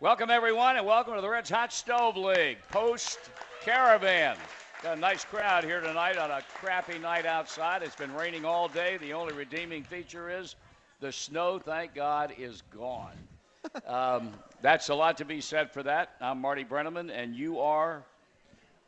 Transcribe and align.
Welcome, 0.00 0.30
everyone, 0.30 0.76
and 0.76 0.86
welcome 0.86 1.16
to 1.16 1.20
the 1.20 1.28
Reds 1.28 1.50
Hot 1.50 1.72
Stove 1.72 2.16
League 2.16 2.58
post 2.68 3.18
caravan. 3.62 4.36
Got 4.80 4.96
a 4.96 5.00
nice 5.00 5.24
crowd 5.24 5.64
here 5.64 5.80
tonight 5.80 6.16
on 6.16 6.30
a 6.30 6.40
crappy 6.54 7.00
night 7.00 7.26
outside. 7.26 7.82
It's 7.82 7.96
been 7.96 8.14
raining 8.14 8.44
all 8.44 8.68
day. 8.68 8.96
The 8.98 9.12
only 9.12 9.34
redeeming 9.34 9.82
feature 9.82 10.30
is 10.30 10.54
the 11.00 11.10
snow, 11.10 11.58
thank 11.58 11.96
God, 11.96 12.32
is 12.38 12.62
gone. 12.72 13.16
um, 13.88 14.32
that's 14.62 14.88
a 14.88 14.94
lot 14.94 15.18
to 15.18 15.24
be 15.24 15.40
said 15.40 15.72
for 15.72 15.82
that. 15.82 16.10
I'm 16.20 16.40
Marty 16.40 16.62
Brennaman, 16.62 17.10
and 17.10 17.34
you 17.34 17.58
are? 17.58 18.04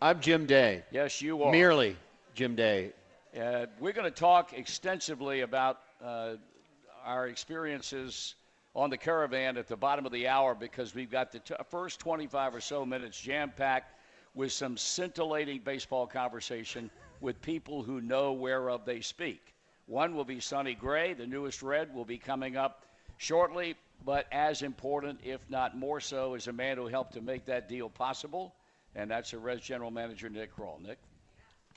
I'm 0.01 0.21
Jim 0.21 0.47
Day. 0.47 0.85
Yes, 0.93 1.21
you 1.21 1.43
are. 1.43 1.51
Merely 1.51 1.97
Jim 2.37 2.55
Day. 2.55 2.93
Uh, 3.37 3.67
we're 3.81 3.95
going 3.95 4.05
to 4.05 4.17
talk 4.17 4.53
extensively 4.53 5.41
about 5.41 5.81
uh, 6.05 6.35
our 7.05 7.27
experiences 7.27 8.37
on 8.75 8.91
the 8.91 8.97
caravan 8.97 9.57
at 9.57 9.67
the 9.67 9.77
bottom 9.77 10.07
of 10.07 10.13
the 10.13 10.29
hour 10.29 10.55
because 10.55 10.95
we've 10.95 11.11
got 11.11 11.33
the 11.33 11.41
t- 11.41 11.55
uh, 11.59 11.63
first 11.65 11.99
25 12.01 12.55
or 12.55 12.61
so 12.61 12.87
minutes 12.87 13.21
jam 13.21 13.53
packed 13.57 13.95
with 14.35 14.53
some 14.53 14.77
scintillating 14.77 15.61
baseball 15.61 16.07
conversation 16.07 16.91
with 17.21 17.41
people 17.43 17.83
who 17.83 18.01
know 18.01 18.33
whereof 18.33 18.85
they 18.85 19.01
speak. 19.01 19.55
One 19.87 20.15
will 20.15 20.25
be 20.25 20.39
Sonny 20.39 20.75
Gray, 20.75 21.15
the 21.15 21.27
newest 21.27 21.63
Red, 21.63 21.93
will 21.93 22.05
be 22.05 22.17
coming 22.17 22.57
up 22.57 22.87
shortly, 23.17 23.75
but 24.05 24.27
as 24.31 24.63
important, 24.63 25.19
if 25.25 25.41
not 25.51 25.77
more 25.77 25.99
so, 25.99 26.35
is 26.35 26.47
a 26.47 26.53
man 26.53 26.77
who 26.77 26.87
helped 26.87 27.15
to 27.15 27.21
make 27.21 27.45
that 27.47 27.69
deal 27.69 27.91
possible, 27.91 28.55
and 28.95 29.11
that's 29.11 29.33
the 29.33 29.39
Reds 29.39 29.63
general 29.63 29.91
manager, 29.91 30.31
Nick 30.31 30.55
Krall. 30.55 30.81
Nick? 30.81 30.99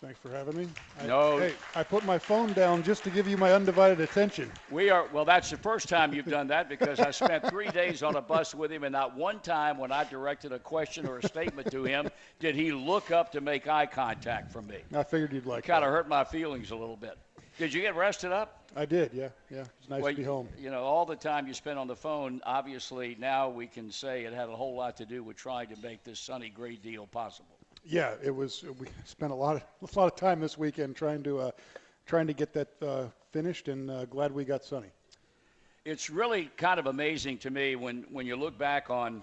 Thanks 0.03 0.19
for 0.19 0.31
having 0.31 0.57
me. 0.57 0.67
I, 0.99 1.07
No. 1.07 1.37
Hey, 1.37 1.53
I 1.75 1.83
put 1.83 2.03
my 2.03 2.19
phone 2.19 2.51
down 2.51 2.83
just 2.83 3.05
to 3.05 3.09
give 3.09 3.25
you 3.25 3.37
my 3.37 3.53
undivided 3.53 4.01
attention. 4.01 4.51
We 4.69 4.89
are, 4.89 5.07
well, 5.13 5.23
that's 5.23 5.49
the 5.49 5.55
first 5.55 5.87
time 5.87 6.13
you've 6.13 6.25
done 6.25 6.47
that 6.47 6.67
because 6.67 6.99
I 6.99 7.11
spent 7.11 7.47
three 7.49 7.69
days 7.69 8.03
on 8.03 8.17
a 8.17 8.21
bus 8.21 8.53
with 8.53 8.69
him, 8.69 8.83
and 8.83 8.91
not 8.91 9.15
one 9.15 9.39
time 9.39 9.77
when 9.77 9.93
I 9.93 10.03
directed 10.03 10.51
a 10.51 10.59
question 10.59 11.07
or 11.07 11.19
a 11.19 11.23
statement 11.23 11.71
to 11.71 11.85
him 11.85 12.09
did 12.41 12.53
he 12.53 12.73
look 12.73 13.11
up 13.11 13.31
to 13.31 13.39
make 13.39 13.69
eye 13.69 13.85
contact 13.85 14.51
from 14.51 14.67
me. 14.67 14.79
I 14.93 15.03
figured 15.03 15.31
you'd 15.31 15.45
like 15.45 15.63
it. 15.63 15.67
Kind 15.67 15.85
of 15.85 15.91
hurt 15.91 16.09
my 16.09 16.25
feelings 16.25 16.71
a 16.71 16.75
little 16.75 16.97
bit. 16.97 17.17
Did 17.57 17.73
you 17.73 17.79
get 17.79 17.95
rested 17.95 18.33
up? 18.33 18.69
I 18.75 18.85
did, 18.85 19.13
yeah, 19.13 19.29
yeah. 19.49 19.63
It's 19.79 19.89
nice 19.89 20.01
Well, 20.01 20.11
to 20.11 20.17
be 20.17 20.23
home. 20.23 20.49
You 20.59 20.69
know, 20.69 20.83
all 20.83 21.05
the 21.05 21.15
time 21.15 21.47
you 21.47 21.53
spent 21.53 21.79
on 21.79 21.87
the 21.87 21.95
phone, 21.95 22.41
obviously 22.45 23.15
now 23.21 23.47
we 23.47 23.67
can 23.67 23.89
say 23.89 24.25
it 24.25 24.33
had 24.33 24.49
a 24.49 24.55
whole 24.55 24.75
lot 24.75 24.97
to 24.97 25.05
do 25.05 25.23
with 25.23 25.37
trying 25.37 25.69
to 25.69 25.81
make 25.81 26.03
this 26.03 26.19
Sonny 26.19 26.49
Gray 26.49 26.75
deal 26.75 27.07
possible. 27.07 27.55
Yeah, 27.85 28.15
it 28.23 28.31
was. 28.31 28.63
We 28.79 28.87
spent 29.05 29.31
a 29.31 29.35
lot 29.35 29.57
of 29.57 29.63
a 29.95 29.99
lot 29.99 30.11
of 30.11 30.15
time 30.15 30.39
this 30.39 30.57
weekend 30.57 30.95
trying 30.95 31.23
to 31.23 31.39
uh, 31.39 31.51
trying 32.05 32.27
to 32.27 32.33
get 32.33 32.53
that 32.53 32.69
uh, 32.81 33.05
finished, 33.31 33.67
and 33.67 33.89
uh, 33.91 34.05
glad 34.05 34.31
we 34.31 34.45
got 34.45 34.63
Sonny. 34.63 34.89
it's 35.85 36.09
really 36.09 36.49
kind 36.57 36.79
of 36.79 36.87
amazing 36.87 37.37
to 37.39 37.49
me 37.49 37.75
when, 37.75 38.05
when 38.11 38.25
you 38.25 38.35
look 38.35 38.57
back 38.57 38.89
on 38.89 39.21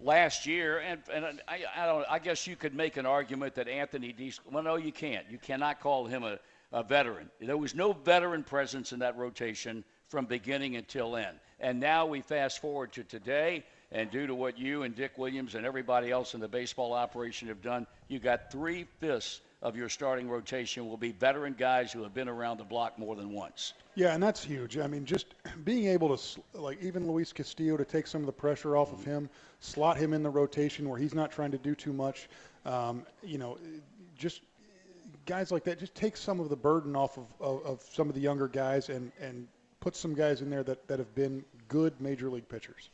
last 0.00 0.46
year, 0.46 0.78
and, 0.78 1.00
and 1.12 1.40
I, 1.48 1.64
I 1.76 1.86
don't. 1.86 2.04
I 2.08 2.18
guess 2.18 2.46
you 2.46 2.56
could 2.56 2.74
make 2.74 2.96
an 2.96 3.06
argument 3.06 3.54
that 3.56 3.68
Anthony 3.68 4.12
D. 4.12 4.32
Well, 4.50 4.62
no, 4.62 4.76
you 4.76 4.92
can't. 4.92 5.26
You 5.30 5.38
cannot 5.38 5.80
call 5.80 6.06
him 6.06 6.22
a, 6.22 6.38
a 6.72 6.82
veteran. 6.82 7.30
There 7.40 7.56
was 7.56 7.74
no 7.74 7.92
veteran 7.92 8.44
presence 8.44 8.92
in 8.92 9.00
that 9.00 9.16
rotation 9.16 9.84
from 10.06 10.26
beginning 10.26 10.76
until 10.76 11.16
end. 11.16 11.38
And 11.60 11.80
now 11.80 12.06
we 12.06 12.20
fast 12.20 12.60
forward 12.60 12.92
to 12.92 13.02
today, 13.04 13.64
and 13.90 14.10
due 14.10 14.26
to 14.26 14.34
what 14.34 14.58
you 14.58 14.82
and 14.82 14.94
Dick 14.94 15.16
Williams 15.16 15.54
and 15.54 15.64
everybody 15.64 16.10
else 16.10 16.34
in 16.34 16.40
the 16.40 16.48
baseball 16.48 16.92
operation 16.92 17.48
have 17.48 17.62
done, 17.62 17.86
you 18.08 18.18
got 18.18 18.52
three 18.52 18.86
fifths 19.00 19.40
of 19.60 19.76
your 19.76 19.88
starting 19.88 20.28
rotation 20.28 20.86
will 20.86 20.96
be 20.96 21.10
veteran 21.10 21.54
guys 21.58 21.92
who 21.92 22.02
have 22.02 22.14
been 22.14 22.28
around 22.28 22.58
the 22.58 22.64
block 22.64 22.98
more 22.98 23.16
than 23.16 23.32
once. 23.32 23.72
Yeah, 23.96 24.14
and 24.14 24.22
that's 24.22 24.44
huge. 24.44 24.78
I 24.78 24.86
mean, 24.86 25.04
just 25.04 25.26
being 25.64 25.86
able 25.88 26.16
to 26.16 26.40
like 26.54 26.80
even 26.82 27.10
Luis 27.10 27.32
Castillo 27.32 27.76
to 27.76 27.84
take 27.84 28.06
some 28.06 28.20
of 28.20 28.26
the 28.26 28.32
pressure 28.32 28.76
off 28.76 28.92
of 28.92 29.04
him, 29.04 29.28
slot 29.60 29.96
him 29.96 30.12
in 30.12 30.22
the 30.22 30.30
rotation 30.30 30.88
where 30.88 30.98
he's 30.98 31.14
not 31.14 31.32
trying 31.32 31.50
to 31.50 31.58
do 31.58 31.74
too 31.74 31.92
much. 31.92 32.28
Um, 32.64 33.04
you 33.22 33.38
know, 33.38 33.58
just 34.16 34.42
guys 35.26 35.50
like 35.50 35.64
that 35.64 35.78
just 35.78 35.94
take 35.94 36.16
some 36.16 36.40
of 36.40 36.48
the 36.48 36.56
burden 36.56 36.94
off 36.94 37.18
of, 37.18 37.26
of, 37.40 37.66
of 37.66 37.82
some 37.92 38.08
of 38.08 38.14
the 38.14 38.20
younger 38.20 38.48
guys 38.48 38.88
and 38.88 39.10
and 39.20 39.48
put 39.80 39.96
some 39.96 40.14
guys 40.14 40.40
in 40.42 40.50
there 40.50 40.62
that, 40.62 40.86
that 40.88 40.98
have 40.98 41.14
been 41.14 41.44
good 41.68 42.00
major 42.00 42.28
league 42.30 42.48
pitchers. 42.48 42.90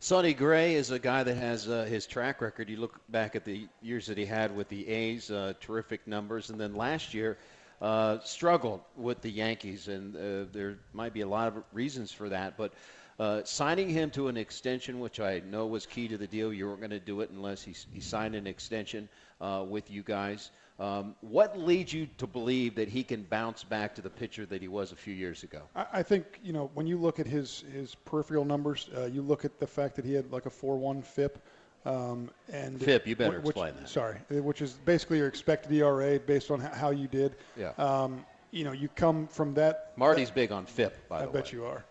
Sonny 0.00 0.34
Gray 0.34 0.74
is 0.74 0.90
a 0.90 0.98
guy 0.98 1.22
that 1.22 1.36
has 1.36 1.68
uh, 1.68 1.84
his 1.84 2.06
track 2.06 2.40
record. 2.40 2.68
You 2.68 2.76
look 2.76 3.00
back 3.08 3.36
at 3.36 3.44
the 3.44 3.68
years 3.80 4.06
that 4.06 4.18
he 4.18 4.26
had 4.26 4.54
with 4.54 4.68
the 4.68 4.88
A's, 4.88 5.30
uh, 5.30 5.54
terrific 5.60 6.06
numbers, 6.06 6.50
and 6.50 6.60
then 6.60 6.74
last 6.74 7.14
year 7.14 7.38
uh, 7.80 8.18
struggled 8.20 8.80
with 8.96 9.20
the 9.22 9.30
Yankees, 9.30 9.88
and 9.88 10.16
uh, 10.16 10.50
there 10.52 10.78
might 10.92 11.12
be 11.12 11.22
a 11.22 11.28
lot 11.28 11.48
of 11.48 11.62
reasons 11.72 12.12
for 12.12 12.28
that. 12.28 12.56
But 12.56 12.72
uh, 13.18 13.42
signing 13.44 13.88
him 13.88 14.10
to 14.10 14.28
an 14.28 14.36
extension, 14.36 15.00
which 15.00 15.20
I 15.20 15.40
know 15.40 15.66
was 15.66 15.86
key 15.86 16.08
to 16.08 16.18
the 16.18 16.26
deal, 16.26 16.52
you 16.52 16.66
weren't 16.66 16.80
going 16.80 16.90
to 16.90 17.00
do 17.00 17.20
it 17.20 17.30
unless 17.30 17.62
he, 17.62 17.74
he 17.92 18.00
signed 18.00 18.34
an 18.34 18.46
extension 18.46 19.08
uh, 19.40 19.64
with 19.68 19.90
you 19.90 20.02
guys. 20.02 20.50
Um, 20.78 21.14
what 21.20 21.58
leads 21.58 21.92
you 21.92 22.08
to 22.18 22.26
believe 22.26 22.74
that 22.76 22.88
he 22.88 23.04
can 23.04 23.22
bounce 23.24 23.62
back 23.62 23.94
to 23.96 24.02
the 24.02 24.10
pitcher 24.10 24.46
that 24.46 24.60
he 24.62 24.68
was 24.68 24.90
a 24.90 24.96
few 24.96 25.14
years 25.14 25.42
ago? 25.42 25.62
I, 25.76 25.86
I 25.92 26.02
think 26.02 26.40
you 26.42 26.52
know 26.52 26.70
when 26.74 26.86
you 26.86 26.96
look 26.98 27.20
at 27.20 27.26
his 27.26 27.64
his 27.72 27.94
peripheral 27.94 28.44
numbers, 28.44 28.88
uh, 28.96 29.06
you 29.06 29.22
look 29.22 29.44
at 29.44 29.58
the 29.60 29.66
fact 29.66 29.96
that 29.96 30.04
he 30.04 30.14
had 30.14 30.30
like 30.32 30.46
a 30.46 30.50
four-one 30.50 31.02
FIP. 31.02 31.38
Um, 31.84 32.30
and 32.52 32.80
FIP, 32.80 33.08
you 33.08 33.16
better 33.16 33.40
which, 33.40 33.50
explain 33.50 33.74
that. 33.80 33.88
Sorry, 33.88 34.18
uh, 34.30 34.42
which 34.42 34.62
is 34.62 34.74
basically 34.84 35.18
your 35.18 35.26
expected 35.26 35.72
ERA 35.72 36.18
based 36.18 36.50
on 36.50 36.60
how 36.60 36.90
you 36.90 37.08
did. 37.08 37.34
Yeah. 37.56 37.72
Um, 37.76 38.24
you 38.52 38.64
know, 38.64 38.72
you 38.72 38.88
come 38.88 39.26
from 39.26 39.54
that. 39.54 39.92
Marty's 39.96 40.30
big 40.30 40.52
on 40.52 40.66
FIP, 40.66 41.08
by 41.08 41.18
I 41.18 41.22
the 41.22 41.30
way. 41.30 41.38
I 41.38 41.42
bet 41.42 41.52
you 41.52 41.64
are. 41.64 41.84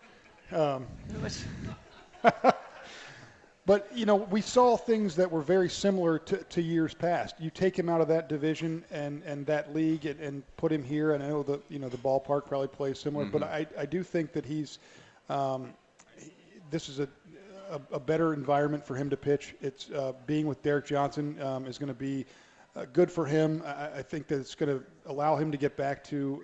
Um, 0.52 0.86
but 3.64 3.88
you 3.96 4.06
know, 4.06 4.16
we 4.16 4.40
saw 4.40 4.76
things 4.76 5.14
that 5.16 5.30
were 5.30 5.42
very 5.42 5.68
similar 5.68 6.18
to, 6.18 6.38
to 6.38 6.62
years 6.62 6.94
past. 6.94 7.36
You 7.38 7.50
take 7.50 7.78
him 7.78 7.88
out 7.88 8.00
of 8.00 8.08
that 8.08 8.28
division 8.28 8.84
and, 8.90 9.22
and 9.24 9.46
that 9.46 9.74
league 9.74 10.04
and, 10.06 10.18
and 10.20 10.56
put 10.56 10.72
him 10.72 10.82
here, 10.82 11.12
and 11.12 11.22
I 11.22 11.28
know 11.28 11.42
the 11.42 11.60
you 11.68 11.78
know 11.78 11.88
the 11.88 11.98
ballpark 11.98 12.46
probably 12.46 12.68
plays 12.68 12.98
similar, 12.98 13.24
but 13.24 13.42
I, 13.42 13.66
I 13.78 13.86
do 13.86 14.02
think 14.02 14.32
that 14.32 14.44
he's 14.44 14.78
um, 15.28 15.74
this 16.70 16.88
is 16.88 16.98
a, 16.98 17.08
a, 17.70 17.80
a 17.92 18.00
better 18.00 18.34
environment 18.34 18.84
for 18.84 18.96
him 18.96 19.08
to 19.10 19.16
pitch. 19.16 19.54
It's 19.60 19.90
uh, 19.90 20.12
being 20.26 20.46
with 20.46 20.62
Derek 20.62 20.86
Johnson 20.86 21.40
um, 21.40 21.66
is 21.66 21.78
going 21.78 21.88
to 21.88 21.94
be 21.94 22.26
uh, 22.74 22.86
good 22.92 23.12
for 23.12 23.26
him. 23.26 23.62
I, 23.64 23.98
I 23.98 24.02
think 24.02 24.26
that 24.28 24.40
it's 24.40 24.54
going 24.54 24.76
to 24.76 24.84
allow 25.06 25.36
him 25.36 25.52
to 25.52 25.58
get 25.58 25.76
back 25.76 26.02
to 26.04 26.42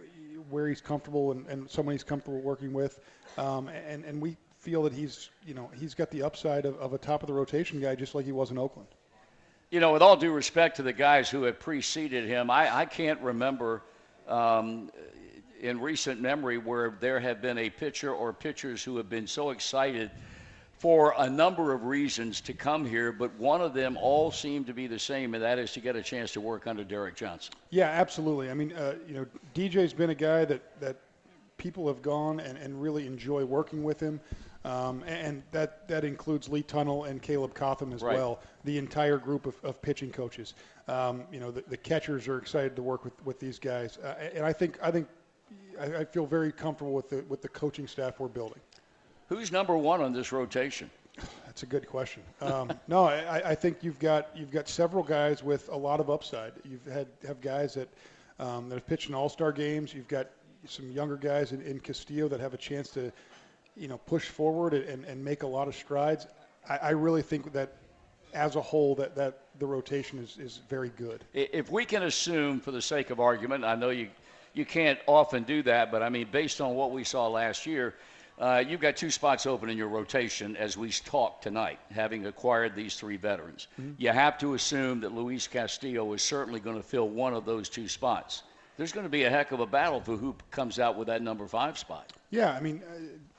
where 0.51 0.69
he's 0.69 0.81
comfortable 0.81 1.33
and, 1.33 1.47
and 1.47 1.69
someone 1.71 1.95
he's 1.95 2.05
comfortable 2.05 2.41
working 2.41 2.73
with. 2.73 3.01
Um, 3.37 3.69
and, 3.69 4.05
and 4.05 4.21
we 4.21 4.37
feel 4.69 4.83
that 4.83 4.93
he's, 4.93 5.31
you 5.47 5.55
know, 5.55 5.71
he's 5.75 5.95
got 5.95 6.11
the 6.11 6.23
upside 6.23 6.67
of, 6.67 6.77
of 6.79 6.93
a 6.93 6.99
top 6.99 7.23
of 7.23 7.27
the 7.27 7.33
rotation 7.33 7.81
guy, 7.81 7.95
just 7.95 8.15
like 8.15 8.27
he 8.27 8.33
was 8.33 8.51
in 8.51 8.59
Oakland. 8.59 8.89
You 9.71 9.81
know, 9.81 9.95
with 9.95 10.03
all 10.03 10.15
due 10.17 10.31
respect 10.31 10.77
to 10.77 10.83
the 10.83 10.93
guys 10.93 11.31
who 11.31 11.45
have 11.45 11.59
preceded 11.59 12.27
him, 12.27 12.51
I, 12.51 12.81
I 12.81 12.85
can't 12.85 13.19
remember 13.23 13.83
um, 14.27 14.91
in 15.61 15.81
recent 15.81 16.21
memory 16.21 16.59
where 16.59 16.95
there 17.01 17.19
have 17.19 17.41
been 17.41 17.57
a 17.57 17.71
pitcher 17.71 18.13
or 18.13 18.35
pitchers 18.35 18.85
who 18.85 18.99
have 18.99 19.09
been 19.09 19.27
so 19.27 19.51
excited 19.51 20.11
for 20.79 21.15
a 21.17 21.31
number 21.31 21.73
of 21.73 21.85
reasons 21.85 22.43
to 22.43 22.53
come 22.53 22.85
here, 22.85 23.11
but 23.11 23.35
one 23.37 23.63
of 23.63 23.73
them 23.73 23.97
all 23.99 24.31
seemed 24.31 24.67
to 24.67 24.75
be 24.75 24.87
the 24.87 24.99
same, 24.99 25.33
and 25.33 25.43
that 25.43 25.59
is 25.59 25.73
to 25.73 25.81
get 25.81 25.97
a 25.97 26.03
chance 26.03 26.31
to 26.33 26.43
work 26.43 26.67
under 26.67 26.85
Derek 26.85 27.17
Johnson. 27.17 27.55
Yeah, 27.71 27.89
absolutely. 27.89 28.51
I 28.51 28.55
mean, 28.55 28.73
uh, 28.75 28.97
you 29.07 29.15
know, 29.15 29.27
DJ's 29.55 29.95
been 29.95 30.11
a 30.11 30.15
guy 30.15 30.45
that, 30.45 30.79
that 30.81 30.97
people 31.59 31.89
have 31.89 32.01
gone 32.01 32.41
and, 32.41 32.57
and 32.57 32.81
really 32.81 33.07
enjoy 33.07 33.45
working 33.45 33.83
with 33.83 34.01
him. 34.01 34.21
Um, 34.65 35.03
and 35.07 35.43
that, 35.53 35.87
that 35.89 36.05
includes 36.05 36.49
Lee 36.49 36.63
Tunnell 36.63 37.09
and 37.09 37.23
Caleb 37.23 37.55
Cotham 37.55 37.93
as 37.93 38.03
Right. 38.03 38.17
well, 38.17 38.41
the 38.65 38.77
entire 38.77 39.17
group 39.17 39.47
of, 39.47 39.55
of 39.65 39.81
pitching 39.81 40.11
coaches. 40.11 40.55
Um, 40.89 41.25
you 41.33 41.39
know, 41.41 41.51
the, 41.51 41.63
the 41.69 41.77
catchers 41.77 42.27
are 42.29 42.39
excited 42.39 42.75
to 42.77 42.83
work 42.83 43.05
with, 43.05 43.25
with 43.25 43.39
these 43.39 43.59
guys. 43.59 43.99
Uh, 43.99 44.15
and 44.35 44.45
I 44.45 44.53
think, 44.53 44.79
I 44.83 44.91
think 44.91 45.07
I, 45.81 45.99
I 45.99 46.05
feel 46.05 46.27
very 46.27 46.51
comfortable 46.53 46.93
with 46.93 47.09
the, 47.09 47.25
with 47.29 47.41
the 47.41 47.49
coaching 47.49 47.87
staff 47.87 48.19
we're 48.19 48.29
building. 48.29 48.61
Who's 49.29 49.53
number 49.53 49.77
one 49.77 50.01
on 50.01 50.13
this 50.13 50.33
rotation? 50.33 50.91
That's 51.47 51.63
a 51.63 51.67
good 51.67 51.87
question. 51.87 52.23
Um, 52.41 52.73
no, 52.89 53.05
I, 53.05 53.51
I 53.51 53.55
think 53.55 53.79
you've 53.83 53.99
got 53.99 54.29
you've 54.37 54.51
got 54.51 54.69
several 54.69 55.03
guys 55.03 55.43
with 55.43 55.69
a 55.69 55.77
lot 55.77 56.01
of 56.01 56.11
upside. 56.11 56.53
You've 56.65 56.85
had 56.87 57.09
have 57.27 57.41
guys 57.41 57.75
that 57.75 57.89
um, 58.39 58.69
that 58.69 58.77
have 58.77 58.87
pitched 58.87 59.09
in 59.09 59.15
All 59.15 59.29
Star 59.29 59.53
games. 59.53 59.93
You've 59.93 60.09
got 60.09 60.29
some 60.67 60.91
younger 60.91 61.17
guys 61.17 61.53
in, 61.53 61.61
in 61.63 61.81
Castillo 61.81 62.29
that 62.29 62.41
have 62.41 62.55
a 62.55 62.59
chance 62.59 62.91
to, 62.91 63.13
you 63.79 63.89
know, 63.89 63.99
push 63.99 64.25
forward 64.25 64.75
and, 64.75 65.05
and 65.05 65.25
make 65.25 65.43
a 65.43 65.47
lot 65.47 65.69
of 65.69 65.75
strides. 65.75 66.27
I, 66.69 66.77
I 66.77 66.91
really 66.91 67.23
think 67.23 67.53
that 67.53 67.77
as 68.35 68.57
a 68.57 68.61
whole 68.61 68.95
that, 68.97 69.15
that 69.15 69.41
the 69.59 69.67
rotation 69.67 70.19
is, 70.19 70.39
is 70.39 70.61
very 70.69 70.91
good. 70.91 71.25
If 71.33 71.71
we 71.71 71.85
can 71.85 72.03
assume, 72.03 72.61
for 72.61 72.71
the 72.71 72.83
sake 72.83 73.11
of 73.11 73.21
argument, 73.21 73.65
I 73.65 73.75
know 73.75 73.91
you, 73.91 74.09
you 74.53 74.65
can't 74.65 74.99
often 75.07 75.45
do 75.45 75.63
that, 75.63 75.91
but 75.91 76.03
I 76.03 76.09
mean, 76.09 76.29
based 76.31 76.61
on 76.61 76.75
what 76.75 76.91
we 76.91 77.05
saw 77.05 77.29
last 77.29 77.67
year, 77.67 77.95
uh, 78.39 78.63
you've 78.67 78.81
got 78.81 78.97
two 78.97 79.11
spots 79.11 79.47
open 79.47 79.69
in 79.69 79.77
your 79.77 79.89
rotation 79.89 80.57
as 80.57 80.77
we 80.77 80.91
talk 80.91 81.41
tonight, 81.41 81.81
having 81.91 82.27
acquired 82.27 82.77
these 82.77 82.95
three 82.95 83.17
veterans. 83.17 83.67
You 83.99 84.11
have 84.11 84.39
to 84.39 84.55
assume 84.55 85.01
that 85.01 85.13
Luis 85.13 85.49
Castillo 85.49 86.13
is 86.13 86.23
certainly 86.23 86.61
going 86.61 86.77
to 86.77 86.83
fill 86.83 87.09
one 87.09 87.35
of 87.35 87.45
those 87.45 87.69
two 87.69 87.89
spots. 87.89 88.45
There's 88.77 88.93
going 88.93 89.07
to 89.07 89.11
be 89.11 89.25
a 89.25 89.31
heck 89.31 89.51
of 89.51 89.59
a 89.59 89.67
battle 89.67 90.01
for 90.01 90.17
who 90.17 90.37
comes 90.53 90.79
out 90.79 90.97
with 90.97 91.09
that 91.09 91.21
number 91.21 91.49
five 91.49 91.77
spot. 91.77 92.13
Yeah, 92.31 92.53
I 92.53 92.61
mean, 92.61 92.81
uh, 92.89 92.99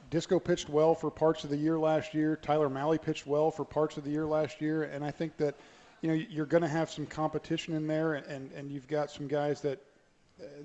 Disco 0.09 0.39
pitched 0.39 0.69
well 0.69 0.95
for 0.95 1.11
parts 1.11 1.43
of 1.43 1.49
the 1.49 1.57
year 1.57 1.77
last 1.77 2.13
year. 2.13 2.35
Tyler 2.35 2.69
Mahle 2.69 2.99
pitched 3.01 3.27
well 3.27 3.51
for 3.51 3.63
parts 3.63 3.97
of 3.97 4.03
the 4.03 4.09
year 4.09 4.25
last 4.25 4.59
year, 4.61 4.83
and 4.83 5.03
I 5.03 5.11
think 5.11 5.37
that 5.37 5.55
you 6.01 6.09
know 6.09 6.25
you're 6.29 6.45
going 6.45 6.63
to 6.63 6.69
have 6.69 6.89
some 6.89 7.05
competition 7.05 7.75
in 7.75 7.87
there, 7.87 8.15
and 8.15 8.51
and 8.53 8.71
you've 8.71 8.87
got 8.87 9.11
some 9.11 9.27
guys 9.27 9.61
that 9.61 9.79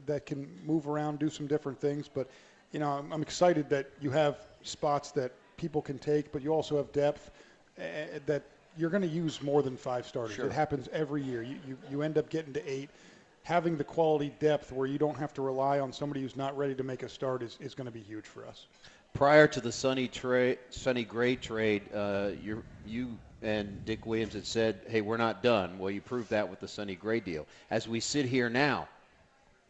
that 0.06 0.26
can 0.26 0.49
move 0.64 0.87
around, 0.88 1.19
do 1.19 1.31
some 1.31 1.46
different 1.46 1.81
things. 1.81 2.08
But 2.08 2.29
you 2.73 2.81
know, 2.81 2.91
I'm, 2.91 3.12
I'm 3.12 3.23
excited 3.23 3.69
that 3.70 3.91
you 4.00 4.11
have 4.11 4.46
spots 4.62 5.11
that 5.12 5.32
people 5.56 5.82
can 5.82 5.99
take, 5.99 6.32
but 6.32 6.43
you 6.43 6.52
also 6.52 6.76
have 6.76 6.91
depth 6.93 7.31
uh, 7.79 7.82
that 8.26 8.43
you're 8.76 8.91
going 8.91 9.02
to 9.02 9.08
use 9.08 9.41
more 9.43 9.62
than 9.62 9.76
five 9.76 10.06
starters. 10.06 10.37
Sure. 10.37 10.46
It 10.46 10.52
happens 10.52 10.88
every 10.93 11.23
year. 11.23 11.43
You, 11.43 11.58
you 11.67 11.79
you 11.91 12.02
end 12.02 12.19
up 12.19 12.29
getting 12.29 12.52
to 12.55 12.70
eight. 12.70 12.91
Having 13.43 13.76
the 13.76 13.85
quality 13.85 14.32
depth 14.38 14.73
where 14.73 14.87
you 14.87 14.96
don't 14.96 15.19
have 15.19 15.35
to 15.35 15.43
rely 15.43 15.79
on 15.79 15.93
somebody 15.93 16.23
who's 16.23 16.35
not 16.35 16.56
ready 16.56 16.75
to 16.75 16.82
make 16.82 17.02
a 17.02 17.08
start 17.11 17.43
is, 17.43 17.58
is 17.61 17.75
going 17.75 17.85
to 17.85 17.91
be 17.91 18.00
huge 18.00 18.25
for 18.25 18.46
us. 18.46 18.67
Prior 19.14 19.46
to 19.46 19.61
the 19.61 19.70
Sonny 19.70 20.08
Gray 20.08 21.37
trade, 21.37 21.82
uh, 21.94 22.31
you 22.84 23.19
and 23.43 23.84
Dick 23.84 24.06
Williams 24.06 24.34
had 24.34 24.44
said, 24.44 24.81
"Hey, 24.88 25.02
we're 25.02 25.19
not 25.19 25.40
done." 25.40 25.78
Well, 25.78 25.90
you 25.90 26.00
proved 26.00 26.31
that 26.31 26.50
with 26.50 26.58
the 26.58 26.66
Sonny 26.66 26.96
Gray 26.96 27.20
deal. 27.20 27.46
As 27.70 27.87
we 27.87 28.00
sit 28.00 28.26
here 28.26 28.50
now, 28.50 28.88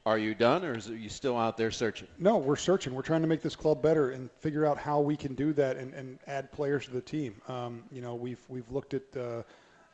are 0.06 0.16
you 0.16 0.34
done, 0.34 0.64
or 0.64 0.74
is 0.76 0.88
are 0.88 0.96
you 0.96 1.10
still 1.10 1.36
out 1.36 1.58
there 1.58 1.70
searching? 1.70 2.08
No, 2.18 2.38
we're 2.38 2.56
searching. 2.56 2.94
We're 2.94 3.02
trying 3.02 3.22
to 3.22 3.26
make 3.26 3.42
this 3.42 3.56
club 3.56 3.82
better 3.82 4.10
and 4.10 4.30
figure 4.40 4.64
out 4.64 4.78
how 4.78 5.00
we 5.00 5.16
can 5.16 5.34
do 5.34 5.52
that 5.54 5.76
and, 5.76 5.92
and 5.92 6.18
add 6.26 6.50
players 6.52 6.86
to 6.86 6.92
the 6.92 7.00
team. 7.02 7.34
Um, 7.48 7.82
you 7.92 8.00
know, 8.00 8.14
we've 8.14 8.40
we've 8.48 8.70
looked 8.70 8.94
at 8.94 9.02
uh, 9.16 9.42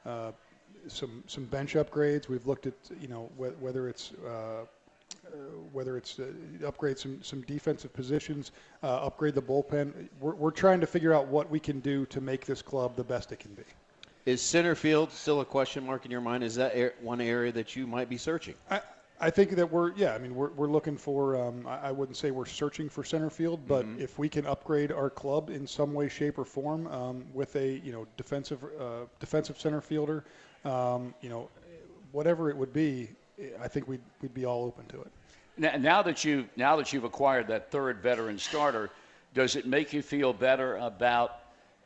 uh, 0.08 0.32
some 0.87 1.25
some 1.26 1.44
bench 1.44 1.75
upgrades. 1.75 2.29
We've 2.29 2.46
looked 2.46 2.67
at 2.67 2.75
you 3.00 3.08
know 3.08 3.31
wh- 3.37 3.61
whether 3.61 3.88
it's 3.88 4.12
uh, 4.12 4.67
whether 5.72 5.96
it's 5.96 6.18
uh, 6.18 6.32
upgrade 6.66 6.98
some 6.98 7.22
some 7.22 7.42
defensive 7.42 7.92
positions, 7.92 8.52
uh, 8.82 9.06
upgrade 9.06 9.34
the 9.34 9.42
bullpen. 9.42 10.08
We're, 10.20 10.34
we're 10.34 10.50
trying 10.50 10.80
to 10.80 10.86
figure 10.86 11.14
out 11.14 11.28
what 11.28 11.50
we 11.50 11.60
can 11.60 11.80
do 11.80 12.06
to 12.06 12.20
make 12.20 12.46
this 12.46 12.62
club 12.62 12.96
the 12.96 13.04
best 13.04 13.32
it 13.32 13.38
can 13.38 13.54
be. 13.54 13.62
Is 14.26 14.42
center 14.42 14.74
field 14.74 15.10
still 15.12 15.40
a 15.40 15.44
question 15.44 15.86
mark 15.86 16.04
in 16.04 16.10
your 16.10 16.20
mind? 16.20 16.44
Is 16.44 16.54
that 16.56 17.02
one 17.02 17.20
area 17.20 17.52
that 17.52 17.74
you 17.74 17.86
might 17.86 18.08
be 18.08 18.16
searching? 18.16 18.54
I, 18.70 18.80
I 19.20 19.30
think 19.30 19.50
that 19.50 19.70
we're 19.70 19.92
yeah. 19.96 20.14
I 20.14 20.18
mean, 20.18 20.34
we're, 20.34 20.50
we're 20.50 20.68
looking 20.68 20.96
for. 20.96 21.36
Um, 21.36 21.66
I, 21.66 21.88
I 21.88 21.92
wouldn't 21.92 22.16
say 22.16 22.30
we're 22.30 22.46
searching 22.46 22.88
for 22.88 23.04
center 23.04 23.30
field, 23.30 23.60
but 23.66 23.86
if 23.98 24.18
we 24.18 24.28
can 24.28 24.46
upgrade 24.46 24.92
our 24.92 25.10
club 25.10 25.50
in 25.50 25.66
some 25.66 25.92
way, 25.92 26.08
shape, 26.08 26.38
or 26.38 26.44
form 26.44 26.86
um, 26.88 27.24
with 27.34 27.54
a 27.56 27.78
you 27.84 27.92
know 27.92 28.06
defensive 28.16 28.64
uh, 28.78 29.06
defensive 29.18 29.60
center 29.60 29.80
fielder, 29.80 30.24
um, 30.64 31.14
you 31.20 31.28
know, 31.28 31.48
whatever 32.12 32.50
it 32.50 32.56
would 32.56 32.72
be, 32.72 33.10
I 33.60 33.69
think 33.69 33.88
we'd 33.88 34.00
we'd 34.22 34.34
be 34.34 34.44
all 34.44 34.64
open 34.64 34.87
to 34.87 35.00
it. 35.00 35.10
Now, 35.56 35.76
now 35.76 36.02
that 36.02 36.25
you 36.25 36.48
now 36.56 36.76
that 36.76 36.92
you've 36.92 37.04
acquired 37.04 37.48
that 37.48 37.70
third 37.70 37.98
veteran 38.02 38.38
starter, 38.38 38.90
does 39.34 39.56
it 39.56 39.66
make 39.66 39.92
you 39.92 40.02
feel 40.02 40.32
better 40.32 40.76
about 40.76 41.40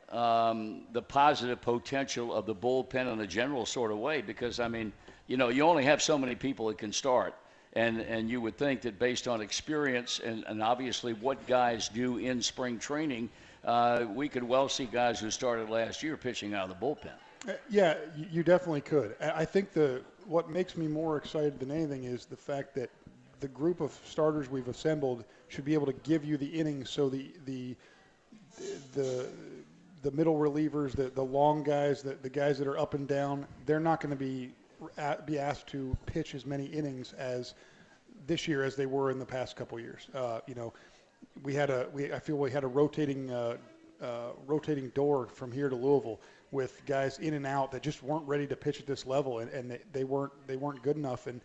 um, 0.09 0.83
the 0.93 1.01
positive 1.01 1.61
potential 1.61 2.33
of 2.33 2.45
the 2.45 2.55
bullpen 2.55 3.11
in 3.11 3.19
a 3.21 3.27
general 3.27 3.65
sort 3.65 3.91
of 3.91 3.97
way? 3.97 4.21
Because 4.21 4.59
I 4.59 4.67
mean, 4.67 4.93
you 5.27 5.37
know, 5.37 5.49
you 5.49 5.63
only 5.63 5.83
have 5.85 6.01
so 6.01 6.17
many 6.17 6.35
people 6.35 6.67
that 6.67 6.77
can 6.77 6.93
start, 6.93 7.33
and 7.73 8.01
and 8.01 8.29
you 8.29 8.41
would 8.41 8.57
think 8.57 8.81
that 8.81 8.99
based 8.99 9.27
on 9.27 9.41
experience 9.41 10.19
and, 10.19 10.43
and 10.47 10.61
obviously 10.61 11.13
what 11.13 11.45
guys 11.47 11.89
do 11.89 12.17
in 12.17 12.41
spring 12.41 12.79
training, 12.79 13.29
uh, 13.63 14.05
we 14.13 14.29
could 14.29 14.43
well 14.43 14.69
see 14.69 14.85
guys 14.85 15.19
who 15.19 15.29
started 15.31 15.69
last 15.69 16.03
year 16.03 16.17
pitching 16.17 16.53
out 16.53 16.69
of 16.69 16.79
the 16.79 16.85
bullpen. 16.85 17.11
Uh, 17.47 17.53
Yeah, 17.69 17.95
you 18.15 18.25
you 18.31 18.43
definitely 18.43 18.81
could. 18.81 19.15
I 19.19 19.41
I 19.41 19.45
think 19.45 19.73
the 19.73 20.01
what 20.27 20.49
makes 20.49 20.75
me 20.75 20.87
more 20.87 21.17
excited 21.17 21.59
than 21.59 21.71
anything 21.71 22.03
is 22.03 22.25
the 22.25 22.35
fact 22.35 22.75
that 22.75 22.89
the 23.39 23.47
group 23.49 23.81
of 23.81 23.97
starters 24.05 24.49
we've 24.49 24.67
assembled 24.67 25.23
should 25.47 25.65
be 25.65 25.73
able 25.73 25.85
to 25.85 25.93
give 26.03 26.23
you 26.23 26.37
the 26.37 26.47
innings. 26.47 26.89
So 26.89 27.09
the 27.09 27.31
the 27.45 27.75
the 28.93 29.27
the 30.01 30.11
middle 30.11 30.35
relievers, 30.35 30.95
the 30.95 31.09
the 31.09 31.23
long 31.23 31.63
guys, 31.63 32.01
the 32.01 32.15
the 32.21 32.29
guys 32.29 32.57
that 32.59 32.67
are 32.67 32.77
up 32.77 32.93
and 32.93 33.07
down, 33.07 33.45
they're 33.65 33.79
not 33.79 34.01
going 34.01 34.11
to 34.11 34.15
be 34.15 34.51
be 35.25 35.39
asked 35.39 35.67
to 35.67 35.95
pitch 36.05 36.35
as 36.35 36.45
many 36.45 36.65
innings 36.65 37.13
as 37.13 37.53
this 38.27 38.47
year 38.47 38.63
as 38.63 38.75
they 38.75 38.85
were 38.85 39.11
in 39.11 39.19
the 39.19 39.25
past 39.25 39.55
couple 39.55 39.79
years. 39.79 40.07
Uh, 40.13 40.39
you 40.47 40.55
know, 40.55 40.73
we 41.43 41.53
had 41.53 41.69
a 41.69 41.87
we 41.93 42.11
I 42.13 42.19
feel 42.19 42.37
we 42.37 42.51
had 42.51 42.63
a 42.63 42.67
rotating 42.67 43.29
uh, 43.31 43.57
uh, 44.01 44.29
rotating 44.47 44.89
door 44.89 45.27
from 45.27 45.51
here 45.51 45.69
to 45.69 45.75
Louisville 45.75 46.19
with 46.55 46.81
guys 46.85 47.19
in 47.19 47.33
and 47.33 47.45
out 47.45 47.71
that 47.71 47.83
just 47.83 48.01
weren't 48.01 48.27
ready 48.27 48.47
to 48.47 48.55
pitch 48.55 48.79
at 48.79 48.87
this 48.87 49.05
level 49.05 49.39
and, 49.39 49.51
and 49.51 49.69
they, 49.69 49.79
they 49.91 50.03
weren't 50.03 50.31
they 50.47 50.55
weren't 50.55 50.81
good 50.81 50.95
enough 50.95 51.27
and 51.27 51.41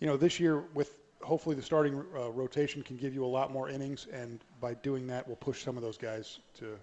you 0.00 0.06
know 0.06 0.16
this 0.16 0.38
year 0.38 0.64
with 0.74 0.94
hopefully 1.22 1.54
the 1.54 1.62
starting 1.62 2.02
uh, 2.16 2.30
rotation 2.30 2.82
can 2.82 2.96
give 2.96 3.14
you 3.14 3.24
a 3.24 3.32
lot 3.38 3.52
more 3.52 3.68
innings 3.68 4.06
and 4.12 4.40
by 4.60 4.74
doing 4.74 5.06
that 5.06 5.26
we'll 5.26 5.36
push 5.36 5.62
some 5.62 5.76
of 5.76 5.82
those 5.82 5.96
guys 5.96 6.40
to 6.58 6.76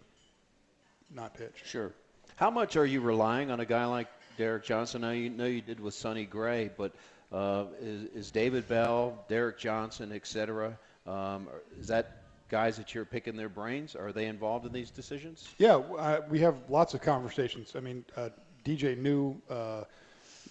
not 1.13 1.33
pitch. 1.33 1.63
Sure. 1.65 1.91
How 2.35 2.49
much 2.49 2.75
are 2.75 2.85
you 2.85 3.01
relying 3.01 3.51
on 3.51 3.59
a 3.59 3.65
guy 3.65 3.85
like 3.85 4.07
Derek 4.37 4.63
Johnson? 4.65 5.03
I 5.03 5.27
know 5.27 5.45
you, 5.45 5.61
did 5.61 5.79
with 5.79 5.93
Sonny 5.93 6.25
Gray, 6.25 6.69
but 6.75 6.93
uh, 7.31 7.65
is, 7.81 8.03
is 8.13 8.31
David 8.31 8.67
Bell, 8.67 9.25
Derek 9.27 9.57
Johnson, 9.57 10.11
et 10.13 10.27
cetera, 10.27 10.77
um, 11.05 11.47
is 11.79 11.87
that 11.87 12.23
guys 12.49 12.77
that 12.77 12.93
you're 12.93 13.05
picking 13.05 13.35
their 13.35 13.49
brains? 13.49 13.95
Are 13.95 14.11
they 14.11 14.25
involved 14.25 14.65
in 14.65 14.71
these 14.71 14.91
decisions? 14.91 15.47
Yeah, 15.57 15.75
uh, 15.75 16.21
we 16.29 16.39
have 16.39 16.55
lots 16.69 16.93
of 16.93 17.01
conversations. 17.01 17.75
I 17.75 17.79
mean, 17.79 18.05
uh, 18.15 18.29
DJ 18.65 18.97
knew 18.97 19.41
uh, 19.49 19.53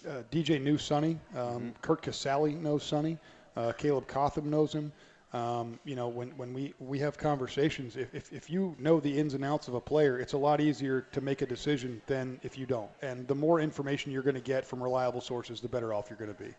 uh, 0.07 0.23
DJ 0.31 0.61
knew 0.61 0.77
Sonny. 0.77 1.19
Um, 1.35 1.73
Curt 1.81 2.01
Casali 2.01 2.59
knows 2.59 2.83
Sonny. 2.83 3.17
Uh, 3.55 3.71
Caleb 3.71 4.07
Cotham 4.07 4.49
knows 4.49 4.73
him. 4.73 4.91
Um, 5.33 5.77
you 5.83 5.95
know, 5.95 6.07
when, 6.07 6.29
when 6.37 6.53
we, 6.53 6.73
we 6.79 6.99
have 6.99 7.17
conversations, 7.17 7.97
if, 7.97 8.15
if, 8.15 8.31
if 8.31 8.49
you 8.49 8.75
know 8.79 9.01
the 9.01 9.19
ins 9.19 9.33
and 9.33 9.43
outs 9.43 9.67
of 9.67 9.73
a 9.73 9.81
player, 9.81 10.17
it's 10.19 10.31
a 10.31 10.37
lot 10.37 10.61
easier 10.61 11.01
to 11.11 11.19
make 11.19 11.41
a 11.41 11.45
decision 11.45 12.01
than 12.07 12.39
if 12.43 12.57
you 12.57 12.65
don't. 12.65 12.89
And 13.01 13.27
the 13.27 13.35
more 13.35 13.59
information 13.59 14.13
you're 14.13 14.23
going 14.23 14.35
to 14.35 14.41
get 14.41 14.65
from 14.65 14.81
reliable 14.81 15.19
sources, 15.19 15.59
the 15.59 15.67
better 15.67 15.93
off 15.93 16.09
you're 16.09 16.17
going 16.17 16.33
to 16.33 16.43
be. 16.43 16.53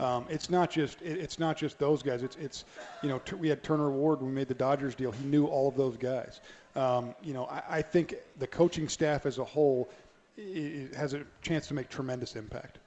Um, 0.00 0.24
it's 0.30 0.48
not 0.48 0.70
just 0.70 1.02
it, 1.02 1.18
it's 1.18 1.38
not 1.38 1.58
just 1.58 1.78
those 1.78 2.02
guys. 2.02 2.22
It's 2.22 2.36
it's 2.36 2.64
you 3.02 3.10
know 3.10 3.18
t- 3.18 3.36
we 3.36 3.48
had 3.50 3.62
Turner 3.62 3.90
Ward 3.90 4.20
when 4.20 4.30
we 4.30 4.34
made 4.34 4.48
the 4.48 4.54
Dodgers 4.54 4.94
deal. 4.94 5.12
He 5.12 5.26
knew 5.26 5.46
all 5.46 5.68
of 5.68 5.76
those 5.76 5.98
guys. 5.98 6.40
Um, 6.76 7.14
you 7.22 7.34
know, 7.34 7.44
I, 7.44 7.62
I 7.68 7.82
think 7.82 8.14
the 8.38 8.46
coaching 8.46 8.88
staff 8.88 9.26
as 9.26 9.38
a 9.38 9.44
whole 9.44 9.90
has 10.96 11.14
a 11.14 11.24
chance 11.42 11.68
to 11.68 11.74
make 11.74 11.88
tremendous 11.90 12.36
impact. 12.36 12.78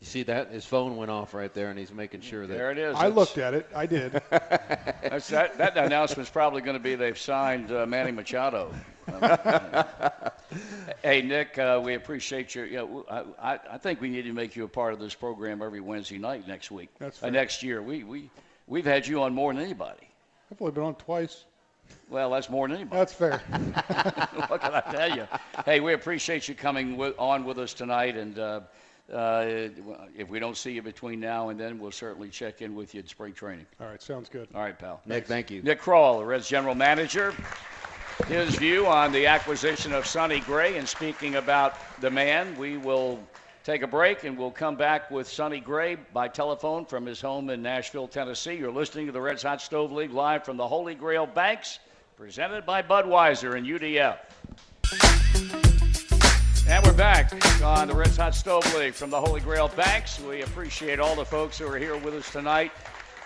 You 0.00 0.06
see 0.06 0.22
that? 0.24 0.52
His 0.52 0.64
phone 0.64 0.96
went 0.96 1.10
off 1.10 1.34
right 1.34 1.52
there, 1.52 1.70
and 1.70 1.78
he's 1.78 1.92
making 1.92 2.20
sure 2.20 2.46
that. 2.46 2.54
There 2.54 2.70
it 2.70 2.78
is. 2.78 2.94
I 2.94 3.06
It's- 3.06 3.16
looked 3.16 3.36
at 3.38 3.52
it. 3.52 3.68
I 3.74 3.84
did. 3.86 4.12
That's, 4.30 5.28
that, 5.28 5.58
that 5.58 5.76
announcement's 5.76 6.30
probably 6.30 6.60
going 6.62 6.76
to 6.76 6.82
be 6.82 6.94
they've 6.94 7.18
signed 7.18 7.72
uh, 7.72 7.84
Manny 7.84 8.12
Machado. 8.12 8.72
hey, 11.02 11.22
Nick, 11.22 11.58
uh, 11.58 11.80
we 11.82 11.94
appreciate 11.94 12.54
your. 12.54 12.66
You 12.66 12.76
know, 12.76 13.06
I, 13.40 13.54
I- 13.54 13.60
I 13.72 13.78
think 13.78 14.00
we 14.00 14.08
need 14.08 14.22
to 14.22 14.32
make 14.32 14.54
you 14.54 14.64
a 14.64 14.68
part 14.68 14.92
of 14.92 15.00
this 15.00 15.14
program 15.14 15.62
every 15.62 15.80
Wednesday 15.80 16.18
night 16.18 16.46
next 16.46 16.70
week. 16.70 16.90
That's 17.00 17.20
uh, 17.22 17.30
next 17.30 17.64
year. 17.64 17.82
We, 17.82 18.04
we, 18.04 18.30
we've 18.68 18.84
had 18.84 19.04
you 19.06 19.22
on 19.22 19.34
more 19.34 19.52
than 19.52 19.62
anybody. 19.64 20.06
I've 20.52 20.60
only 20.62 20.72
been 20.74 20.84
on 20.84 20.94
twice. 20.94 21.44
Well, 22.08 22.30
that's 22.30 22.48
more 22.50 22.68
than 22.68 22.76
anybody. 22.76 22.98
That's 22.98 23.12
fair. 23.14 23.38
what 24.48 24.60
can 24.60 24.74
I 24.74 24.80
tell 24.92 25.16
you? 25.16 25.26
Hey, 25.64 25.80
we 25.80 25.94
appreciate 25.94 26.46
you 26.46 26.54
coming 26.54 26.96
with, 26.96 27.18
on 27.18 27.44
with 27.44 27.58
us 27.58 27.72
tonight, 27.74 28.14
and 28.16 28.38
uh, 28.38 28.60
uh, 29.12 29.44
if 30.16 30.28
we 30.28 30.38
don't 30.38 30.56
see 30.56 30.72
you 30.72 30.82
between 30.82 31.20
now 31.20 31.48
and 31.48 31.58
then, 31.58 31.78
we'll 31.78 31.90
certainly 31.90 32.28
check 32.28 32.60
in 32.60 32.74
with 32.74 32.94
you 32.94 33.00
in 33.00 33.06
spring 33.06 33.32
training. 33.32 33.66
All 33.80 33.86
right, 33.86 34.02
sounds 34.02 34.28
good. 34.28 34.48
All 34.54 34.60
right, 34.60 34.78
pal. 34.78 35.00
Nick, 35.06 35.26
thank 35.26 35.50
you. 35.50 35.62
Nick 35.62 35.80
Krall, 35.80 36.18
the 36.18 36.26
Reds 36.26 36.48
general 36.48 36.74
manager. 36.74 37.34
His 38.26 38.56
view 38.56 38.86
on 38.86 39.12
the 39.12 39.26
acquisition 39.26 39.92
of 39.92 40.06
Sonny 40.06 40.40
Gray. 40.40 40.76
And 40.76 40.86
speaking 40.86 41.36
about 41.36 41.76
the 42.00 42.10
man, 42.10 42.56
we 42.58 42.76
will 42.76 43.20
take 43.64 43.82
a 43.82 43.86
break 43.86 44.24
and 44.24 44.36
we'll 44.36 44.50
come 44.50 44.76
back 44.76 45.10
with 45.10 45.28
Sonny 45.28 45.60
Gray 45.60 45.96
by 46.12 46.28
telephone 46.28 46.84
from 46.84 47.06
his 47.06 47.20
home 47.20 47.48
in 47.48 47.62
Nashville, 47.62 48.08
Tennessee. 48.08 48.54
You're 48.54 48.72
listening 48.72 49.06
to 49.06 49.12
the 49.12 49.20
Reds 49.20 49.42
Hot 49.42 49.62
Stove 49.62 49.92
League 49.92 50.10
live 50.10 50.44
from 50.44 50.56
the 50.56 50.66
Holy 50.66 50.94
Grail 50.94 51.26
Banks, 51.26 51.78
presented 52.16 52.66
by 52.66 52.82
Budweiser 52.82 53.56
and 53.56 53.66
UDF. 53.66 54.18
And 56.68 56.84
we're 56.84 56.92
back 56.92 57.32
on 57.62 57.88
the 57.88 57.94
Reds 57.94 58.18
Hot 58.18 58.34
Stove 58.34 58.74
League 58.74 58.92
from 58.92 59.08
the 59.08 59.18
Holy 59.18 59.40
Grail 59.40 59.68
Banks. 59.68 60.20
We 60.20 60.42
appreciate 60.42 61.00
all 61.00 61.16
the 61.16 61.24
folks 61.24 61.56
who 61.56 61.66
are 61.66 61.78
here 61.78 61.96
with 61.96 62.12
us 62.12 62.30
tonight. 62.30 62.72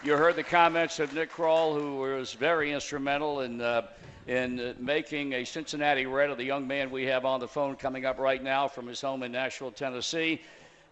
You 0.05 0.17
heard 0.17 0.37
the 0.37 0.45
comments 0.45 1.01
of 1.01 1.13
Nick 1.13 1.33
Krall, 1.33 1.75
who 1.75 1.97
was 1.97 2.35
very 2.35 2.71
instrumental 2.71 3.41
in 3.41 3.61
uh, 3.61 3.89
in 4.29 4.77
making 4.79 5.33
a 5.33 5.45
Cincinnati 5.45 6.07
Red 6.07 6.31
of 6.31 6.39
the 6.39 6.45
young 6.45 6.69
man 6.69 6.89
we 6.93 7.05
have 7.07 7.25
on 7.25 7.41
the 7.41 7.49
phone 7.49 7.75
coming 7.75 8.07
up 8.07 8.21
right 8.21 8.41
now 8.41 8.69
from 8.69 8.87
his 8.87 9.01
home 9.01 9.25
in 9.25 9.33
Nashville, 9.33 9.73
Tennessee. 9.73 10.41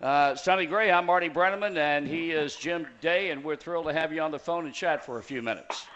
Uh, 0.02 0.34
Sonny 0.34 0.66
Gray, 0.66 0.90
I'm 0.90 1.06
Marty 1.06 1.28
Brennaman, 1.28 1.76
and 1.76 2.04
he 2.04 2.32
is 2.32 2.56
Jim 2.56 2.84
Day, 3.00 3.30
and 3.30 3.44
we're 3.44 3.54
thrilled 3.54 3.86
to 3.86 3.92
have 3.92 4.12
you 4.12 4.22
on 4.22 4.32
the 4.32 4.40
phone 4.40 4.66
and 4.66 4.74
chat 4.74 5.06
for 5.06 5.20
a 5.20 5.22
few 5.22 5.40
minutes. 5.40 5.86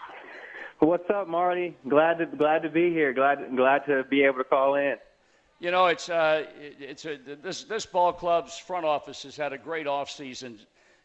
What's 0.79 1.09
up, 1.09 1.27
Marty? 1.27 1.75
Glad 1.89 2.19
to 2.19 2.25
glad 2.25 2.63
to 2.63 2.69
be 2.69 2.91
here. 2.91 3.11
Glad 3.11 3.39
glad 3.57 3.85
to 3.87 4.05
be 4.05 4.23
able 4.23 4.37
to 4.37 4.45
call 4.45 4.75
in. 4.75 4.95
You 5.59 5.71
know, 5.71 5.87
it's 5.87 6.09
uh, 6.09 6.45
it's 6.79 7.05
a, 7.05 7.17
this 7.41 7.63
this 7.63 7.85
ball 7.85 8.11
club's 8.11 8.57
front 8.57 8.85
office 8.85 9.23
has 9.23 9.37
had 9.37 9.53
a 9.53 9.57
great 9.57 9.87
offseason, 9.87 10.57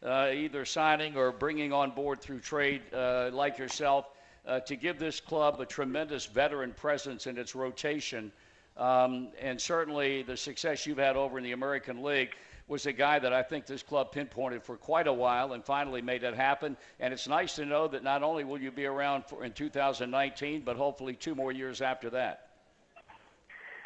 uh, 0.05 0.29
either 0.33 0.65
signing 0.65 1.15
or 1.15 1.31
bringing 1.31 1.71
on 1.71 1.91
board 1.91 2.21
through 2.21 2.39
trade, 2.39 2.81
uh, 2.93 3.29
like 3.31 3.57
yourself. 3.57 4.07
uh, 4.45 4.59
to 4.61 4.75
give 4.75 4.99
this 4.99 5.19
club 5.19 5.59
a 5.59 5.65
tremendous 5.65 6.25
veteran 6.25 6.73
presence 6.73 7.27
in 7.27 7.37
its 7.37 7.55
rotation. 7.55 8.31
Um, 8.77 9.29
and 9.39 9.59
certainly 9.59 10.23
the 10.23 10.37
success 10.37 10.85
you've 10.85 10.97
had 10.97 11.15
over 11.15 11.37
in 11.37 11.43
the 11.43 11.51
American 11.51 12.03
League 12.03 12.31
was 12.67 12.85
a 12.85 12.93
guy 12.93 13.19
that 13.19 13.33
I 13.33 13.43
think 13.43 13.65
this 13.65 13.83
club 13.83 14.11
pinpointed 14.11 14.63
for 14.63 14.77
quite 14.77 15.07
a 15.07 15.13
while 15.13 15.53
and 15.53 15.63
finally 15.63 16.01
made 16.01 16.23
it 16.23 16.33
happen. 16.33 16.77
And 16.99 17.13
it's 17.13 17.27
nice 17.27 17.55
to 17.55 17.65
know 17.65 17.87
that 17.89 18.03
not 18.03 18.23
only 18.23 18.43
will 18.45 18.61
you 18.61 18.71
be 18.71 18.85
around 18.85 19.25
for, 19.25 19.43
in 19.43 19.51
2019, 19.51 20.61
but 20.61 20.77
hopefully 20.77 21.15
two 21.15 21.35
more 21.35 21.51
years 21.51 21.81
after 21.81 22.09
that. 22.11 22.50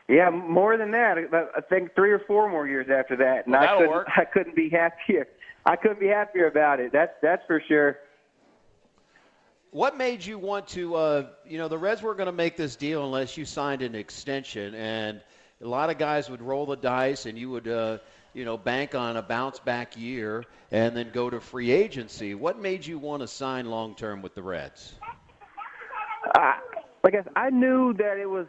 Yeah, 0.08 0.30
more 0.30 0.78
than 0.78 0.92
that. 0.92 1.18
I 1.34 1.62
think 1.62 1.96
three 1.96 2.12
or 2.12 2.20
four 2.20 2.50
more 2.50 2.68
years 2.68 2.88
after 2.92 3.16
that, 3.18 3.46
and 3.46 3.54
well, 3.54 3.64
I 3.64 3.78
couldn't. 3.78 3.90
Work. 3.90 4.08
I 4.18 4.26
couldn't 4.26 4.56
be 4.56 4.70
happier. 4.70 5.28
I 5.66 5.76
couldn't 5.76 6.00
be 6.00 6.08
happier 6.08 6.48
about 6.48 6.80
it. 6.80 6.92
That's 6.92 7.14
that's 7.22 7.44
for 7.48 7.62
sure. 7.68 7.98
What 9.72 9.98
made 9.98 10.24
you 10.24 10.38
want 10.38 10.68
to? 10.70 10.96
Uh, 10.96 11.28
you 11.48 11.58
know, 11.58 11.68
the 11.68 11.78
Reds 11.78 12.04
were 12.04 12.14
going 12.14 12.28
to 12.28 12.32
make 12.32 12.56
this 12.56 12.76
deal 12.76 13.04
unless 13.04 13.36
you 13.36 13.46
signed 13.46 13.82
an 13.82 13.96
extension, 13.96 14.76
and 14.76 15.22
a 15.60 15.68
lot 15.68 15.90
of 15.90 15.98
guys 15.98 16.30
would 16.30 16.42
roll 16.42 16.68
the 16.68 16.78
dice, 16.78 17.26
and 17.26 17.38
you 17.38 17.50
would. 17.50 17.68
Uh, 17.68 17.98
you 18.36 18.44
know, 18.44 18.58
bank 18.58 18.94
on 18.94 19.16
a 19.16 19.22
bounce 19.22 19.60
back 19.60 19.98
year 19.98 20.44
and 20.70 20.96
then 20.96 21.10
go 21.14 21.30
to 21.30 21.40
free 21.40 21.72
agency. 21.72 22.36
What 22.36 22.60
made 22.60 22.86
you 22.86 23.00
want 23.00 23.22
to 23.22 23.28
sign 23.28 23.66
long 23.66 23.96
term 23.96 24.22
with 24.22 24.36
the 24.36 24.44
Reds? 24.44 24.94
Uh, 26.38 26.52
I 27.06 27.10
guess 27.10 27.26
I 27.36 27.50
knew 27.50 27.94
that 27.94 28.18
it 28.18 28.30
was, 28.30 28.46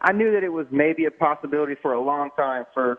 I 0.00 0.12
knew 0.12 0.32
that 0.32 0.42
it 0.42 0.52
was 0.52 0.66
maybe 0.70 1.04
a 1.06 1.10
possibility 1.10 1.74
for 1.80 1.92
a 1.92 2.00
long 2.00 2.30
time. 2.36 2.64
For 2.74 2.98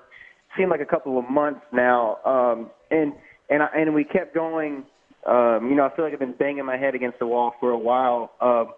seemed 0.57 0.71
like 0.71 0.81
a 0.81 0.85
couple 0.85 1.17
of 1.17 1.29
months 1.29 1.61
now, 1.73 2.17
um, 2.25 2.71
and 2.91 3.13
and 3.49 3.63
I, 3.63 3.67
and 3.75 3.93
we 3.93 4.03
kept 4.03 4.33
going. 4.33 4.83
Um, 5.25 5.67
you 5.69 5.75
know, 5.75 5.85
I 5.91 5.95
feel 5.95 6.05
like 6.05 6.13
I've 6.13 6.19
been 6.19 6.35
banging 6.37 6.65
my 6.65 6.77
head 6.77 6.93
against 6.93 7.17
the 7.17 7.25
wall 7.25 7.53
for 7.59 7.71
a 7.71 7.77
while. 7.77 8.31
Um, 8.41 8.73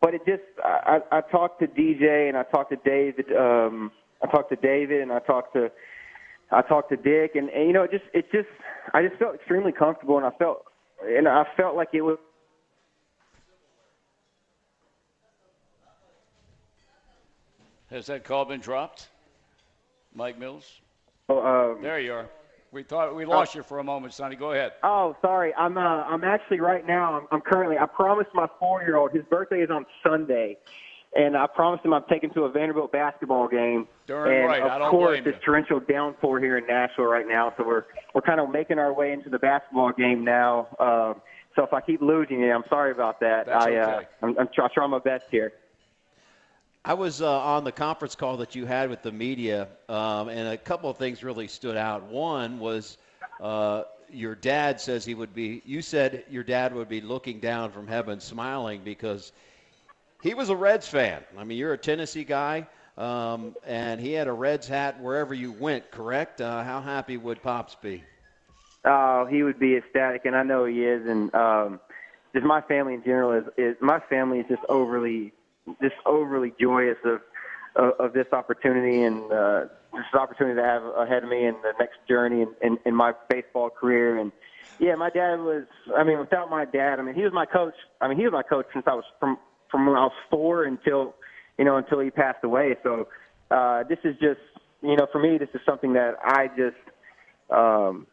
but 0.00 0.14
it 0.14 0.22
just, 0.24 0.42
I, 0.62 1.00
I 1.10 1.20
talked 1.22 1.60
to 1.60 1.66
DJ 1.66 2.28
and 2.28 2.36
I 2.36 2.44
talked 2.44 2.70
to 2.70 2.76
David. 2.84 3.26
Um, 3.36 3.90
I 4.22 4.30
talked 4.30 4.50
to 4.50 4.56
David 4.56 5.00
and 5.00 5.10
I 5.10 5.18
talked 5.20 5.54
to 5.54 5.72
I 6.52 6.60
talked 6.62 6.90
to 6.90 6.96
Dick, 6.96 7.32
and, 7.34 7.48
and 7.48 7.66
you 7.66 7.72
know, 7.72 7.84
it 7.84 7.90
just 7.90 8.04
it 8.12 8.30
just 8.30 8.48
I 8.92 9.02
just 9.02 9.18
felt 9.18 9.34
extremely 9.34 9.72
comfortable, 9.72 10.18
and 10.18 10.26
I 10.26 10.30
felt 10.38 10.64
and 11.02 11.26
I 11.26 11.44
felt 11.56 11.76
like 11.76 11.88
it 11.92 12.02
was. 12.02 12.18
Has 17.92 18.06
that 18.06 18.24
call 18.24 18.46
been 18.46 18.60
dropped, 18.60 19.08
Mike 20.14 20.38
Mills? 20.38 20.80
Oh, 21.28 21.74
um, 21.74 21.82
there 21.82 22.00
you 22.00 22.14
are. 22.14 22.26
We 22.70 22.82
thought 22.82 23.14
we 23.14 23.26
lost 23.26 23.54
uh, 23.54 23.58
you 23.58 23.62
for 23.62 23.80
a 23.80 23.84
moment, 23.84 24.14
Sonny. 24.14 24.34
Go 24.34 24.52
ahead. 24.52 24.72
Oh, 24.82 25.14
sorry. 25.20 25.52
I'm 25.54 25.76
uh, 25.76 25.80
I'm 25.80 26.24
actually 26.24 26.60
right 26.60 26.86
now. 26.86 27.18
I'm, 27.20 27.26
I'm 27.30 27.40
currently. 27.42 27.76
I 27.76 27.84
promised 27.84 28.30
my 28.32 28.46
four 28.58 28.80
year 28.80 28.96
old. 28.96 29.12
His 29.12 29.24
birthday 29.24 29.60
is 29.60 29.68
on 29.68 29.84
Sunday, 30.02 30.56
and 31.14 31.36
I 31.36 31.46
promised 31.46 31.84
him 31.84 31.92
I'm 31.92 32.04
taking 32.08 32.30
to 32.30 32.44
a 32.44 32.50
Vanderbilt 32.50 32.92
basketball 32.92 33.46
game. 33.46 33.86
Darn 34.06 34.32
and 34.32 34.46
right. 34.46 34.62
Of 34.62 34.70
I 34.70 34.78
don't 34.78 34.90
course, 34.90 35.20
it's 35.26 35.44
torrential 35.44 35.80
downpour 35.80 36.40
here 36.40 36.56
in 36.56 36.66
Nashville 36.66 37.04
right 37.04 37.28
now, 37.28 37.52
so 37.58 37.64
we're 37.66 37.84
we're 38.14 38.22
kind 38.22 38.40
of 38.40 38.48
making 38.48 38.78
our 38.78 38.94
way 38.94 39.12
into 39.12 39.28
the 39.28 39.38
basketball 39.38 39.92
game 39.92 40.24
now. 40.24 40.66
Uh, 40.80 41.12
so 41.54 41.62
if 41.62 41.74
I 41.74 41.82
keep 41.82 42.00
losing 42.00 42.40
you, 42.40 42.52
I'm 42.52 42.64
sorry 42.70 42.92
about 42.92 43.20
that. 43.20 43.44
That's 43.48 43.66
I, 43.66 43.70
okay. 43.72 44.06
uh, 44.22 44.26
I'm, 44.26 44.38
I'm 44.38 44.48
try, 44.54 44.68
trying 44.72 44.88
my 44.88 44.98
best 44.98 45.26
here. 45.30 45.52
I 46.84 46.94
was 46.94 47.22
uh, 47.22 47.38
on 47.40 47.62
the 47.62 47.70
conference 47.70 48.16
call 48.16 48.38
that 48.38 48.56
you 48.56 48.66
had 48.66 48.90
with 48.90 49.02
the 49.02 49.12
media, 49.12 49.68
um, 49.88 50.28
and 50.28 50.48
a 50.48 50.56
couple 50.56 50.90
of 50.90 50.96
things 50.96 51.22
really 51.22 51.46
stood 51.46 51.76
out. 51.76 52.02
One 52.02 52.58
was 52.58 52.98
uh, 53.40 53.84
your 54.10 54.34
dad 54.34 54.80
says 54.80 55.04
he 55.04 55.14
would 55.14 55.32
be. 55.32 55.62
You 55.64 55.80
said 55.80 56.24
your 56.28 56.42
dad 56.42 56.74
would 56.74 56.88
be 56.88 57.00
looking 57.00 57.38
down 57.38 57.70
from 57.70 57.86
heaven, 57.86 58.18
smiling 58.18 58.80
because 58.84 59.30
he 60.22 60.34
was 60.34 60.48
a 60.48 60.56
Reds 60.56 60.88
fan. 60.88 61.22
I 61.38 61.44
mean, 61.44 61.56
you're 61.56 61.72
a 61.72 61.78
Tennessee 61.78 62.24
guy, 62.24 62.66
um, 62.98 63.54
and 63.64 64.00
he 64.00 64.12
had 64.12 64.26
a 64.26 64.32
Reds 64.32 64.66
hat 64.66 65.00
wherever 65.00 65.34
you 65.34 65.52
went. 65.52 65.88
Correct? 65.92 66.40
Uh, 66.40 66.64
how 66.64 66.80
happy 66.80 67.16
would 67.16 67.40
Pops 67.44 67.76
be? 67.76 68.02
Oh, 68.84 69.24
he 69.30 69.44
would 69.44 69.60
be 69.60 69.76
ecstatic, 69.76 70.24
and 70.24 70.34
I 70.34 70.42
know 70.42 70.64
he 70.64 70.84
is. 70.84 71.06
And 71.06 71.32
um, 71.32 71.80
just 72.34 72.44
my 72.44 72.60
family 72.60 72.94
in 72.94 73.04
general 73.04 73.32
is, 73.32 73.44
is 73.56 73.76
my 73.80 74.00
family 74.00 74.40
is 74.40 74.46
just 74.48 74.62
overly, 74.68 75.32
just 75.80 75.94
overly 76.06 76.52
joyous 76.60 76.98
of 77.04 77.20
of, 77.76 77.92
of 77.98 78.12
this 78.12 78.26
opportunity 78.32 79.02
and 79.02 79.32
uh, 79.32 79.64
this 79.92 80.04
opportunity 80.14 80.56
to 80.56 80.62
have 80.62 80.82
ahead 80.82 81.22
of 81.22 81.28
me 81.28 81.46
in 81.46 81.54
the 81.62 81.72
next 81.78 81.96
journey 82.08 82.42
in, 82.42 82.48
in, 82.62 82.78
in 82.84 82.94
my 82.94 83.12
baseball 83.28 83.70
career. 83.70 84.18
And 84.18 84.32
yeah, 84.78 84.94
my 84.94 85.10
dad 85.10 85.36
was. 85.36 85.64
I 85.96 86.04
mean, 86.04 86.18
without 86.18 86.50
my 86.50 86.64
dad, 86.64 86.98
I 86.98 87.02
mean, 87.02 87.14
he 87.14 87.22
was 87.22 87.32
my 87.32 87.46
coach. 87.46 87.74
I 88.00 88.08
mean, 88.08 88.18
he 88.18 88.24
was 88.24 88.32
my 88.32 88.42
coach 88.42 88.66
since 88.72 88.84
I 88.86 88.94
was 88.94 89.04
from 89.20 89.38
from 89.70 89.86
when 89.86 89.96
I 89.96 90.04
was 90.04 90.12
four 90.30 90.64
until 90.64 91.14
you 91.58 91.64
know 91.64 91.76
until 91.76 92.00
he 92.00 92.10
passed 92.10 92.42
away. 92.42 92.76
So 92.82 93.08
uh, 93.50 93.84
this 93.88 93.98
is 94.04 94.14
just 94.20 94.40
you 94.82 94.96
know 94.96 95.06
for 95.12 95.20
me, 95.20 95.38
this 95.38 95.50
is 95.54 95.60
something 95.66 95.92
that 95.94 96.14
I 96.22 96.48
just. 96.48 96.76
Um, 97.50 98.06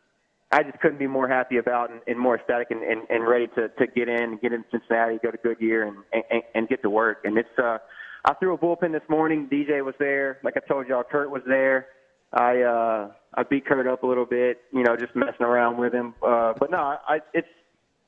I 0.52 0.64
just 0.64 0.80
couldn't 0.80 0.98
be 0.98 1.08
more 1.08 1.28
happy 1.28 1.58
about 1.58 1.92
and, 1.92 2.02
and 2.08 2.18
more 2.18 2.36
ecstatic 2.36 2.72
and, 2.72 2.82
and, 2.82 3.02
and 3.10 3.28
ready 3.28 3.48
to, 3.56 3.70
to 3.70 3.88
get 3.88 4.10
in, 4.10 4.40
get 4.42 4.52
in 4.52 4.66
Cincinnati, 4.72 5.20
go 5.22 5.30
to 5.30 5.38
Goodyear, 5.38 5.84
and, 5.88 5.98
and, 6.12 6.44
and 6.56 6.68
get 6.68 6.82
to 6.82 6.90
work. 6.90 7.20
And 7.24 7.38
it's 7.38 7.60
uh, 7.60 7.78
I 8.26 8.34
threw 8.34 8.54
a 8.54 8.58
bullpen 8.58 8.92
this 8.92 9.08
morning. 9.10 9.48
DJ 9.52 9.86
was 9.86 9.96
there, 10.00 10.40
like 10.44 10.56
I 10.58 10.62
told 10.68 10.88
y'all. 10.88 11.04
Curt 11.04 11.30
was 11.30 11.44
there. 11.46 11.88
I 12.34 12.62
uh, 12.62 13.12
I 13.36 13.44
beat 13.44 13.66
Curt 13.66 13.88
up 13.88 14.04
a 14.04 14.08
little 14.08 14.26
bit, 14.26 14.62
you 14.74 14.84
know, 14.84 14.96
just 14.98 15.16
messing 15.16 15.46
around 15.46 15.78
with 15.78 15.94
him. 15.94 16.16
Uh, 16.22 16.54
but 16.60 16.72
no, 16.72 16.78
I, 16.78 17.20
it's 17.34 17.48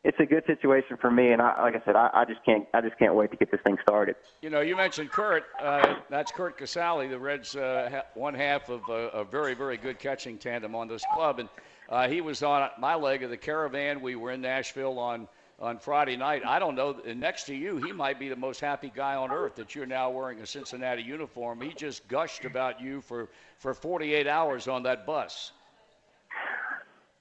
it's 0.03 0.17
a 0.19 0.25
good 0.25 0.43
situation 0.48 0.98
for 1.00 1.12
me, 1.12 1.31
and 1.31 1.41
I, 1.41 1.62
like 1.62 1.75
I 1.75 1.86
said, 1.86 1.95
I, 1.95 2.10
I 2.12 2.25
just 2.25 2.43
can't 2.43 2.65
I 2.74 2.81
just 2.81 2.98
can't 2.98 3.13
wait 3.13 3.29
to 3.31 3.38
get 3.38 3.51
this 3.51 3.62
thing 3.63 3.77
started. 3.83 4.15
You 4.41 4.50
know, 4.50 4.62
you 4.62 4.75
mentioned 4.75 5.12
Curt. 5.12 5.43
Uh, 5.62 5.95
that's 6.10 6.31
Curt 6.31 6.57
Casali, 6.57 7.07
the 7.10 7.19
Reds' 7.19 7.55
uh, 7.55 8.01
one 8.15 8.33
half 8.33 8.69
of 8.69 8.81
a, 8.89 9.10
a 9.10 9.24
very 9.24 9.53
very 9.53 9.77
good 9.77 10.00
catching 10.00 10.38
tandem 10.39 10.75
on 10.75 10.88
this 10.88 11.03
club, 11.13 11.39
and 11.39 11.50
uh, 11.91 12.07
he 12.07 12.21
was 12.21 12.41
on 12.41 12.69
my 12.79 12.95
leg 12.95 13.21
of 13.21 13.29
the 13.29 13.38
caravan. 13.38 14.01
We 14.01 14.15
were 14.15 14.31
in 14.31 14.41
Nashville 14.41 14.98
on 14.98 15.27
on 15.60 15.77
Friday 15.77 16.17
night. 16.17 16.41
I 16.43 16.57
don't 16.57 16.74
know. 16.74 16.95
Next 17.15 17.43
to 17.43 17.55
you, 17.55 17.77
he 17.77 17.91
might 17.91 18.17
be 18.17 18.29
the 18.29 18.36
most 18.36 18.60
happy 18.60 18.91
guy 18.95 19.15
on 19.15 19.29
earth 19.29 19.55
that 19.55 19.75
you're 19.75 19.86
now 19.86 20.10
wearing 20.10 20.39
a 20.39 20.45
Cincinnati 20.45 21.03
uniform. 21.03 21.62
He 21.62 21.74
just 21.74 22.07
gushed 22.07 22.45
about 22.45 22.81
you 22.81 23.01
for 23.01 23.29
for 23.60 23.74
48 23.74 24.25
hours 24.25 24.67
on 24.67 24.83
that 24.83 25.05
bus. 25.05 25.51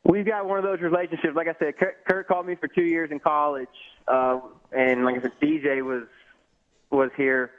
We've 0.05 0.25
got 0.25 0.47
one 0.47 0.57
of 0.57 0.65
those 0.65 0.81
relationships. 0.81 1.35
Like 1.37 1.49
I 1.49 1.55
said, 1.59 1.77
Curt, 1.77 2.05
Curt 2.09 2.29
called 2.29 2.47
me 2.47 2.55
for 2.55 2.69
two 2.69 2.85
years 2.85 3.11
in 3.11 3.21
college, 3.21 3.69
uh, 4.09 4.41
and 4.73 5.05
like 5.05 5.19
I 5.19 5.23
said, 5.23 5.33
DJ 5.43 5.85
was 5.85 6.05
was 6.91 7.11
here 7.17 7.51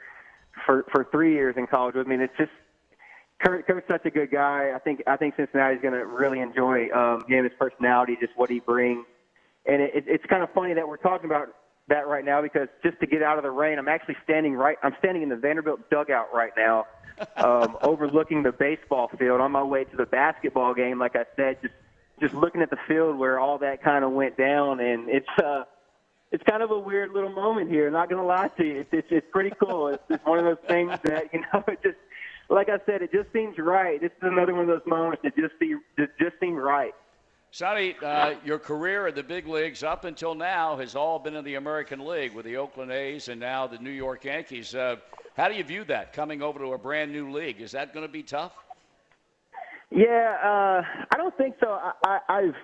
for 0.64 0.86
for 0.90 1.06
three 1.12 1.34
years 1.34 1.56
in 1.58 1.66
college 1.66 1.94
with 1.94 2.06
me. 2.06 2.14
And 2.14 2.24
it's 2.24 2.36
just 2.38 2.50
Curt, 3.42 3.66
Curt's 3.66 3.88
such 3.88 4.06
a 4.06 4.10
good 4.10 4.30
guy. 4.30 4.72
I 4.74 4.78
think 4.78 5.02
I 5.06 5.16
think 5.16 5.34
Cincinnati's 5.36 5.82
going 5.82 5.94
to 5.94 6.06
really 6.06 6.40
enjoy 6.40 6.90
um, 6.90 7.24
him, 7.28 7.44
his 7.44 7.52
personality, 7.58 8.16
just 8.20 8.32
what 8.36 8.50
he 8.50 8.60
brings. 8.60 9.04
And 9.66 9.82
it, 9.82 9.94
it, 9.94 10.04
it's 10.06 10.24
kind 10.26 10.42
of 10.42 10.50
funny 10.52 10.74
that 10.74 10.86
we're 10.86 10.96
talking 10.96 11.26
about 11.26 11.48
that 11.88 12.06
right 12.06 12.24
now 12.24 12.40
because 12.40 12.68
just 12.82 12.98
to 13.00 13.06
get 13.06 13.22
out 13.22 13.38
of 13.38 13.42
the 13.42 13.50
rain, 13.50 13.78
I'm 13.78 13.88
actually 13.88 14.16
standing 14.24 14.54
right. 14.54 14.76
I'm 14.82 14.94
standing 14.98 15.22
in 15.22 15.28
the 15.28 15.36
Vanderbilt 15.36 15.90
dugout 15.90 16.32
right 16.32 16.52
now, 16.56 16.86
um, 17.36 17.76
overlooking 17.82 18.42
the 18.42 18.52
baseball 18.52 19.10
field 19.18 19.40
on 19.40 19.52
my 19.52 19.62
way 19.62 19.84
to 19.84 19.96
the 19.96 20.06
basketball 20.06 20.74
game. 20.74 20.98
Like 20.98 21.16
I 21.16 21.24
said, 21.36 21.58
just 21.62 21.74
just 22.20 22.34
looking 22.34 22.62
at 22.62 22.70
the 22.70 22.78
field 22.86 23.18
where 23.18 23.40
all 23.40 23.58
that 23.58 23.82
kind 23.82 24.04
of 24.04 24.12
went 24.12 24.36
down, 24.36 24.78
and 24.78 25.08
it's 25.08 25.28
uh, 25.42 25.64
it's 26.30 26.44
kind 26.44 26.62
of 26.62 26.70
a 26.70 26.78
weird 26.78 27.10
little 27.12 27.30
moment 27.30 27.70
here. 27.70 27.90
Not 27.90 28.08
gonna 28.08 28.24
lie 28.24 28.48
to 28.56 28.64
you, 28.64 28.80
it's 28.80 28.90
it's, 28.92 29.08
it's 29.10 29.26
pretty 29.32 29.52
cool. 29.60 29.88
It's, 29.88 30.02
it's 30.08 30.24
one 30.24 30.38
of 30.38 30.44
those 30.44 30.64
things 30.68 30.92
that 31.04 31.32
you 31.32 31.40
know, 31.40 31.64
it 31.68 31.82
just 31.82 31.96
like 32.52 32.68
I 32.68 32.78
said, 32.86 33.02
it 33.02 33.10
just 33.12 33.32
seems 33.32 33.56
right. 33.58 34.00
This 34.00 34.10
is 34.10 34.22
another 34.22 34.52
one 34.52 34.62
of 34.62 34.68
those 34.68 34.86
moments 34.86 35.22
that 35.24 35.34
just 35.34 35.54
see 35.58 35.74
that 35.96 36.08
just 36.18 36.38
seem 36.38 36.54
right. 36.54 36.92
Sonny, 37.50 37.96
uh, 38.02 38.34
your 38.44 38.58
career 38.58 39.08
in 39.08 39.14
the 39.14 39.22
big 39.22 39.46
leagues 39.46 39.82
up 39.82 40.04
until 40.04 40.34
now 40.34 40.76
has 40.76 40.94
all 40.96 41.18
been 41.18 41.36
in 41.36 41.44
the 41.44 41.56
American 41.56 42.06
League 42.06 42.34
with 42.34 42.46
the 42.46 42.56
Oakland 42.56 42.90
A's 42.90 43.28
and 43.28 43.38
now 43.38 43.66
the 43.66 43.78
New 43.78 43.90
York 43.90 44.24
Yankees. 44.24 44.74
Uh, 44.74 44.96
how 45.36 45.48
do 45.48 45.54
you 45.54 45.64
view 45.64 45.84
that 45.84 46.12
coming 46.12 46.40
over 46.40 46.58
to 46.58 46.72
a 46.72 46.78
brand 46.78 47.12
new 47.12 47.30
league? 47.30 47.60
Is 47.60 47.72
that 47.72 47.92
going 47.92 48.06
to 48.06 48.12
be 48.12 48.22
tough? 48.22 48.52
Yeah, 49.90 50.36
uh, 50.42 51.04
I 51.12 51.16
don't 51.18 51.36
think 51.36 51.56
so. 51.60 51.68
I, 51.68 51.92
I, 52.06 52.18
I've, 52.28 52.54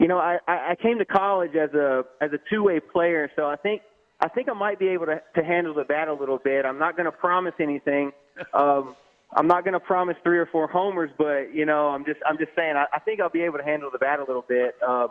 you 0.00 0.08
know, 0.08 0.18
I, 0.18 0.38
I 0.48 0.74
came 0.82 0.98
to 0.98 1.04
college 1.04 1.54
as 1.54 1.72
a 1.74 2.04
as 2.20 2.32
a 2.32 2.38
two 2.50 2.64
way 2.64 2.80
player, 2.80 3.30
so 3.36 3.46
I 3.46 3.54
think 3.54 3.82
I 4.20 4.28
think 4.28 4.48
I 4.48 4.52
might 4.54 4.80
be 4.80 4.88
able 4.88 5.06
to 5.06 5.22
to 5.36 5.44
handle 5.44 5.74
the 5.74 5.84
bat 5.84 6.08
a 6.08 6.14
little 6.14 6.38
bit. 6.38 6.64
I'm 6.64 6.78
not 6.78 6.96
going 6.96 7.06
to 7.06 7.12
promise 7.12 7.54
anything. 7.60 8.12
Um, 8.52 8.96
I'm 9.34 9.46
not 9.46 9.64
going 9.64 9.74
to 9.74 9.80
promise 9.80 10.16
three 10.22 10.38
or 10.38 10.46
four 10.46 10.66
homers, 10.68 11.10
but 11.18 11.54
you 11.54 11.66
know, 11.66 11.88
I'm 11.88 12.04
just 12.04 12.20
I'm 12.26 12.38
just 12.38 12.52
saying 12.56 12.74
I, 12.76 12.86
I 12.92 13.00
think 13.00 13.20
I'll 13.20 13.30
be 13.30 13.42
able 13.42 13.58
to 13.58 13.64
handle 13.64 13.90
the 13.92 13.98
bat 13.98 14.20
a 14.20 14.24
little 14.24 14.44
bit. 14.48 14.76
Um, 14.86 15.08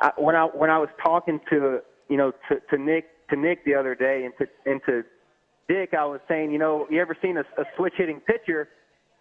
I, 0.00 0.12
when 0.16 0.36
I 0.36 0.44
when 0.46 0.70
I 0.70 0.78
was 0.78 0.88
talking 1.02 1.40
to 1.50 1.80
you 2.08 2.16
know 2.16 2.32
to, 2.48 2.60
to 2.70 2.78
Nick 2.82 3.06
to 3.30 3.36
Nick 3.36 3.64
the 3.64 3.74
other 3.74 3.94
day 3.94 4.24
and 4.24 4.34
to 4.38 4.70
and 4.70 4.80
to 4.86 5.04
Dick, 5.68 5.94
I 5.94 6.04
was 6.04 6.20
saying, 6.28 6.50
you 6.50 6.58
know, 6.58 6.86
you 6.90 7.00
ever 7.00 7.16
seen 7.20 7.36
a, 7.36 7.40
a 7.60 7.64
switch 7.76 7.94
hitting 7.96 8.20
pitcher? 8.20 8.68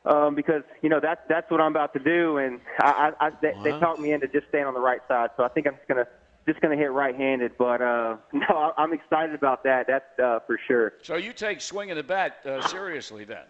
um, 0.05 0.36
because 0.36 0.62
you 0.81 0.89
know 0.89 1.00
that's 1.01 1.22
that's 1.27 1.50
what 1.51 1.60
I'm 1.60 1.72
about 1.72 1.93
to 1.93 2.00
do, 2.00 2.38
and 2.38 2.60
I, 2.79 3.12
I, 3.19 3.27
I 3.27 3.29
they, 3.41 3.51
Wow. 3.55 3.63
they 3.63 3.72
talked 3.72 4.00
me 4.00 4.13
into 4.13 4.27
just 4.27 4.48
staying 4.50 4.65
on 4.65 4.74
the 4.74 4.79
right 4.79 5.01
side. 5.07 5.31
So 5.38 5.43
I 5.43 5.50
think 5.50 5.67
I'm 5.67 5.75
just 5.75 5.88
gonna 5.88 6.07
just 6.48 6.62
going 6.62 6.75
to 6.75 6.81
hit 6.81 6.91
right-handed. 6.91 7.57
But 7.57 7.81
uh, 7.81 8.15
no, 8.34 8.74
I'm 8.77 8.93
excited 8.93 9.36
about 9.36 9.63
that. 9.65 9.86
That's 9.88 10.05
uh, 10.17 10.39
for 10.48 10.57
sure. 10.65 10.93
So 11.03 11.17
you 11.17 11.34
take 11.34 11.60
swinging 11.60 11.96
the 11.96 12.03
bat 12.03 12.38
uh, 12.46 12.62
seriously 12.62 13.25
then? 13.25 13.43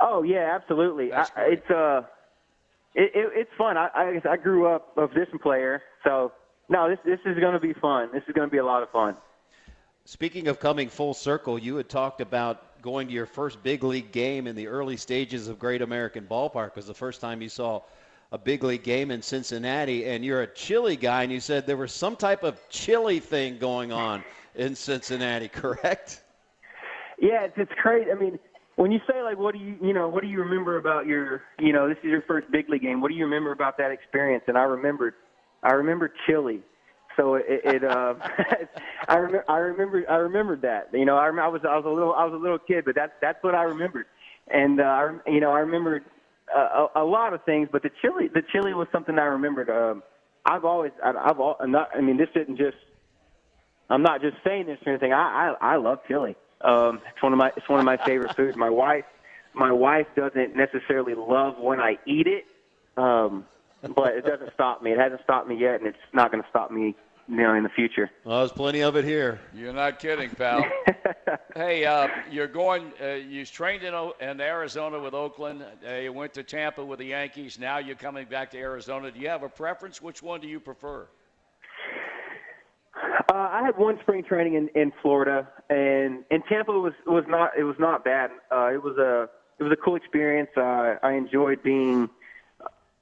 Oh 0.00 0.22
yeah, 0.22 0.54
absolutely. 0.54 1.12
I, 1.12 1.26
it's 1.38 1.70
uh, 1.70 2.02
it, 2.94 3.10
it, 3.14 3.32
it's 3.34 3.50
fun. 3.56 3.76
I, 3.76 3.88
I 3.94 4.32
I 4.32 4.36
grew 4.36 4.66
up 4.66 4.96
a 4.96 5.08
position 5.08 5.38
player, 5.38 5.82
so 6.04 6.32
no, 6.68 6.88
this 6.88 6.98
this 7.04 7.20
is 7.24 7.38
going 7.38 7.54
to 7.54 7.60
be 7.60 7.72
fun. 7.74 8.10
This 8.12 8.22
is 8.26 8.34
going 8.34 8.48
to 8.48 8.52
be 8.52 8.58
a 8.58 8.64
lot 8.64 8.82
of 8.82 8.90
fun. 8.90 9.16
Speaking 10.04 10.48
of 10.48 10.60
coming 10.60 10.88
full 10.88 11.14
circle, 11.14 11.58
you 11.58 11.76
had 11.76 11.88
talked 11.88 12.20
about 12.20 12.82
going 12.82 13.06
to 13.08 13.14
your 13.14 13.24
first 13.24 13.62
big 13.62 13.82
league 13.82 14.12
game 14.12 14.46
in 14.46 14.54
the 14.54 14.66
early 14.66 14.98
stages 14.98 15.48
of 15.48 15.58
Great 15.58 15.80
American 15.80 16.26
Ballpark. 16.30 16.76
Was 16.76 16.86
the 16.86 16.94
first 16.94 17.20
time 17.20 17.40
you 17.40 17.48
saw 17.48 17.82
a 18.30 18.38
big 18.38 18.62
league 18.64 18.82
game 18.82 19.10
in 19.10 19.22
Cincinnati, 19.22 20.06
and 20.06 20.24
you're 20.24 20.42
a 20.42 20.46
chili 20.46 20.96
guy, 20.96 21.22
and 21.22 21.32
you 21.32 21.40
said 21.40 21.66
there 21.66 21.76
was 21.76 21.92
some 21.92 22.16
type 22.16 22.42
of 22.42 22.60
chili 22.68 23.20
thing 23.20 23.58
going 23.58 23.92
on 23.92 24.24
in 24.54 24.74
Cincinnati, 24.74 25.48
correct? 25.62 26.22
Yeah, 27.18 27.44
it's, 27.44 27.54
it's 27.56 27.72
crazy. 27.80 28.10
I 28.10 28.14
mean, 28.14 28.38
when 28.76 28.90
you 28.90 29.00
say 29.08 29.22
like, 29.22 29.38
what 29.38 29.54
do 29.54 29.60
you, 29.60 29.76
you 29.80 29.92
know, 29.92 30.08
what 30.08 30.22
do 30.22 30.28
you 30.28 30.40
remember 30.40 30.78
about 30.78 31.06
your, 31.06 31.42
you 31.58 31.72
know, 31.72 31.88
this 31.88 31.98
is 31.98 32.10
your 32.10 32.22
first 32.22 32.50
big 32.50 32.68
league 32.68 32.82
game. 32.82 33.00
What 33.00 33.08
do 33.08 33.14
you 33.14 33.24
remember 33.24 33.52
about 33.52 33.78
that 33.78 33.90
experience? 33.90 34.44
And 34.48 34.58
I 34.58 34.62
remembered, 34.62 35.14
I 35.62 35.72
remember 35.72 36.12
chili. 36.26 36.60
So 37.16 37.36
it, 37.36 37.44
it 37.48 37.84
uh, 37.84 38.14
I 39.08 39.16
remember, 39.16 39.44
I 39.48 39.58
remember, 39.58 40.10
I 40.10 40.16
remembered 40.16 40.62
that. 40.62 40.88
You 40.92 41.04
know, 41.04 41.16
I, 41.16 41.26
I 41.28 41.48
was, 41.48 41.62
I 41.68 41.76
was 41.76 41.84
a 41.86 41.88
little, 41.88 42.14
I 42.14 42.24
was 42.24 42.34
a 42.34 42.42
little 42.42 42.58
kid, 42.58 42.84
but 42.84 42.94
that's 42.94 43.12
that's 43.20 43.42
what 43.42 43.54
I 43.54 43.62
remembered. 43.62 44.06
And 44.48 44.80
uh, 44.80 44.84
I, 44.84 45.16
you 45.26 45.40
know, 45.40 45.52
I 45.52 45.60
remembered 45.60 46.04
uh, 46.54 46.88
a, 46.94 47.02
a 47.02 47.04
lot 47.04 47.32
of 47.32 47.44
things, 47.44 47.68
but 47.70 47.82
the 47.82 47.90
chili, 48.02 48.28
the 48.32 48.42
chili 48.52 48.74
was 48.74 48.88
something 48.92 49.18
I 49.18 49.24
remembered. 49.24 49.70
Um, 49.70 50.02
I've 50.44 50.64
always, 50.64 50.92
I, 51.02 51.10
I've, 51.10 51.40
all, 51.40 51.56
I'm 51.60 51.70
not. 51.70 51.90
I 51.96 52.00
mean, 52.00 52.16
this 52.16 52.28
didn't 52.34 52.56
just. 52.56 52.76
I'm 53.90 54.02
not 54.02 54.20
just 54.20 54.36
saying 54.44 54.66
this 54.66 54.78
or 54.86 54.92
anything. 54.92 55.12
I, 55.12 55.54
I, 55.60 55.74
I 55.74 55.76
love 55.76 55.98
chili. 56.08 56.36
Um, 56.64 57.00
it's 57.12 57.22
one 57.22 57.32
of 57.32 57.38
my, 57.38 57.52
it's 57.56 57.68
one 57.68 57.78
of 57.78 57.84
my 57.84 57.96
favorite 57.98 58.34
foods. 58.34 58.56
My 58.56 58.70
wife, 58.70 59.04
my 59.52 59.70
wife 59.70 60.06
doesn't 60.16 60.56
necessarily 60.56 61.14
love 61.14 61.58
when 61.58 61.80
I 61.80 61.98
eat 62.06 62.26
it. 62.26 62.46
Um, 62.96 63.44
but 63.94 64.14
it 64.14 64.24
doesn't 64.24 64.52
stop 64.54 64.82
me. 64.82 64.92
It 64.92 64.98
hasn't 64.98 65.22
stopped 65.22 65.48
me 65.48 65.56
yet, 65.56 65.80
and 65.80 65.86
it's 65.86 65.98
not 66.12 66.30
going 66.30 66.42
to 66.42 66.48
stop 66.48 66.70
me, 66.70 66.94
you 67.28 67.36
know, 67.36 67.54
in 67.54 67.62
the 67.62 67.68
future. 67.68 68.10
Well, 68.24 68.38
there's 68.38 68.52
plenty 68.52 68.82
of 68.82 68.96
it 68.96 69.04
here. 69.04 69.40
You're 69.52 69.72
not 69.72 69.98
kidding, 69.98 70.30
pal. 70.30 70.64
hey, 71.54 71.84
uh, 71.84 72.08
you're 72.30 72.46
going. 72.46 72.92
Uh, 73.02 73.08
you 73.14 73.44
trained 73.44 73.82
in, 73.82 73.94
in 74.20 74.40
Arizona 74.40 74.98
with 74.98 75.14
Oakland. 75.14 75.64
Uh, 75.86 75.94
you 75.94 76.12
went 76.12 76.32
to 76.34 76.42
Tampa 76.42 76.84
with 76.84 76.98
the 76.98 77.06
Yankees. 77.06 77.58
Now 77.58 77.78
you're 77.78 77.96
coming 77.96 78.26
back 78.26 78.50
to 78.52 78.58
Arizona. 78.58 79.10
Do 79.10 79.20
you 79.20 79.28
have 79.28 79.42
a 79.42 79.48
preference? 79.48 80.00
Which 80.00 80.22
one 80.22 80.40
do 80.40 80.48
you 80.48 80.60
prefer? 80.60 81.06
Uh, 83.28 83.34
I 83.34 83.62
had 83.64 83.76
one 83.76 83.98
spring 84.02 84.22
training 84.24 84.54
in, 84.54 84.68
in 84.80 84.92
Florida, 85.02 85.48
and 85.68 86.24
in 86.30 86.42
Tampa 86.48 86.72
was 86.72 86.92
was 87.06 87.24
not 87.28 87.50
it 87.58 87.64
was 87.64 87.76
not 87.78 88.04
bad. 88.04 88.30
Uh, 88.52 88.72
it 88.72 88.82
was 88.82 88.96
a 88.98 89.28
it 89.58 89.62
was 89.62 89.72
a 89.72 89.76
cool 89.76 89.96
experience. 89.96 90.50
Uh, 90.56 90.96
I 91.02 91.12
enjoyed 91.12 91.62
being 91.62 92.08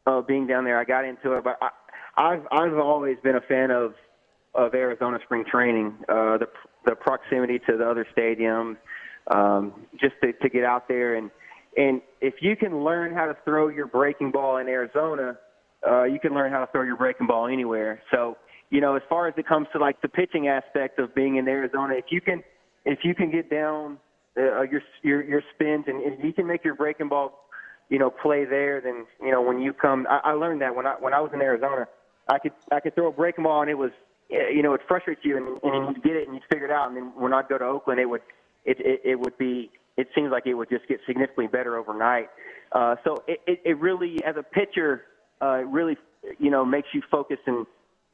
uh, 0.07 0.21
being 0.23 0.47
down 0.47 0.65
there. 0.65 0.79
I 0.79 0.85
got 0.85 1.05
into 1.05 1.33
it, 1.33 1.45
but 1.45 1.59
I, 1.61 1.71
I've 2.17 2.47
I've 2.51 2.79
always 2.79 3.19
been 3.23 3.37
a 3.37 3.41
fan 3.41 3.71
of 3.71 3.95
of 4.55 4.75
Arizona 4.75 5.19
spring 5.25 5.45
training. 5.51 5.95
Uh, 6.09 6.39
the 6.39 6.49
the 6.87 6.95
proximity 6.95 7.59
to 7.61 7.77
the 7.77 7.89
other 7.89 8.07
stadiums, 8.17 8.77
um, 9.29 9.73
just 10.01 10.15
to, 10.23 10.33
to 10.33 10.49
get 10.49 10.65
out 10.65 10.89
there 10.89 11.15
and 11.15 11.31
and 11.77 12.03
if 12.21 12.35
you 12.41 12.57
can 12.57 12.85
learn 12.85 13.15
how 13.15 13.27
to 13.27 13.37
throw 13.45 13.69
your 13.69 13.87
breaking 13.87 14.31
ball 14.31 14.59
in 14.59 14.69
Arizona, 14.69 15.39
uh, 15.89 16.05
you 16.05 16.21
can 16.21 16.35
learn 16.35 16.53
how 16.53 16.61
to 16.61 16.71
throw 16.71 16.83
your 16.83 16.97
breaking 16.97 17.27
ball 17.27 17.47
anywhere. 17.47 18.03
So 18.11 18.37
you 18.73 18.81
know, 18.81 18.97
as 18.97 19.03
far 19.09 19.29
as 19.29 19.35
it 19.37 19.47
comes 19.47 19.69
to 19.73 19.79
like 19.79 20.01
the 20.03 20.09
pitching 20.09 20.49
aspect 20.49 20.99
of 20.99 21.15
being 21.15 21.37
in 21.37 21.47
Arizona, 21.47 21.95
if 21.95 22.07
you 22.11 22.21
can 22.21 22.43
if 22.85 23.01
you 23.05 23.15
can 23.15 23.31
get 23.31 23.49
down 23.51 23.99
uh, 24.37 24.63
your 24.63 24.83
your 25.03 25.23
your 25.23 25.43
spins 25.55 25.85
and 25.87 26.03
if 26.03 26.25
you 26.25 26.33
can 26.33 26.47
make 26.47 26.65
your 26.65 26.75
breaking 26.75 27.09
ball 27.09 27.39
you 27.93 27.99
know, 27.99 28.09
play 28.09 28.47
there, 28.47 28.81
then 28.81 29.05
you 29.23 29.31
know 29.31 29.43
when 29.43 29.61
you 29.61 29.75
come. 29.75 30.07
I, 30.09 30.31
I 30.31 30.33
learned 30.33 30.63
that 30.63 30.75
when 30.75 30.87
I 30.87 30.95
when 30.99 31.13
I 31.13 31.21
was 31.21 31.31
in 31.35 31.43
Arizona, 31.43 31.87
I 32.27 32.39
could 32.39 32.53
I 32.73 32.81
could 32.81 32.95
throw 32.95 33.09
a 33.09 33.13
breaking 33.13 33.45
ball 33.45 33.61
and 33.61 33.71
it 33.71 33.77
was 33.77 33.91
you 34.31 34.63
know 34.63 34.73
it 34.73 34.81
frustrates 34.89 35.21
you 35.25 35.37
and, 35.37 35.47
and 35.63 35.95
you 35.95 36.03
get 36.03 36.17
it 36.17 36.27
and 36.27 36.35
you 36.35 36.41
figure 36.51 36.67
it 36.67 36.73
out 36.73 36.89
and 36.89 36.97
then 36.97 37.13
when 37.15 37.35
I'd 37.35 37.49
go 37.49 37.59
to 37.59 37.65
Oakland 37.67 38.01
it 38.01 38.07
would 38.07 38.23
it 38.65 38.79
it, 38.81 39.03
it 39.05 39.21
would 39.21 39.37
be 39.37 39.71
it 39.99 40.09
seems 40.15 40.31
like 40.31 40.47
it 40.47 40.55
would 40.55 40.71
just 40.71 40.89
get 40.89 41.01
significantly 41.07 41.49
better 41.49 41.77
overnight. 41.77 42.31
Uh, 42.73 42.97
so 43.05 43.23
it, 43.29 43.43
it, 43.47 43.61
it 43.63 43.79
really 43.79 44.25
as 44.25 44.37
a 44.39 44.43
pitcher 44.43 45.03
uh, 45.43 45.61
it 45.61 45.67
really 45.67 45.99
you 46.39 46.51
know 46.51 46.65
makes 46.65 46.89
you 46.95 47.03
focus 47.11 47.39
and 47.47 47.67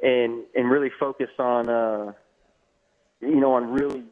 and 0.02 0.44
and 0.54 0.70
really 0.70 0.90
focus 0.98 1.30
on 1.38 1.68
uh, 1.68 2.12
you 3.20 3.40
know 3.40 3.54
on 3.54 3.72
really 3.72 4.04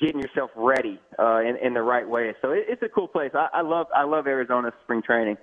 getting 0.00 0.20
yourself 0.20 0.50
ready 0.54 1.00
uh, 1.18 1.40
in, 1.40 1.56
in 1.56 1.74
the 1.74 1.82
right 1.82 2.08
way. 2.08 2.34
So 2.42 2.50
it, 2.50 2.64
it's 2.68 2.82
a 2.82 2.88
cool 2.88 3.08
place. 3.08 3.30
I, 3.34 3.48
I 3.52 3.60
love 3.62 3.86
I 3.94 4.04
love 4.04 4.26
Arizona 4.26 4.72
spring 4.82 5.02
training. 5.02 5.36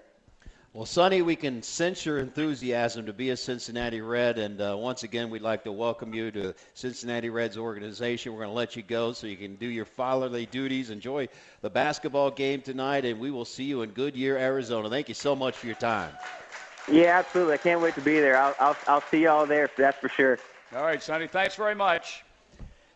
Well, 0.73 0.87
Sonny, 0.87 1.21
we 1.21 1.35
can 1.35 1.61
sense 1.61 2.03
your 2.03 2.17
enthusiasm 2.17 3.05
to 3.05 3.13
be 3.13 3.29
a 3.29 3.37
Cincinnati 3.37 4.01
Red, 4.01 4.39
and 4.39 4.59
uh, 4.59 4.75
once 4.75 5.03
again, 5.03 5.29
we'd 5.29 5.43
like 5.43 5.63
to 5.65 5.71
welcome 5.71 6.15
you 6.15 6.31
to 6.31 6.55
Cincinnati 6.73 7.29
Reds 7.29 7.59
organization. 7.59 8.33
We're 8.33 8.39
going 8.39 8.49
to 8.49 8.55
let 8.55 8.75
you 8.75 8.81
go 8.81 9.13
so 9.13 9.27
you 9.27 9.37
can 9.37 9.55
do 9.55 9.67
your 9.67 9.85
fatherly 9.85 10.47
duties, 10.47 10.89
enjoy 10.89 11.29
the 11.61 11.69
basketball 11.69 12.31
game 12.31 12.63
tonight, 12.63 13.05
and 13.05 13.19
we 13.19 13.29
will 13.29 13.45
see 13.45 13.65
you 13.65 13.83
in 13.83 13.91
Goodyear, 13.91 14.35
Arizona. 14.35 14.89
Thank 14.89 15.09
you 15.09 15.13
so 15.13 15.35
much 15.35 15.55
for 15.55 15.67
your 15.67 15.75
time. 15.75 16.11
Yeah, 16.91 17.19
absolutely. 17.19 17.53
I 17.53 17.57
can't 17.57 17.81
wait 17.81 17.95
to 17.95 18.01
be 18.01 18.19
there. 18.19 18.37
I'll 18.37 18.55
I'll, 18.59 18.77
I'll 18.87 19.01
see 19.01 19.21
you 19.21 19.29
all 19.29 19.45
there. 19.45 19.69
That's 19.77 19.97
for 19.97 20.09
sure. 20.09 20.39
All 20.75 20.83
right, 20.83 21.01
Sonny. 21.01 21.27
Thanks 21.27 21.55
very 21.55 21.75
much. 21.75 22.23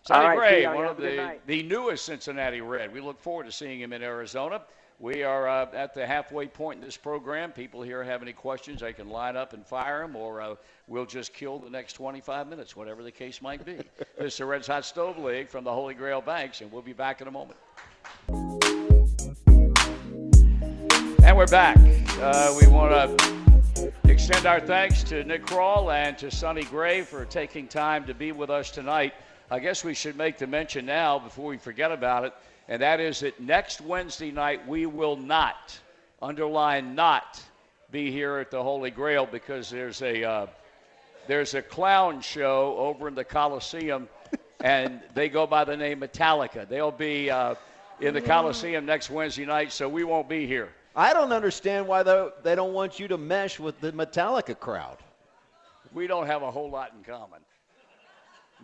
Sonny 0.04 0.26
right, 0.26 0.38
Gray, 0.38 0.68
one 0.68 0.86
of 0.86 0.98
the, 0.98 1.36
the 1.48 1.64
newest 1.64 2.06
Cincinnati 2.06 2.62
Red. 2.62 2.94
We 2.94 3.02
look 3.02 3.20
forward 3.20 3.46
to 3.46 3.52
seeing 3.52 3.82
him 3.82 3.92
in 3.92 4.02
Arizona. 4.02 4.62
We 5.00 5.22
are 5.22 5.48
uh, 5.48 5.68
at 5.74 5.94
the 5.94 6.08
halfway 6.08 6.48
point 6.48 6.80
in 6.80 6.86
this 6.86 6.98
program. 6.98 7.52
People 7.52 7.84
here 7.84 8.04
have 8.04 8.22
any 8.22 8.34
questions, 8.34 8.82
they 8.82 8.94
can 8.94 9.10
line 9.10 9.36
up 9.36 9.54
and 9.54 9.68
fire 9.68 10.02
them, 10.02 10.16
or 10.16 10.42
uh, 10.42 10.56
we'll 10.88 11.06
just 11.06 11.34
kill 11.34 11.60
the 11.60 11.70
next 11.70 11.94
25 11.94 12.48
minutes, 12.48 12.76
whatever 12.76 13.04
the 13.04 13.12
case 13.12 13.42
might 13.42 13.64
be. 13.64 13.74
this 14.18 14.34
is 14.34 14.38
the 14.38 14.46
Reds 14.46 14.68
Hot 14.68 14.86
Stove 14.86 15.20
League 15.20 15.50
from 15.50 15.64
the 15.64 15.72
Holy 15.72 15.94
Grail 15.94 16.22
Banks, 16.22 16.62
and 16.62 16.72
we'll 16.72 16.82
be 16.82 16.94
back 16.94 17.22
in 17.22 17.28
a 17.28 17.32
moment. 17.32 17.60
And 21.24 21.38
we're 21.38 21.48
back. 21.48 21.78
Uh, 22.20 22.56
we 22.60 22.66
want 22.68 23.20
to 23.20 23.37
extend 24.06 24.46
our 24.46 24.60
thanks 24.60 25.04
to 25.04 25.24
Nick 25.24 25.46
Krall 25.46 25.94
and 25.94 26.18
to 26.18 26.32
Sonny 26.32 26.64
Gray 26.64 27.02
for 27.02 27.26
taking 27.26 27.68
time 27.68 28.06
to 28.06 28.14
be 28.14 28.32
with 28.32 28.50
us 28.50 28.72
tonight. 28.72 29.14
I 29.52 29.60
guess 29.60 29.84
we 29.84 29.94
should 29.94 30.18
make 30.18 30.38
the 30.38 30.48
mention 30.48 30.86
now 30.86 31.20
before 31.20 31.48
we 31.48 31.58
forget 31.58 31.92
about 31.92 32.26
it, 32.26 32.34
and 32.68 32.82
that 32.82 33.00
is 33.00 33.20
that 33.22 33.40
next 33.40 33.82
Wednesday 33.82 34.32
night 34.32 34.68
we 34.68 34.86
will 34.86 35.16
not, 35.16 35.78
underline 36.22 36.96
not, 36.96 37.42
be 37.92 38.12
here 38.12 38.38
at 38.38 38.52
the 38.52 38.62
Holy 38.62 38.92
Grail 38.92 39.26
because 39.26 39.70
there's 39.70 40.02
a 40.02 40.24
uh, 40.24 40.48
there's 41.28 41.54
a 41.54 41.62
clown 41.62 42.22
show 42.22 42.76
over 42.78 43.08
in 43.08 43.16
the 43.16 43.24
Coliseum, 43.24 44.10
and 44.60 45.00
they 45.14 45.30
go 45.30 45.48
by 45.48 45.64
the 45.64 45.78
name 45.78 46.02
Metallica. 46.02 46.68
They'll 46.68 46.92
be 46.92 47.30
uh, 47.30 47.56
in 48.02 48.14
the 48.14 48.22
Coliseum 48.22 48.86
next 48.86 49.10
Wednesday 49.10 49.46
night, 49.46 49.72
so 49.72 49.88
we 49.88 50.04
won't 50.04 50.28
be 50.28 50.48
here. 50.48 50.70
I 50.98 51.14
don't 51.14 51.32
understand 51.32 51.88
why 51.88 52.02
they 52.02 52.56
don't 52.56 52.74
want 52.74 53.00
you 53.00 53.08
to 53.10 53.20
mesh 53.20 53.60
with 53.60 53.80
the 53.80 53.92
Metallica 53.92 54.60
crowd. 54.60 54.98
We 55.94 56.08
don't 56.08 56.26
have 56.26 56.42
a 56.42 56.50
whole 56.50 56.72
lot 56.72 56.92
in 56.98 57.04
common. 57.04 57.40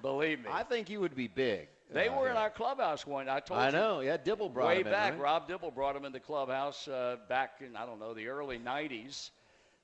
Believe 0.02 0.40
me. 0.40 0.46
I 0.52 0.64
think 0.64 0.90
you 0.90 1.00
would 1.00 1.16
be 1.16 1.28
big. 1.28 1.68
They 1.92 2.08
uh, 2.08 2.20
were 2.20 2.30
in 2.30 2.36
our 2.36 2.50
clubhouse 2.50 3.06
one. 3.06 3.30
I 3.30 3.40
told 3.40 3.60
I 3.60 3.68
you. 3.68 3.74
know. 3.74 4.00
Yeah, 4.00 4.18
Dibble 4.18 4.50
brought 4.50 4.70
way 4.70 4.82
him 4.82 4.86
back. 4.86 5.14
In, 5.14 5.20
right? 5.20 5.24
Rob 5.24 5.48
Dibble 5.48 5.70
brought 5.70 5.96
him 5.96 6.06
in 6.06 6.12
the 6.12 6.20
clubhouse 6.20 6.88
uh, 6.88 7.18
back 7.30 7.62
in 7.62 7.76
I 7.76 7.86
don't 7.86 8.00
know 8.00 8.16
the 8.16 8.28
early 8.28 8.58
'90s. 8.58 9.30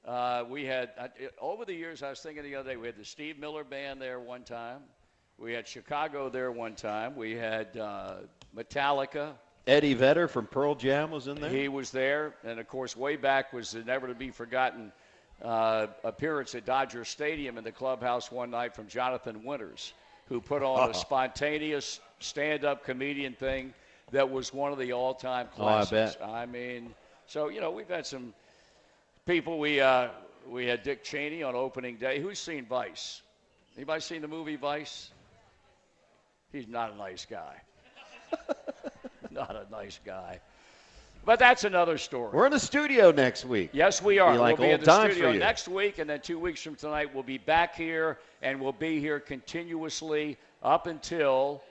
Uh, 0.04 0.44
we 0.50 0.66
had 0.66 0.90
uh, 0.98 1.08
over 1.40 1.66
the 1.66 1.74
years. 1.74 2.02
I 2.02 2.10
was 2.10 2.20
thinking 2.20 2.42
the 2.42 2.56
other 2.56 2.72
day 2.72 2.78
we 2.78 2.88
had 2.88 2.98
the 2.98 3.06
Steve 3.06 3.38
Miller 3.38 3.64
Band 3.64 4.02
there 4.02 4.20
one 4.20 4.44
time. 4.44 4.80
We 5.38 5.54
had 5.54 5.68
Chicago 5.68 6.30
there 6.30 6.52
one 6.52 6.74
time. 6.74 7.16
We 7.16 7.34
had 7.34 7.78
uh, 7.78 8.16
Metallica. 8.58 9.34
Eddie 9.70 9.94
Vedder 9.94 10.28
from 10.28 10.48
Pearl 10.48 10.74
Jam 10.74 11.12
was 11.12 11.28
in 11.28 11.40
there. 11.40 11.50
He 11.50 11.68
was 11.68 11.92
there, 11.92 12.34
and 12.44 12.60
of 12.60 12.68
course, 12.68 12.98
way 12.98 13.16
back 13.16 13.54
was 13.54 13.72
the 13.72 13.84
never 13.84 14.08
to 14.08 14.16
be 14.16 14.32
forgotten 14.32 14.92
uh, 15.44 15.88
appearance 16.04 16.56
at 16.56 16.66
Dodger 16.66 17.06
Stadium 17.06 17.58
in 17.58 17.64
the 17.64 17.72
clubhouse 17.72 18.32
one 18.32 18.50
night 18.50 18.76
from 18.76 18.88
Jonathan 18.88 19.44
Winters 19.44 19.94
who 20.28 20.42
put 20.42 20.64
on 20.64 20.90
a 20.90 20.94
spontaneous 20.94 22.00
stand-up 22.20 22.84
comedian 22.84 23.34
thing 23.34 23.74
that 24.12 24.30
was 24.30 24.52
one 24.52 24.72
of 24.72 24.80
the 24.80 24.92
all-time 24.92 25.48
classics. 25.56 26.18
Oh, 26.20 26.26
I 26.26 26.44
I 26.44 26.46
mean, 26.48 26.94
so 27.28 27.50
you 27.50 27.62
know, 27.62 27.70
we've 27.70 27.88
had 27.88 28.08
some 28.08 28.34
people. 29.28 29.60
We 29.60 29.82
uh, 29.82 30.10
we 30.48 30.66
had 30.66 30.82
Dick 30.82 31.04
Cheney 31.04 31.44
on 31.44 31.56
opening 31.56 31.98
day. 31.98 32.20
Who's 32.20 32.40
seen 32.40 32.66
Vice? 32.66 33.22
Anybody 33.78 34.02
seen 34.02 34.22
the 34.24 34.28
movie 34.28 34.56
Vice? 34.56 35.12
He's 36.52 36.68
not 36.68 36.92
a 36.92 36.96
nice 36.96 37.26
guy. 37.26 37.62
Not 39.40 39.56
a 39.56 39.72
nice 39.72 40.00
guy. 40.06 40.40
But 41.26 41.40
that's 41.40 41.64
another 41.64 41.98
story. 41.98 42.30
We're 42.34 42.46
in 42.46 42.52
the 42.52 42.60
studio 42.60 43.12
next 43.12 43.46
week. 43.46 43.72
Yes, 43.74 44.02
we 44.02 44.20
are. 44.20 44.34
Be 44.34 44.38
like 44.38 44.58
we'll 44.58 44.70
be 44.70 44.74
in 44.74 44.82
the 44.82 45.10
studio 45.10 45.34
next 45.34 45.68
week, 45.68 46.00
and 46.00 46.10
then 46.10 46.22
two 46.22 46.40
weeks 46.40 46.62
from 46.62 46.76
tonight, 46.76 47.14
we'll 47.14 47.24
be 47.24 47.38
back 47.38 47.76
here, 47.76 48.20
and 48.42 48.60
we'll 48.60 48.72
be 48.72 49.00
here 49.00 49.20
continuously 49.20 50.38
up 50.64 50.88
until 50.88 51.62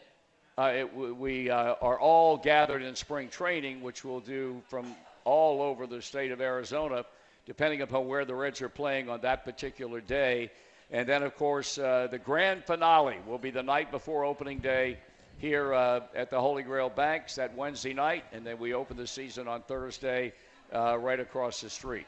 uh, 0.58 0.72
it, 0.74 0.94
we 0.94 1.50
uh, 1.50 1.74
are 1.80 1.98
all 1.98 2.36
gathered 2.36 2.82
in 2.82 2.94
spring 2.94 3.28
training, 3.28 3.80
which 3.80 4.04
we'll 4.04 4.20
do 4.20 4.62
from 4.68 4.94
all 5.24 5.62
over 5.62 5.86
the 5.86 6.00
state 6.02 6.30
of 6.30 6.40
Arizona, 6.40 7.04
depending 7.46 7.82
upon 7.82 8.06
where 8.06 8.24
the 8.24 8.34
Reds 8.34 8.60
are 8.62 8.68
playing 8.68 9.08
on 9.08 9.20
that 9.22 9.44
particular 9.44 10.00
day. 10.00 10.50
And 10.90 11.08
then, 11.08 11.22
of 11.22 11.36
course, 11.36 11.78
uh, 11.78 12.08
the 12.10 12.18
grand 12.18 12.64
finale 12.64 13.16
will 13.26 13.38
be 13.38 13.50
the 13.50 13.62
night 13.62 13.90
before 13.90 14.24
opening 14.24 14.58
day 14.58 14.98
here 15.38 15.72
uh, 15.72 16.00
at 16.14 16.30
the 16.30 16.40
Holy 16.40 16.62
Grail 16.62 16.88
Banks 16.90 17.36
that 17.36 17.54
Wednesday 17.56 17.94
night, 17.94 18.24
and 18.32 18.44
then 18.44 18.58
we 18.58 18.74
open 18.74 18.96
the 18.96 19.06
season 19.06 19.48
on 19.48 19.62
Thursday 19.62 20.32
uh, 20.74 20.98
right 20.98 21.20
across 21.20 21.60
the 21.60 21.70
street. 21.70 22.06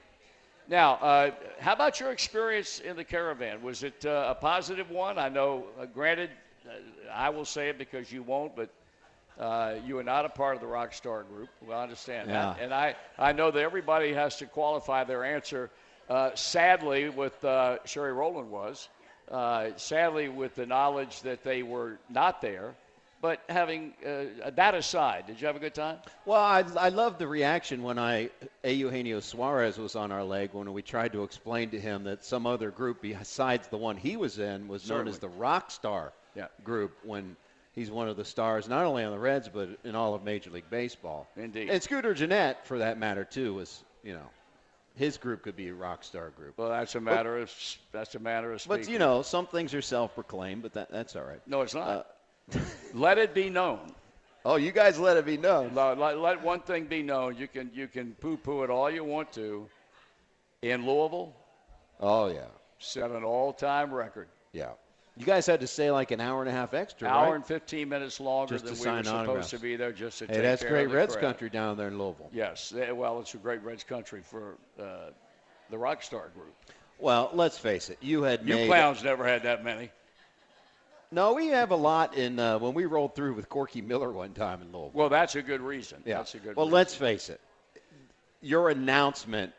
Now, 0.68 0.94
uh, 0.94 1.30
how 1.58 1.72
about 1.72 1.98
your 2.00 2.12
experience 2.12 2.80
in 2.80 2.96
the 2.96 3.04
caravan? 3.04 3.62
Was 3.62 3.82
it 3.82 4.04
uh, 4.04 4.26
a 4.28 4.34
positive 4.34 4.90
one? 4.90 5.18
I 5.18 5.28
know, 5.28 5.64
uh, 5.80 5.86
granted, 5.86 6.30
uh, 6.66 6.72
I 7.12 7.30
will 7.30 7.44
say 7.44 7.68
it 7.68 7.78
because 7.78 8.12
you 8.12 8.22
won't, 8.22 8.54
but 8.54 8.70
uh, 9.38 9.74
you 9.86 9.98
are 9.98 10.04
not 10.04 10.24
a 10.24 10.28
part 10.28 10.54
of 10.54 10.60
the 10.60 10.68
Rockstar 10.68 11.26
group. 11.26 11.48
Well, 11.66 11.78
I 11.78 11.82
understand 11.82 12.28
Yeah. 12.28 12.54
that. 12.54 12.60
And 12.60 12.74
I, 12.74 12.94
I 13.18 13.32
know 13.32 13.50
that 13.50 13.60
everybody 13.62 14.12
has 14.12 14.36
to 14.36 14.46
qualify 14.46 15.04
their 15.04 15.24
answer. 15.24 15.70
Uh, 16.08 16.30
sadly, 16.34 17.08
with 17.08 17.44
uh, 17.44 17.78
Sherry 17.84 18.12
Rowland 18.12 18.50
was, 18.50 18.88
uh, 19.30 19.70
sadly, 19.76 20.28
with 20.28 20.56
the 20.56 20.66
knowledge 20.66 21.22
that 21.22 21.42
they 21.44 21.62
were 21.62 21.98
not 22.08 22.42
there. 22.42 22.74
But 23.22 23.42
having 23.50 23.92
uh, 24.04 24.50
that 24.52 24.74
aside, 24.74 25.26
did 25.26 25.40
you 25.40 25.46
have 25.46 25.56
a 25.56 25.58
good 25.58 25.74
time? 25.74 25.98
Well, 26.24 26.40
I, 26.40 26.64
I 26.78 26.88
love 26.88 27.18
the 27.18 27.26
reaction 27.26 27.82
when 27.82 27.98
I 27.98 28.30
Eugenio 28.64 29.20
Suarez 29.20 29.78
was 29.78 29.94
on 29.94 30.10
our 30.10 30.24
leg 30.24 30.50
when 30.54 30.72
we 30.72 30.80
tried 30.80 31.12
to 31.12 31.22
explain 31.22 31.70
to 31.70 31.80
him 31.80 32.04
that 32.04 32.24
some 32.24 32.46
other 32.46 32.70
group 32.70 33.02
besides 33.02 33.68
the 33.68 33.76
one 33.76 33.98
he 33.98 34.16
was 34.16 34.38
in 34.38 34.68
was 34.68 34.88
known 34.88 35.06
as 35.06 35.18
the 35.18 35.28
Rock 35.28 35.70
Star 35.70 36.12
Yeah. 36.34 36.46
group 36.64 36.96
when 37.04 37.36
he's 37.74 37.90
one 37.90 38.08
of 38.08 38.16
the 38.16 38.24
stars 38.24 38.68
not 38.68 38.86
only 38.86 39.04
on 39.04 39.12
the 39.12 39.18
Reds 39.18 39.50
but 39.50 39.68
in 39.84 39.94
all 39.94 40.14
of 40.14 40.24
Major 40.24 40.50
League 40.50 40.70
Baseball. 40.70 41.28
Indeed. 41.36 41.68
And 41.68 41.82
Scooter 41.82 42.14
Gennett, 42.14 42.64
for 42.64 42.78
that 42.78 42.98
matter, 42.98 43.24
too, 43.24 43.52
was 43.54 43.84
you 44.02 44.14
know 44.14 44.30
his 44.96 45.18
group 45.18 45.42
could 45.42 45.56
be 45.56 45.68
a 45.68 45.74
rock 45.74 46.04
star 46.04 46.30
group. 46.30 46.56
Well, 46.56 46.70
that's 46.70 46.94
a 46.94 47.00
matter 47.00 47.38
of 47.38 47.52
that's 47.92 48.14
a 48.14 48.18
matter 48.18 48.50
of 48.52 48.62
speaking. 48.62 48.84
But 48.84 48.90
you 48.90 48.98
know, 48.98 49.20
some 49.20 49.46
things 49.46 49.74
are 49.74 49.82
self-proclaimed, 49.82 50.62
but 50.62 50.72
that, 50.72 50.90
that's 50.90 51.16
all 51.16 51.24
right. 51.24 51.40
no, 51.46 51.60
it's 51.60 51.74
not. 51.74 51.88
Uh, 51.88 52.02
let 52.94 53.18
it 53.18 53.34
be 53.34 53.50
known. 53.50 53.80
Oh, 54.44 54.56
you 54.56 54.72
guys 54.72 54.98
let 54.98 55.16
it 55.18 55.26
be 55.26 55.36
known. 55.36 55.74
Let, 55.74 55.98
let- 55.98 56.18
let 56.18 56.42
one 56.42 56.60
thing 56.60 56.86
be 56.86 57.02
known. 57.02 57.36
You 57.36 57.46
can 57.48 57.70
you 57.74 57.86
can 57.88 58.14
poo-poo 58.20 58.62
it 58.62 58.70
all 58.70 58.90
you 58.90 59.04
want 59.04 59.32
to. 59.34 59.66
In 60.62 60.86
Louisville, 60.86 61.34
Oh 62.00 62.26
yeah, 62.28 62.44
set 62.78 63.10
an 63.10 63.24
all-time 63.24 63.92
record. 63.92 64.28
yeah. 64.52 64.70
You 65.16 65.26
guys 65.26 65.44
had 65.46 65.60
to 65.60 65.66
stay 65.66 65.90
like 65.90 66.12
an 66.12 66.20
hour 66.20 66.40
and 66.40 66.48
a 66.48 66.52
half 66.52 66.72
extra, 66.72 67.06
Hour 67.08 67.26
right? 67.26 67.34
and 67.34 67.44
15 67.44 67.88
minutes 67.88 68.20
longer 68.20 68.54
Just 68.54 68.64
than 68.64 68.74
we 68.74 68.78
were 68.96 69.02
supposed 69.02 69.08
autographs. 69.08 69.50
to 69.50 69.58
be 69.58 69.76
there 69.76 69.92
just 69.92 70.18
to 70.20 70.26
Hey, 70.26 70.40
that's 70.40 70.62
great 70.64 70.88
Reds 70.88 71.14
crowd. 71.14 71.22
country 71.22 71.50
down 71.50 71.76
there 71.76 71.88
in 71.88 71.98
Louisville. 71.98 72.30
Yes, 72.32 72.72
eh, 72.78 72.90
well, 72.92 73.20
it's 73.20 73.34
a 73.34 73.38
great 73.38 73.62
Reds 73.62 73.84
country 73.84 74.22
for 74.22 74.56
uh, 74.78 75.10
the 75.68 75.76
Rockstar 75.76 76.32
Group. 76.32 76.54
Well, 76.98 77.30
let's 77.34 77.58
face 77.58 77.90
it. 77.90 77.98
You 78.00 78.22
had 78.22 78.46
You 78.48 78.54
made 78.54 78.66
clowns 78.68 79.02
never 79.02 79.26
had 79.26 79.42
that 79.42 79.62
many. 79.64 79.90
No. 81.10 81.34
We 81.34 81.48
have 81.48 81.70
a 81.70 81.76
lot 81.76 82.16
in 82.16 82.38
uh, 82.38 82.58
when 82.58 82.74
we 82.74 82.86
rolled 82.86 83.14
through 83.14 83.34
with 83.34 83.48
Corky 83.48 83.82
Miller 83.82 84.10
one 84.10 84.32
time 84.32 84.62
in 84.62 84.68
Louisville. 84.72 84.90
Well, 84.94 85.08
that's 85.08 85.34
a 85.34 85.42
good 85.42 85.60
reason. 85.60 86.02
yeah. 86.04 86.18
That's 86.18 86.34
a 86.34 86.38
good. 86.38 86.56
well, 86.56 86.66
reason. 86.66 86.74
let's 86.74 86.94
face 86.94 87.28
it. 87.28 87.40
Your 88.42 88.70
announcement 88.70 89.52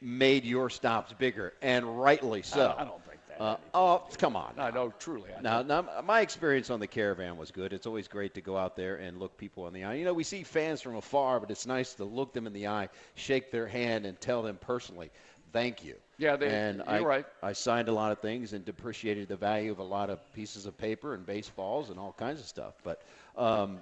made 0.00 0.44
your 0.44 0.70
stops 0.70 1.12
bigger, 1.12 1.52
and 1.60 2.00
rightly 2.00 2.42
so. 2.42 2.66
I, 2.66 2.82
I 2.82 2.84
don't 2.84 3.04
think 3.04 3.20
that. 3.28 3.40
Uh, 3.40 3.56
oh, 3.74 4.02
come 4.18 4.36
on. 4.36 4.54
I 4.58 4.70
know, 4.70 4.92
truly. 4.98 5.30
I 5.36 5.40
Now, 5.40 5.62
now, 5.62 5.84
my 6.04 6.20
experience 6.20 6.70
on 6.70 6.80
the 6.80 6.86
caravan 6.86 7.36
was 7.36 7.50
good. 7.50 7.72
It's 7.72 7.86
always 7.86 8.08
great 8.08 8.34
to 8.34 8.40
go 8.40 8.56
out 8.56 8.76
there 8.76 8.96
and 8.96 9.18
look 9.18 9.36
people 9.36 9.66
in 9.66 9.74
the 9.74 9.84
eye. 9.84 9.94
You 9.94 10.04
know, 10.04 10.14
we 10.14 10.24
see 10.24 10.42
fans 10.42 10.80
from 10.80 10.96
afar, 10.96 11.40
but 11.40 11.50
it's 11.50 11.66
nice 11.66 11.94
to 11.94 12.04
look 12.04 12.32
them 12.32 12.46
in 12.46 12.52
the 12.52 12.68
eye, 12.68 12.88
shake 13.14 13.50
their 13.50 13.66
hand, 13.66 14.06
and 14.06 14.20
tell 14.20 14.42
them 14.42 14.58
personally, 14.60 15.10
"Thank 15.52 15.84
you." 15.84 15.96
Yeah, 16.20 16.36
they- 16.36 16.48
and 16.48 16.76
you're 16.78 16.86
I, 16.86 17.00
right. 17.00 17.26
I 17.42 17.52
signed 17.54 17.88
a 17.88 17.92
lot 17.92 18.12
of 18.12 18.18
things 18.20 18.52
and 18.52 18.64
depreciated 18.64 19.28
the 19.28 19.36
value 19.36 19.72
of 19.72 19.78
a 19.78 19.84
lot 19.84 20.10
of 20.10 20.18
pieces 20.34 20.66
of 20.66 20.76
paper 20.76 21.14
and 21.14 21.24
baseballs 21.24 21.88
and 21.88 21.98
all 21.98 22.14
kinds 22.18 22.40
of 22.40 22.46
stuff. 22.46 22.74
But 22.84 23.02
um, 23.36 23.78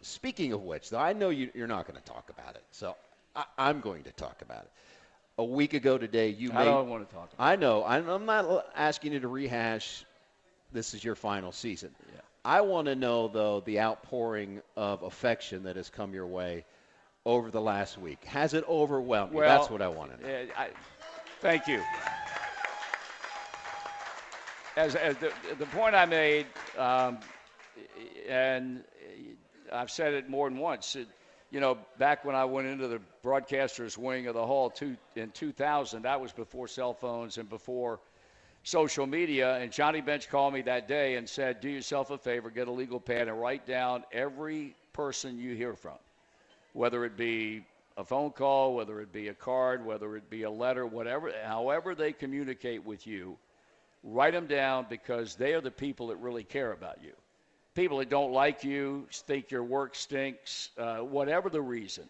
speaking 0.00 0.52
of 0.54 0.62
which, 0.62 0.88
though, 0.88 0.98
I 0.98 1.12
know 1.12 1.28
you, 1.28 1.50
you're 1.54 1.66
not 1.66 1.86
going 1.86 2.00
to 2.00 2.04
talk 2.04 2.30
about 2.30 2.54
it, 2.54 2.62
so 2.70 2.96
I, 3.36 3.44
I'm 3.58 3.80
going 3.80 4.04
to 4.04 4.12
talk 4.12 4.40
about 4.40 4.62
it. 4.62 4.70
A 5.38 5.44
week 5.44 5.74
ago 5.74 5.98
today, 5.98 6.28
you 6.30 6.50
I 6.52 6.56
made. 6.60 6.64
don't 6.64 6.88
want 6.88 7.06
to 7.08 7.14
talk 7.14 7.32
about 7.32 7.44
I 7.44 7.56
know. 7.56 7.84
I'm 7.84 8.08
I'm 8.08 8.26
not 8.26 8.66
asking 8.74 9.12
you 9.14 9.20
to 9.20 9.28
rehash. 9.28 10.04
This 10.72 10.94
is 10.94 11.04
your 11.04 11.14
final 11.14 11.52
season. 11.52 11.90
Yeah. 12.14 12.20
I 12.44 12.60
want 12.62 12.86
to 12.86 12.94
know 12.94 13.28
though 13.28 13.60
the 13.60 13.80
outpouring 13.80 14.62
of 14.76 15.02
affection 15.02 15.62
that 15.64 15.76
has 15.76 15.88
come 15.90 16.12
your 16.14 16.26
way 16.26 16.64
over 17.24 17.50
the 17.50 17.60
last 17.60 17.98
week. 17.98 18.24
Has 18.24 18.52
it 18.52 18.64
overwhelmed 18.68 19.32
you? 19.32 19.40
That's 19.40 19.70
what 19.70 19.80
I 19.80 19.88
want 19.88 20.18
to 20.18 20.26
know. 20.26 20.46
I, 20.56 20.68
thank 21.42 21.66
you. 21.66 21.82
As, 24.76 24.94
as 24.94 25.16
the, 25.18 25.32
the 25.58 25.66
point 25.66 25.94
I 25.94 26.06
made, 26.06 26.46
um, 26.78 27.18
and 28.28 28.84
I've 29.70 29.90
said 29.90 30.14
it 30.14 30.30
more 30.30 30.48
than 30.48 30.58
once. 30.58 30.96
It, 30.96 31.08
you 31.50 31.60
know, 31.60 31.76
back 31.98 32.24
when 32.24 32.34
I 32.34 32.46
went 32.46 32.68
into 32.68 32.88
the 32.88 33.00
broadcasters' 33.22 33.98
wing 33.98 34.28
of 34.28 34.34
the 34.34 34.46
hall 34.46 34.70
two, 34.70 34.96
in 35.16 35.30
2000, 35.32 36.02
that 36.02 36.20
was 36.20 36.32
before 36.32 36.68
cell 36.68 36.94
phones 36.94 37.36
and 37.36 37.50
before 37.50 38.00
social 38.62 39.06
media. 39.06 39.56
And 39.56 39.70
Johnny 39.70 40.00
Bench 40.00 40.30
called 40.30 40.54
me 40.54 40.62
that 40.62 40.88
day 40.88 41.16
and 41.16 41.28
said, 41.28 41.60
"Do 41.60 41.68
yourself 41.68 42.10
a 42.10 42.16
favor, 42.16 42.48
get 42.48 42.68
a 42.68 42.72
legal 42.72 43.00
pad 43.00 43.28
and 43.28 43.38
write 43.38 43.66
down 43.66 44.04
every 44.12 44.74
person 44.94 45.38
you 45.38 45.54
hear 45.54 45.74
from." 45.74 45.98
whether 46.72 47.04
it 47.04 47.16
be 47.16 47.64
phone 48.04 48.30
call, 48.30 48.74
whether 48.74 49.00
it 49.00 49.12
be 49.12 49.28
a 49.28 49.34
card, 49.34 49.84
whether 49.84 50.16
it 50.16 50.30
be 50.30 50.42
a 50.42 50.50
letter, 50.50 50.86
whatever, 50.86 51.32
however 51.44 51.94
they 51.94 52.12
communicate 52.12 52.84
with 52.84 53.06
you, 53.06 53.36
write 54.02 54.32
them 54.32 54.46
down 54.46 54.86
because 54.88 55.36
they 55.36 55.54
are 55.54 55.60
the 55.60 55.70
people 55.70 56.08
that 56.08 56.16
really 56.16 56.44
care 56.44 56.72
about 56.72 57.02
you. 57.02 57.12
People 57.74 57.98
that 57.98 58.10
don't 58.10 58.32
like 58.32 58.64
you, 58.64 59.06
think 59.10 59.50
your 59.50 59.64
work 59.64 59.94
stinks, 59.94 60.70
uh, 60.76 60.98
whatever 60.98 61.48
the 61.48 61.62
reason, 61.62 62.04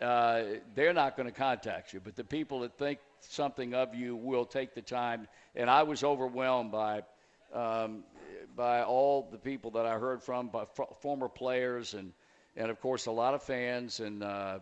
uh, 0.00 0.42
they're 0.74 0.94
not 0.94 1.16
going 1.16 1.28
to 1.28 1.34
contact 1.34 1.92
you. 1.92 2.00
But 2.00 2.16
the 2.16 2.24
people 2.24 2.60
that 2.60 2.78
think 2.78 2.98
something 3.20 3.74
of 3.74 3.94
you 3.94 4.16
will 4.16 4.44
take 4.44 4.74
the 4.74 4.82
time. 4.82 5.28
And 5.54 5.68
I 5.68 5.82
was 5.82 6.02
overwhelmed 6.02 6.72
by 6.72 7.02
um, 7.52 8.02
by 8.56 8.82
all 8.82 9.28
the 9.30 9.38
people 9.38 9.72
that 9.72 9.86
I 9.86 9.98
heard 9.98 10.22
from, 10.22 10.48
by 10.48 10.62
f- 10.62 10.98
former 11.00 11.28
players, 11.28 11.94
and 11.94 12.12
and 12.56 12.70
of 12.70 12.80
course 12.80 13.06
a 13.06 13.12
lot 13.12 13.34
of 13.34 13.42
fans. 13.42 14.00
And 14.00 14.22
uh, 14.22 14.58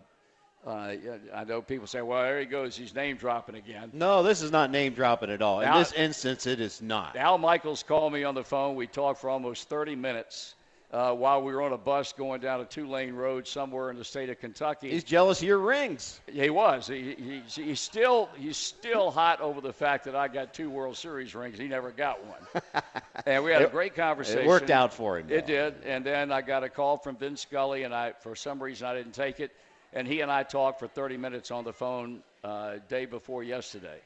uh, 0.66 0.94
I 1.34 1.44
know 1.44 1.60
people 1.60 1.86
say, 1.86 2.02
"Well, 2.02 2.22
there 2.22 2.38
he 2.40 2.46
goes, 2.46 2.76
he's 2.76 2.94
name 2.94 3.16
dropping 3.16 3.56
again." 3.56 3.90
No, 3.92 4.22
this 4.22 4.42
is 4.42 4.52
not 4.52 4.70
name 4.70 4.94
dropping 4.94 5.30
at 5.30 5.42
all. 5.42 5.60
In 5.60 5.72
this 5.74 5.92
instance, 5.92 6.46
it 6.46 6.60
is 6.60 6.80
not. 6.80 7.16
Al 7.16 7.38
Michaels 7.38 7.82
called 7.82 8.12
me 8.12 8.24
on 8.24 8.34
the 8.34 8.44
phone. 8.44 8.76
We 8.76 8.86
talked 8.86 9.20
for 9.20 9.28
almost 9.28 9.68
30 9.68 9.96
minutes 9.96 10.54
uh, 10.92 11.14
while 11.14 11.42
we 11.42 11.52
were 11.52 11.62
on 11.62 11.72
a 11.72 11.78
bus 11.78 12.12
going 12.12 12.40
down 12.40 12.60
a 12.60 12.64
two-lane 12.64 13.14
road 13.14 13.48
somewhere 13.48 13.90
in 13.90 13.96
the 13.96 14.04
state 14.04 14.28
of 14.28 14.38
Kentucky. 14.38 14.90
He's 14.90 15.04
jealous 15.04 15.40
of 15.40 15.48
your 15.48 15.58
rings. 15.58 16.20
He 16.30 16.50
was. 16.50 16.86
He, 16.86 17.14
he, 17.14 17.62
he's 17.62 17.80
still 17.80 18.28
he's 18.36 18.58
still 18.58 19.10
hot 19.10 19.40
over 19.40 19.60
the 19.60 19.72
fact 19.72 20.04
that 20.04 20.14
I 20.14 20.28
got 20.28 20.52
two 20.52 20.68
World 20.68 20.96
Series 20.96 21.34
rings. 21.34 21.58
He 21.58 21.66
never 21.66 21.90
got 21.90 22.20
one. 22.24 22.82
and 23.26 23.42
we 23.42 23.52
had 23.52 23.62
a 23.62 23.68
great 23.68 23.94
conversation. 23.94 24.42
It 24.42 24.46
worked 24.46 24.70
out 24.70 24.92
for 24.92 25.18
him. 25.18 25.26
It 25.30 25.46
though. 25.46 25.70
did. 25.70 25.74
And 25.86 26.04
then 26.04 26.30
I 26.30 26.42
got 26.42 26.62
a 26.62 26.68
call 26.68 26.98
from 26.98 27.16
Vin 27.16 27.36
Scully, 27.36 27.84
and 27.84 27.94
I 27.94 28.12
for 28.20 28.36
some 28.36 28.62
reason 28.62 28.86
I 28.86 28.94
didn't 28.94 29.14
take 29.14 29.40
it. 29.40 29.50
And 29.92 30.08
he 30.08 30.20
and 30.20 30.30
I 30.30 30.42
talked 30.42 30.78
for 30.78 30.88
30 30.88 31.16
minutes 31.16 31.50
on 31.50 31.64
the 31.64 31.72
phone 31.72 32.22
uh, 32.42 32.76
day 32.88 33.04
before 33.04 33.42
yesterday. 33.42 33.98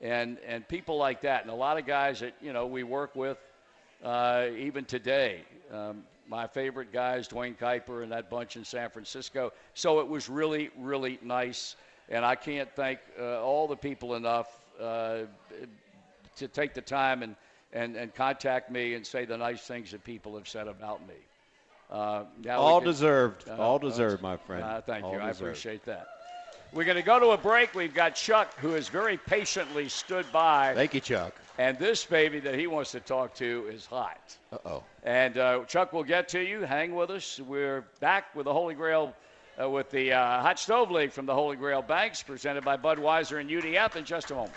And 0.00 0.38
and 0.46 0.66
people 0.66 0.96
like 0.96 1.20
that, 1.20 1.42
and 1.42 1.50
a 1.50 1.54
lot 1.54 1.78
of 1.78 1.86
guys 1.86 2.20
that 2.20 2.34
you 2.42 2.52
know 2.52 2.66
we 2.66 2.82
work 2.82 3.14
with, 3.14 3.38
uh, 4.02 4.46
even 4.56 4.84
today. 4.84 5.42
Um, 5.72 6.02
my 6.28 6.46
favorite 6.46 6.92
guys, 6.92 7.28
Duane 7.28 7.54
Kuiper 7.54 8.02
and 8.02 8.12
that 8.12 8.30
bunch 8.30 8.56
in 8.56 8.64
San 8.64 8.90
Francisco. 8.90 9.52
So 9.74 10.00
it 10.00 10.08
was 10.08 10.28
really, 10.28 10.70
really 10.78 11.18
nice. 11.22 11.76
And 12.08 12.24
I 12.24 12.34
can't 12.34 12.70
thank 12.74 13.00
uh, 13.20 13.42
all 13.42 13.68
the 13.68 13.76
people 13.76 14.14
enough 14.14 14.48
uh, 14.80 15.20
to 16.36 16.48
take 16.48 16.74
the 16.74 16.80
time 16.80 17.22
and, 17.22 17.36
and, 17.72 17.96
and 17.96 18.14
contact 18.14 18.70
me 18.70 18.94
and 18.94 19.06
say 19.06 19.24
the 19.24 19.36
nice 19.36 19.60
things 19.60 19.90
that 19.90 20.04
people 20.04 20.34
have 20.36 20.48
said 20.48 20.68
about 20.68 21.06
me. 21.06 21.14
Uh, 21.92 22.24
All 22.48 22.80
deserved. 22.80 23.46
uh, 23.48 23.56
all 23.56 23.78
deserved, 23.78 24.22
my 24.22 24.38
friend. 24.38 24.64
uh, 24.64 24.80
thank 24.80 25.04
All 25.04 25.12
you. 25.12 25.18
I 25.18 25.28
appreciate 25.28 25.84
that. 25.84 26.08
We're 26.72 26.84
going 26.84 26.96
to 26.96 27.02
go 27.02 27.20
to 27.20 27.28
a 27.32 27.36
break. 27.36 27.74
We've 27.74 27.92
got 27.92 28.14
Chuck, 28.14 28.58
who 28.58 28.70
has 28.70 28.88
very 28.88 29.18
patiently 29.18 29.90
stood 29.90 30.24
by. 30.32 30.72
Thank 30.74 30.94
you, 30.94 31.00
Chuck. 31.00 31.34
And 31.58 31.78
this 31.78 32.02
baby 32.06 32.40
that 32.40 32.54
he 32.54 32.66
wants 32.66 32.92
to 32.92 33.00
talk 33.00 33.34
to 33.34 33.66
is 33.70 33.84
hot. 33.84 34.36
Uh 34.50 34.56
oh. 34.64 34.84
And 35.02 35.36
uh, 35.36 35.64
Chuck 35.66 35.92
will 35.92 36.02
get 36.02 36.28
to 36.28 36.40
you. 36.40 36.62
Hang 36.62 36.94
with 36.94 37.10
us. 37.10 37.38
We're 37.38 37.84
back 38.00 38.34
with 38.34 38.44
the 38.44 38.54
Holy 38.54 38.74
Grail 38.74 39.14
uh, 39.62 39.68
with 39.68 39.90
the 39.90 40.14
uh, 40.14 40.40
Hot 40.40 40.58
Stove 40.58 40.90
League 40.90 41.12
from 41.12 41.26
the 41.26 41.34
Holy 41.34 41.56
Grail 41.56 41.82
Banks, 41.82 42.22
presented 42.22 42.64
by 42.64 42.78
Budweiser 42.78 43.38
and 43.38 43.50
UDF 43.50 43.96
in 43.96 44.06
just 44.06 44.30
a 44.30 44.34
moment. 44.34 44.54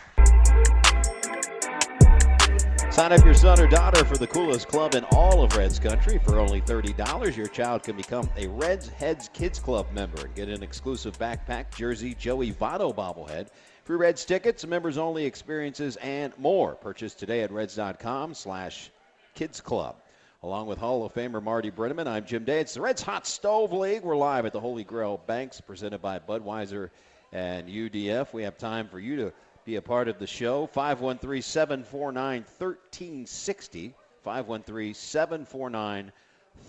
Sign 2.96 3.12
up 3.12 3.26
your 3.26 3.34
son 3.34 3.60
or 3.60 3.68
daughter 3.68 4.06
for 4.06 4.16
the 4.16 4.26
coolest 4.26 4.70
club 4.70 4.96
in 4.96 5.04
all 5.12 5.44
of 5.44 5.58
Reds 5.58 5.80
country 5.80 6.18
for 6.18 6.40
only 6.40 6.62
$30. 6.62 7.36
Your 7.36 7.48
child 7.48 7.84
can 7.84 7.98
become 7.98 8.30
a 8.38 8.48
Reds 8.48 8.88
Heads 8.88 9.30
Kids 9.34 9.60
Club 9.60 9.86
member 9.92 10.28
and 10.28 10.34
get 10.34 10.48
an 10.48 10.64
exclusive 10.64 11.20
backpack, 11.20 11.76
jersey, 11.76 12.16
Joey 12.18 12.54
Votto 12.54 12.96
bobblehead, 12.96 13.50
free 13.84 13.98
Reds 13.98 14.24
tickets, 14.24 14.66
members 14.66 14.98
only 14.98 15.26
experiences, 15.26 15.98
and 15.98 16.32
more. 16.38 16.74
Purchase 16.76 17.14
today 17.14 17.42
at 17.42 17.52
reds.com 17.52 18.34
slash 18.34 18.92
kids 19.34 19.60
club. 19.60 19.98
Along 20.42 20.66
with 20.66 20.78
Hall 20.78 21.04
of 21.04 21.14
Famer 21.14 21.44
Marty 21.44 21.72
Brennaman, 21.72 22.08
I'm 22.08 22.26
Jim 22.26 22.46
Day. 22.46 22.62
It's 22.62 22.76
the 22.76 22.82
Reds 22.82 23.02
Hot 23.02 23.28
Stove 23.28 23.74
League. 23.74 24.04
We're 24.04 24.16
live 24.16 24.46
at 24.46 24.54
the 24.54 24.62
Holy 24.62 24.86
Grail 24.86 25.20
Banks, 25.28 25.60
presented 25.60 26.02
by 26.02 26.20
Budweiser 26.20 26.92
and 27.34 27.68
UDF. 27.68 28.32
We 28.32 28.44
have 28.44 28.58
time 28.58 28.88
for 28.88 29.00
you 29.02 29.18
to 29.18 29.34
be 29.66 29.76
a 29.78 29.82
part 29.82 30.08
of 30.08 30.20
the 30.20 30.28
show. 30.28 30.68
513 30.68 31.42
749 31.42 32.42
1360. 32.42 33.94
513 34.24 34.94
749 34.94 36.12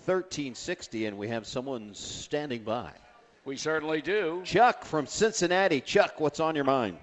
1360. 0.05 1.05
And 1.05 1.17
we 1.17 1.27
have 1.27 1.45
someone 1.45 1.93
standing 1.93 2.63
by. 2.63 2.91
We 3.45 3.55
certainly 3.55 4.01
do. 4.01 4.41
Chuck 4.43 4.83
from 4.83 5.05
Cincinnati. 5.05 5.79
Chuck, 5.79 6.19
what's 6.19 6.39
on 6.39 6.55
your 6.55 6.65
mind? 6.65 6.97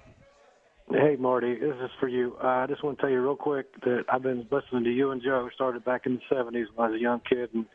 Hey, 0.91 1.15
Marty, 1.17 1.55
this 1.55 1.75
is 1.83 1.89
for 1.99 2.07
you. 2.07 2.37
Uh, 2.43 2.47
I 2.47 2.67
just 2.67 2.83
want 2.83 2.97
to 2.97 3.01
tell 3.01 3.09
you 3.09 3.19
real 3.19 3.35
quick 3.35 3.65
that 3.81 4.03
I've 4.07 4.21
been 4.21 4.45
listening 4.51 4.83
to 4.83 4.91
you 4.91 5.09
and 5.09 5.21
Joe. 5.23 5.49
Started 5.55 5.83
back 5.83 6.05
in 6.05 6.15
the 6.29 6.35
'70s 6.35 6.65
when 6.75 6.87
I 6.87 6.91
was 6.91 6.99
a 6.99 7.01
young 7.01 7.21
kid, 7.27 7.49
and 7.55 7.65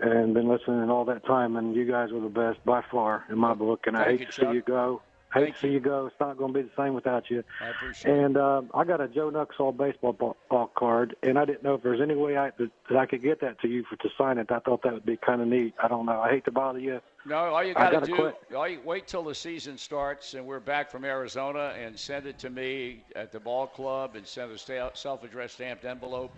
and 0.00 0.32
been 0.32 0.48
listening 0.48 0.88
all 0.88 1.04
that 1.04 1.26
time. 1.26 1.56
And 1.56 1.76
you 1.76 1.84
guys 1.84 2.10
were 2.12 2.20
the 2.20 2.30
best 2.30 2.64
by 2.64 2.82
far 2.90 3.24
in 3.28 3.36
my 3.36 3.52
book. 3.52 3.80
And 3.86 3.94
I 3.94 4.04
Thank 4.06 4.10
hate 4.12 4.20
you, 4.20 4.26
to 4.26 4.32
see 4.32 4.42
Chuck. 4.42 4.54
you 4.54 4.62
go. 4.62 5.02
Hate 5.32 5.54
to 5.54 5.60
see 5.60 5.68
you. 5.68 5.80
go. 5.80 6.06
It's 6.06 6.16
not 6.18 6.36
going 6.36 6.52
to 6.52 6.62
be 6.62 6.68
the 6.68 6.74
same 6.76 6.94
without 6.94 7.30
you. 7.30 7.44
I 7.62 7.70
appreciate 7.70 8.12
it. 8.12 8.24
And 8.24 8.36
um, 8.36 8.70
I 8.74 8.84
got 8.84 9.00
a 9.00 9.08
Joe 9.08 9.30
Nuxhall 9.30 9.76
baseball 9.76 10.12
ball, 10.12 10.36
ball 10.48 10.70
card, 10.76 11.14
and 11.22 11.38
I 11.38 11.44
didn't 11.44 11.62
know 11.62 11.74
if 11.74 11.82
there's 11.82 12.00
any 12.00 12.16
way 12.16 12.36
I 12.36 12.50
that, 12.58 12.70
that 12.88 12.98
I 12.98 13.06
could 13.06 13.22
get 13.22 13.40
that 13.40 13.60
to 13.60 13.68
you 13.68 13.84
for 13.88 13.96
to 13.96 14.08
sign 14.18 14.38
it. 14.38 14.50
I 14.50 14.58
thought 14.58 14.82
that 14.82 14.92
would 14.92 15.06
be 15.06 15.16
kind 15.16 15.40
of 15.40 15.48
neat. 15.48 15.74
I 15.82 15.88
don't 15.88 16.06
know. 16.06 16.20
I 16.20 16.30
hate 16.30 16.44
to 16.46 16.50
bother 16.50 16.80
you. 16.80 17.00
No, 17.26 17.36
all 17.36 17.62
you 17.62 17.74
got 17.74 17.90
to 17.90 17.96
gotta 17.96 18.06
do, 18.06 18.16
quit. 18.16 18.34
all 18.56 18.68
you, 18.68 18.80
wait 18.84 19.06
till 19.06 19.22
the 19.22 19.34
season 19.34 19.76
starts 19.76 20.34
and 20.34 20.46
we're 20.46 20.58
back 20.58 20.90
from 20.90 21.04
Arizona 21.04 21.74
and 21.78 21.98
send 21.98 22.26
it 22.26 22.38
to 22.38 22.50
me 22.50 23.04
at 23.14 23.30
the 23.30 23.38
ball 23.38 23.66
club 23.66 24.16
and 24.16 24.26
send 24.26 24.50
a 24.50 24.90
self-addressed 24.94 25.54
stamped 25.54 25.84
envelope, 25.84 26.32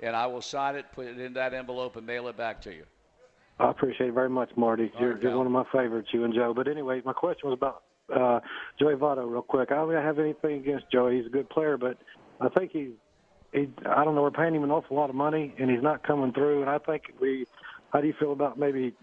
and 0.00 0.14
I 0.14 0.26
will 0.26 0.42
sign 0.42 0.76
it, 0.76 0.84
put 0.92 1.06
it 1.06 1.18
in 1.18 1.32
that 1.32 1.54
envelope, 1.54 1.96
and 1.96 2.06
mail 2.06 2.28
it 2.28 2.36
back 2.36 2.60
to 2.62 2.74
you. 2.74 2.84
I 3.58 3.70
appreciate 3.70 4.10
it 4.10 4.12
very 4.12 4.28
much, 4.28 4.50
Marty. 4.56 4.92
All 4.94 5.00
You're, 5.00 5.14
right, 5.14 5.22
you're 5.22 5.36
one 5.36 5.46
of 5.46 5.52
my 5.52 5.64
favorites, 5.72 6.08
you 6.12 6.24
and 6.24 6.32
Joe. 6.32 6.52
But 6.54 6.68
anyway, 6.68 7.02
my 7.04 7.12
question 7.12 7.48
was 7.48 7.56
about 7.56 7.82
uh, 8.14 8.40
Joey 8.78 8.94
Votto, 8.94 9.30
real 9.30 9.42
quick. 9.42 9.70
I 9.72 9.76
don't 9.76 9.92
have 9.92 10.18
anything 10.18 10.60
against 10.60 10.90
Joey. 10.90 11.16
He's 11.18 11.26
a 11.26 11.30
good 11.30 11.48
player, 11.48 11.76
but 11.76 11.98
I 12.40 12.48
think 12.48 12.72
he's, 12.72 12.90
he, 13.52 13.68
I 13.86 14.04
don't 14.04 14.14
know, 14.14 14.22
we're 14.22 14.30
paying 14.30 14.54
him 14.54 14.64
an 14.64 14.70
awful 14.70 14.96
lot 14.96 15.10
of 15.10 15.16
money, 15.16 15.54
and 15.58 15.70
he's 15.70 15.82
not 15.82 16.02
coming 16.02 16.32
through. 16.32 16.62
And 16.62 16.70
I 16.70 16.78
think 16.78 17.14
we, 17.20 17.46
how 17.92 18.00
do 18.00 18.06
you 18.06 18.14
feel 18.18 18.32
about 18.32 18.58
maybe, 18.58 18.94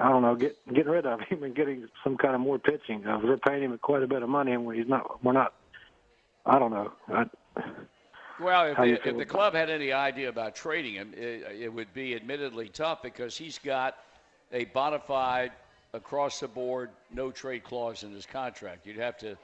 I 0.00 0.08
don't 0.08 0.22
know, 0.22 0.34
get, 0.34 0.56
getting 0.72 0.92
rid 0.92 1.06
of 1.06 1.20
him 1.20 1.42
and 1.42 1.54
getting 1.54 1.88
some 2.02 2.16
kind 2.16 2.34
of 2.34 2.40
more 2.40 2.58
pitching? 2.58 3.06
Uh, 3.06 3.20
we're 3.22 3.36
paying 3.36 3.62
him 3.62 3.76
quite 3.78 4.02
a 4.02 4.06
bit 4.06 4.22
of 4.22 4.28
money, 4.28 4.52
and 4.52 4.74
he's 4.74 4.88
not, 4.88 5.22
we're 5.24 5.32
not, 5.32 5.54
I 6.46 6.58
don't 6.58 6.70
know. 6.70 6.92
I, 7.08 7.26
Well, 8.40 8.66
if 8.66 8.76
the, 8.76 9.08
if 9.10 9.16
the 9.18 9.26
club 9.26 9.54
had 9.54 9.70
any 9.70 9.92
idea 9.92 10.28
about 10.28 10.56
trading 10.56 10.94
him, 10.94 11.12
it, 11.16 11.46
it 11.60 11.72
would 11.72 11.92
be 11.94 12.14
admittedly 12.14 12.68
tough 12.68 13.02
because 13.02 13.36
he's 13.36 13.58
got 13.58 13.98
a 14.52 14.64
bona 14.66 14.98
fide, 14.98 15.52
across 15.94 16.40
the 16.40 16.48
board, 16.48 16.90
no 17.12 17.30
trade 17.30 17.64
clause 17.64 18.02
in 18.02 18.12
his 18.12 18.24
contract. 18.24 18.86
You'd 18.86 18.96
have 18.96 19.18
to 19.18 19.36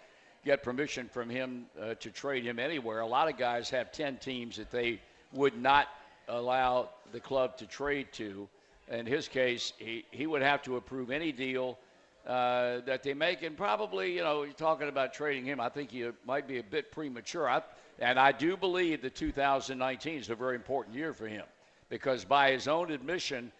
get 0.46 0.62
permission 0.62 1.08
from 1.08 1.28
him 1.28 1.66
uh, 1.78 1.94
to 1.94 2.10
trade 2.10 2.44
him 2.44 2.58
anywhere. 2.58 3.00
A 3.00 3.06
lot 3.06 3.28
of 3.28 3.36
guys 3.36 3.68
have 3.68 3.92
10 3.92 4.16
teams 4.16 4.56
that 4.56 4.70
they 4.70 5.00
would 5.34 5.60
not 5.60 5.88
allow 6.26 6.88
the 7.12 7.20
club 7.20 7.58
to 7.58 7.66
trade 7.66 8.08
to. 8.12 8.48
In 8.90 9.04
his 9.04 9.28
case, 9.28 9.74
he, 9.76 10.06
he 10.10 10.26
would 10.26 10.40
have 10.40 10.62
to 10.62 10.76
approve 10.76 11.10
any 11.10 11.32
deal 11.32 11.78
uh, 12.26 12.80
that 12.86 13.02
they 13.02 13.12
make. 13.12 13.42
And 13.42 13.54
probably, 13.54 14.14
you 14.14 14.22
know, 14.22 14.44
you're 14.44 14.54
talking 14.54 14.88
about 14.88 15.12
trading 15.12 15.44
him. 15.44 15.60
I 15.60 15.68
think 15.68 15.92
you 15.92 16.14
might 16.26 16.48
be 16.48 16.58
a 16.58 16.62
bit 16.62 16.92
premature. 16.92 17.46
I, 17.46 17.60
and 17.98 18.18
I 18.18 18.32
do 18.32 18.56
believe 18.56 19.02
that 19.02 19.14
2019 19.14 20.18
is 20.18 20.30
a 20.30 20.34
very 20.34 20.54
important 20.54 20.96
year 20.96 21.12
for 21.12 21.28
him 21.28 21.44
because, 21.90 22.24
by 22.24 22.52
his 22.52 22.68
own 22.68 22.90
admission, 22.90 23.52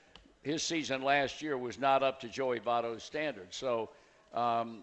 his 0.48 0.62
season 0.62 1.02
last 1.02 1.42
year 1.42 1.58
was 1.58 1.78
not 1.78 2.02
up 2.02 2.20
to 2.20 2.28
Joey 2.28 2.58
Votto's 2.58 3.02
standards. 3.02 3.54
So 3.54 3.90
um, 4.32 4.78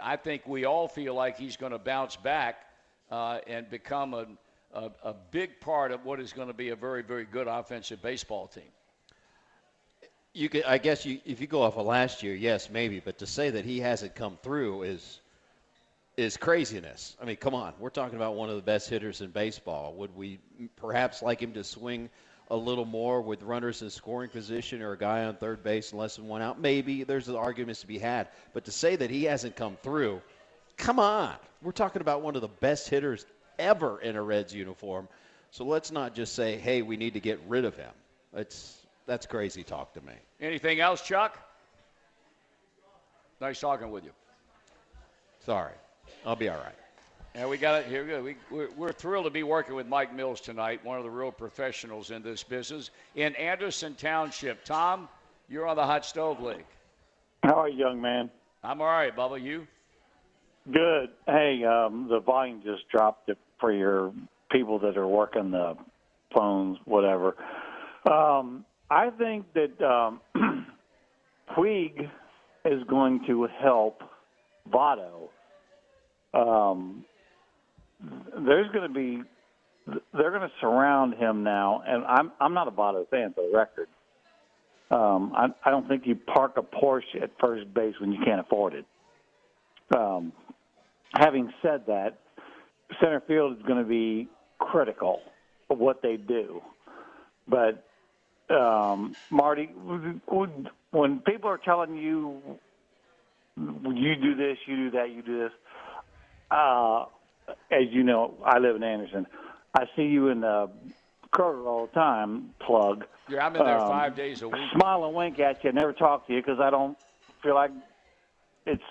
I 0.00 0.14
think 0.14 0.46
we 0.46 0.64
all 0.64 0.86
feel 0.86 1.12
like 1.12 1.36
he's 1.36 1.56
going 1.56 1.72
to 1.72 1.78
bounce 1.78 2.14
back 2.14 2.64
uh, 3.10 3.40
and 3.48 3.68
become 3.68 4.14
a, 4.14 4.26
a, 4.72 4.90
a 5.02 5.14
big 5.32 5.58
part 5.60 5.90
of 5.90 6.04
what 6.04 6.20
is 6.20 6.32
going 6.32 6.46
to 6.46 6.54
be 6.54 6.68
a 6.68 6.76
very, 6.76 7.02
very 7.02 7.24
good 7.24 7.48
offensive 7.48 8.00
baseball 8.00 8.46
team. 8.46 8.70
You 10.34 10.48
could, 10.48 10.62
I 10.64 10.78
guess, 10.78 11.04
you, 11.04 11.18
if 11.24 11.40
you 11.40 11.48
go 11.48 11.62
off 11.62 11.76
of 11.76 11.86
last 11.86 12.22
year, 12.22 12.36
yes, 12.36 12.70
maybe. 12.70 13.00
But 13.00 13.18
to 13.18 13.26
say 13.26 13.50
that 13.50 13.64
he 13.64 13.80
hasn't 13.80 14.14
come 14.14 14.38
through 14.40 14.84
is 14.84 15.20
is 16.16 16.36
craziness. 16.36 17.16
I 17.20 17.24
mean, 17.24 17.36
come 17.36 17.54
on, 17.54 17.72
we're 17.78 17.90
talking 17.90 18.16
about 18.16 18.34
one 18.34 18.50
of 18.50 18.56
the 18.56 18.62
best 18.62 18.88
hitters 18.90 19.20
in 19.20 19.30
baseball. 19.30 19.94
Would 19.94 20.14
we 20.16 20.38
perhaps 20.76 21.22
like 21.22 21.40
him 21.40 21.54
to 21.54 21.64
swing 21.64 22.10
a 22.50 22.56
little 22.56 22.84
more 22.84 23.20
with 23.20 23.42
runners 23.42 23.82
in 23.82 23.90
scoring 23.90 24.30
position 24.30 24.82
or 24.82 24.92
a 24.92 24.98
guy 24.98 25.24
on 25.24 25.36
third 25.36 25.62
base 25.62 25.90
and 25.90 26.00
less 26.00 26.16
than 26.16 26.26
one 26.26 26.42
out? 26.42 26.60
Maybe 26.60 27.04
there's 27.04 27.28
arguments 27.28 27.82
to 27.82 27.86
be 27.86 27.98
had. 27.98 28.28
But 28.54 28.64
to 28.64 28.72
say 28.72 28.96
that 28.96 29.10
he 29.10 29.24
hasn't 29.24 29.56
come 29.56 29.76
through, 29.82 30.22
come 30.76 30.98
on, 30.98 31.34
we're 31.62 31.72
talking 31.72 32.00
about 32.00 32.22
one 32.22 32.36
of 32.36 32.42
the 32.42 32.48
best 32.48 32.88
hitters 32.88 33.26
ever 33.58 34.00
in 34.00 34.16
a 34.16 34.22
Reds 34.22 34.54
uniform. 34.54 35.08
So 35.50 35.64
let's 35.64 35.90
not 35.90 36.14
just 36.14 36.34
say, 36.34 36.56
hey, 36.56 36.82
we 36.82 36.96
need 36.96 37.14
to 37.14 37.20
get 37.20 37.40
rid 37.48 37.64
of 37.64 37.76
him. 37.76 37.90
It's 38.34 38.76
that's 39.06 39.26
crazy 39.26 39.62
talk 39.62 39.94
to 39.94 40.00
me. 40.02 40.12
Anything 40.40 40.80
else, 40.80 41.02
Chuck? 41.02 41.38
Nice 43.40 43.58
talking 43.60 43.90
with 43.90 44.04
you. 44.04 44.10
Sorry, 45.46 45.72
I'll 46.26 46.36
be 46.36 46.48
all 46.48 46.58
right. 46.58 46.74
And 47.38 47.48
we 47.48 47.56
got 47.56 47.82
it 47.82 47.86
here. 47.86 48.02
we 48.02 48.10
go. 48.10 48.20
We, 48.20 48.36
we're, 48.50 48.68
we're 48.76 48.92
thrilled 48.92 49.26
to 49.26 49.30
be 49.30 49.44
working 49.44 49.76
with 49.76 49.86
Mike 49.86 50.12
Mills 50.12 50.40
tonight, 50.40 50.84
one 50.84 50.98
of 50.98 51.04
the 51.04 51.10
real 51.10 51.30
professionals 51.30 52.10
in 52.10 52.20
this 52.20 52.42
business 52.42 52.90
in 53.14 53.36
Anderson 53.36 53.94
Township. 53.94 54.64
Tom, 54.64 55.08
you're 55.48 55.64
on 55.64 55.76
the 55.76 55.86
Hot 55.86 56.04
Stove 56.04 56.40
League. 56.42 56.64
How 57.44 57.54
are 57.54 57.68
you, 57.68 57.78
young 57.78 58.00
man? 58.00 58.28
I'm 58.64 58.80
all 58.80 58.88
right, 58.88 59.16
Bubba. 59.16 59.40
You? 59.40 59.68
Good. 60.72 61.10
Hey, 61.26 61.62
um, 61.64 62.08
the 62.10 62.18
volume 62.18 62.60
just 62.64 62.88
dropped 62.90 63.28
it 63.28 63.38
for 63.60 63.72
your 63.72 64.12
people 64.50 64.80
that 64.80 64.96
are 64.96 65.06
working 65.06 65.52
the 65.52 65.76
phones, 66.36 66.76
whatever. 66.86 67.36
Um, 68.10 68.64
I 68.90 69.10
think 69.10 69.46
that 69.54 69.80
um, 69.80 70.20
Puig 71.56 72.10
is 72.64 72.82
going 72.90 73.20
to 73.28 73.46
help 73.62 74.02
Votto. 74.68 75.28
Um, 76.34 77.04
there's 78.00 78.70
going 78.72 78.88
to 78.88 78.94
be 78.94 79.22
they're 80.12 80.30
going 80.30 80.42
to 80.42 80.52
surround 80.60 81.14
him 81.14 81.42
now, 81.42 81.82
and 81.86 82.04
I'm 82.04 82.32
I'm 82.40 82.54
not 82.54 82.68
a 82.68 82.70
Votto 82.70 83.08
fan 83.08 83.32
for 83.34 83.48
the 83.48 83.56
record. 83.56 83.88
Um, 84.90 85.32
I, 85.34 85.48
I 85.64 85.70
don't 85.70 85.86
think 85.86 86.06
you 86.06 86.16
park 86.16 86.56
a 86.56 86.62
Porsche 86.62 87.22
at 87.22 87.30
first 87.40 87.72
base 87.74 87.94
when 88.00 88.12
you 88.12 88.18
can't 88.24 88.40
afford 88.40 88.74
it. 88.74 88.86
Um, 89.94 90.32
having 91.12 91.52
said 91.62 91.84
that, 91.88 92.18
center 93.00 93.20
field 93.26 93.58
is 93.58 93.62
going 93.66 93.82
to 93.82 93.88
be 93.88 94.28
critical 94.58 95.20
of 95.68 95.78
what 95.78 96.00
they 96.02 96.16
do. 96.16 96.62
But 97.46 97.84
um, 98.50 99.14
Marty, 99.30 99.66
when 100.90 101.20
people 101.20 101.50
are 101.50 101.58
telling 101.58 101.96
you 101.96 102.40
you 103.56 104.14
do 104.16 104.34
this, 104.36 104.56
you 104.66 104.76
do 104.76 104.90
that, 104.92 105.10
you 105.10 105.22
do 105.22 105.38
this, 105.38 105.52
uh, 106.50 107.04
as 107.70 107.88
you 107.90 108.02
know, 108.02 108.34
I 108.44 108.58
live 108.58 108.76
in 108.76 108.82
Anderson. 108.82 109.26
I 109.76 109.84
see 109.96 110.04
you 110.04 110.28
in 110.28 110.40
the 110.40 110.70
Kroger 111.32 111.66
all 111.66 111.86
the 111.86 111.92
time. 111.92 112.50
Plug. 112.60 113.04
Yeah, 113.28 113.46
I'm 113.46 113.54
in 113.56 113.64
there 113.64 113.78
Um, 113.78 113.88
five 113.88 114.16
days 114.16 114.42
a 114.42 114.48
week. 114.48 114.62
Smile 114.74 115.04
and 115.04 115.14
wink 115.14 115.38
at 115.38 115.62
you. 115.62 115.70
And 115.70 115.78
never 115.78 115.92
talk 115.92 116.26
to 116.26 116.32
you 116.32 116.40
because 116.40 116.60
I 116.60 116.70
don't 116.70 116.96
feel 117.42 117.54
like 117.54 117.70
it's 118.66 118.82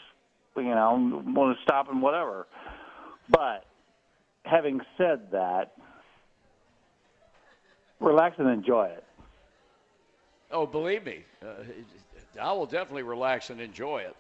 you 0.56 0.64
know 0.64 1.24
want 1.26 1.58
to 1.58 1.64
stop 1.64 1.90
and 1.90 2.02
whatever. 2.02 2.48
But 3.30 3.66
having 4.44 4.82
said 4.98 5.32
that, 5.32 5.74
relax 8.00 8.38
and 8.40 8.50
enjoy 8.50 8.86
it. 8.86 9.04
Oh, 10.52 10.66
believe 10.66 11.06
me, 11.06 11.24
uh, 11.44 11.64
I 12.42 12.54
will 12.54 12.66
definitely 12.66 13.04
relax 13.04 13.50
and 13.50 13.60
enjoy 13.60 14.00
it. 14.00 14.16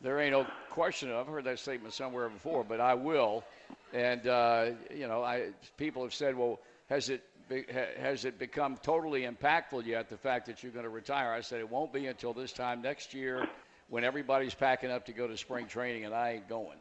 There 0.00 0.20
ain't 0.20 0.32
no 0.32 0.46
question. 0.70 1.10
I've 1.12 1.26
heard 1.26 1.44
that 1.44 1.58
statement 1.58 1.94
somewhere 1.94 2.28
before, 2.28 2.64
but 2.64 2.80
I 2.80 2.94
will. 2.94 3.44
And 3.92 4.26
uh, 4.26 4.70
you 4.94 5.08
know, 5.08 5.22
I 5.22 5.48
people 5.76 6.02
have 6.02 6.14
said, 6.14 6.36
"Well, 6.36 6.60
has 6.88 7.08
it 7.08 7.22
be, 7.48 7.64
ha, 7.72 7.80
has 7.98 8.24
it 8.24 8.38
become 8.38 8.76
totally 8.82 9.22
impactful 9.22 9.86
yet?" 9.86 10.08
The 10.08 10.16
fact 10.18 10.46
that 10.46 10.62
you're 10.62 10.72
going 10.72 10.84
to 10.84 10.90
retire. 10.90 11.32
I 11.32 11.40
said 11.40 11.60
it 11.60 11.70
won't 11.70 11.92
be 11.92 12.06
until 12.06 12.32
this 12.34 12.52
time 12.52 12.82
next 12.82 13.14
year, 13.14 13.48
when 13.88 14.04
everybody's 14.04 14.54
packing 14.54 14.90
up 14.90 15.06
to 15.06 15.12
go 15.12 15.26
to 15.26 15.36
spring 15.36 15.66
training 15.66 16.04
and 16.04 16.14
I 16.14 16.32
ain't 16.32 16.48
going. 16.48 16.78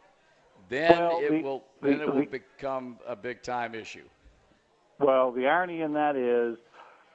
Then 0.68 1.00
Well, 1.00 1.20
it 1.22 1.30
the- 1.30 1.42
will 1.42 1.64
the- 1.82 1.90
then 1.90 2.02
it 2.02 2.14
will 2.14 2.26
become 2.26 3.00
a 3.08 3.16
big 3.16 3.42
time 3.44 3.76
issue. 3.76 4.06
Well, 5.00 5.32
the 5.32 5.48
irony 5.48 5.82
in 5.82 5.94
that 5.94 6.16
is, 6.16 6.58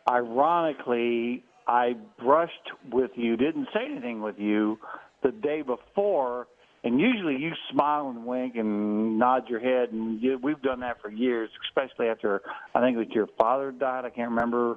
ironically, 0.08 1.44
I 1.66 1.94
brushed 2.18 2.70
with 2.90 3.10
you, 3.16 3.36
didn't 3.36 3.68
say 3.72 3.84
anything 3.84 4.20
with 4.22 4.38
you 4.38 4.78
the 5.22 5.32
day 5.32 5.62
before, 5.62 6.46
and 6.82 7.00
usually 7.00 7.36
you 7.36 7.52
smile 7.70 8.08
and 8.08 8.24
wink 8.24 8.56
and 8.56 9.18
nod 9.18 9.48
your 9.48 9.60
head, 9.60 9.92
and 9.92 10.20
you, 10.22 10.38
we've 10.42 10.62
done 10.62 10.80
that 10.80 11.00
for 11.02 11.10
years, 11.10 11.50
especially 11.68 12.08
after 12.08 12.42
I 12.74 12.80
think 12.80 12.96
it 12.96 12.98
was 12.98 13.08
your 13.10 13.28
father 13.38 13.70
died. 13.70 14.04
I 14.04 14.10
can't 14.10 14.30
remember, 14.30 14.76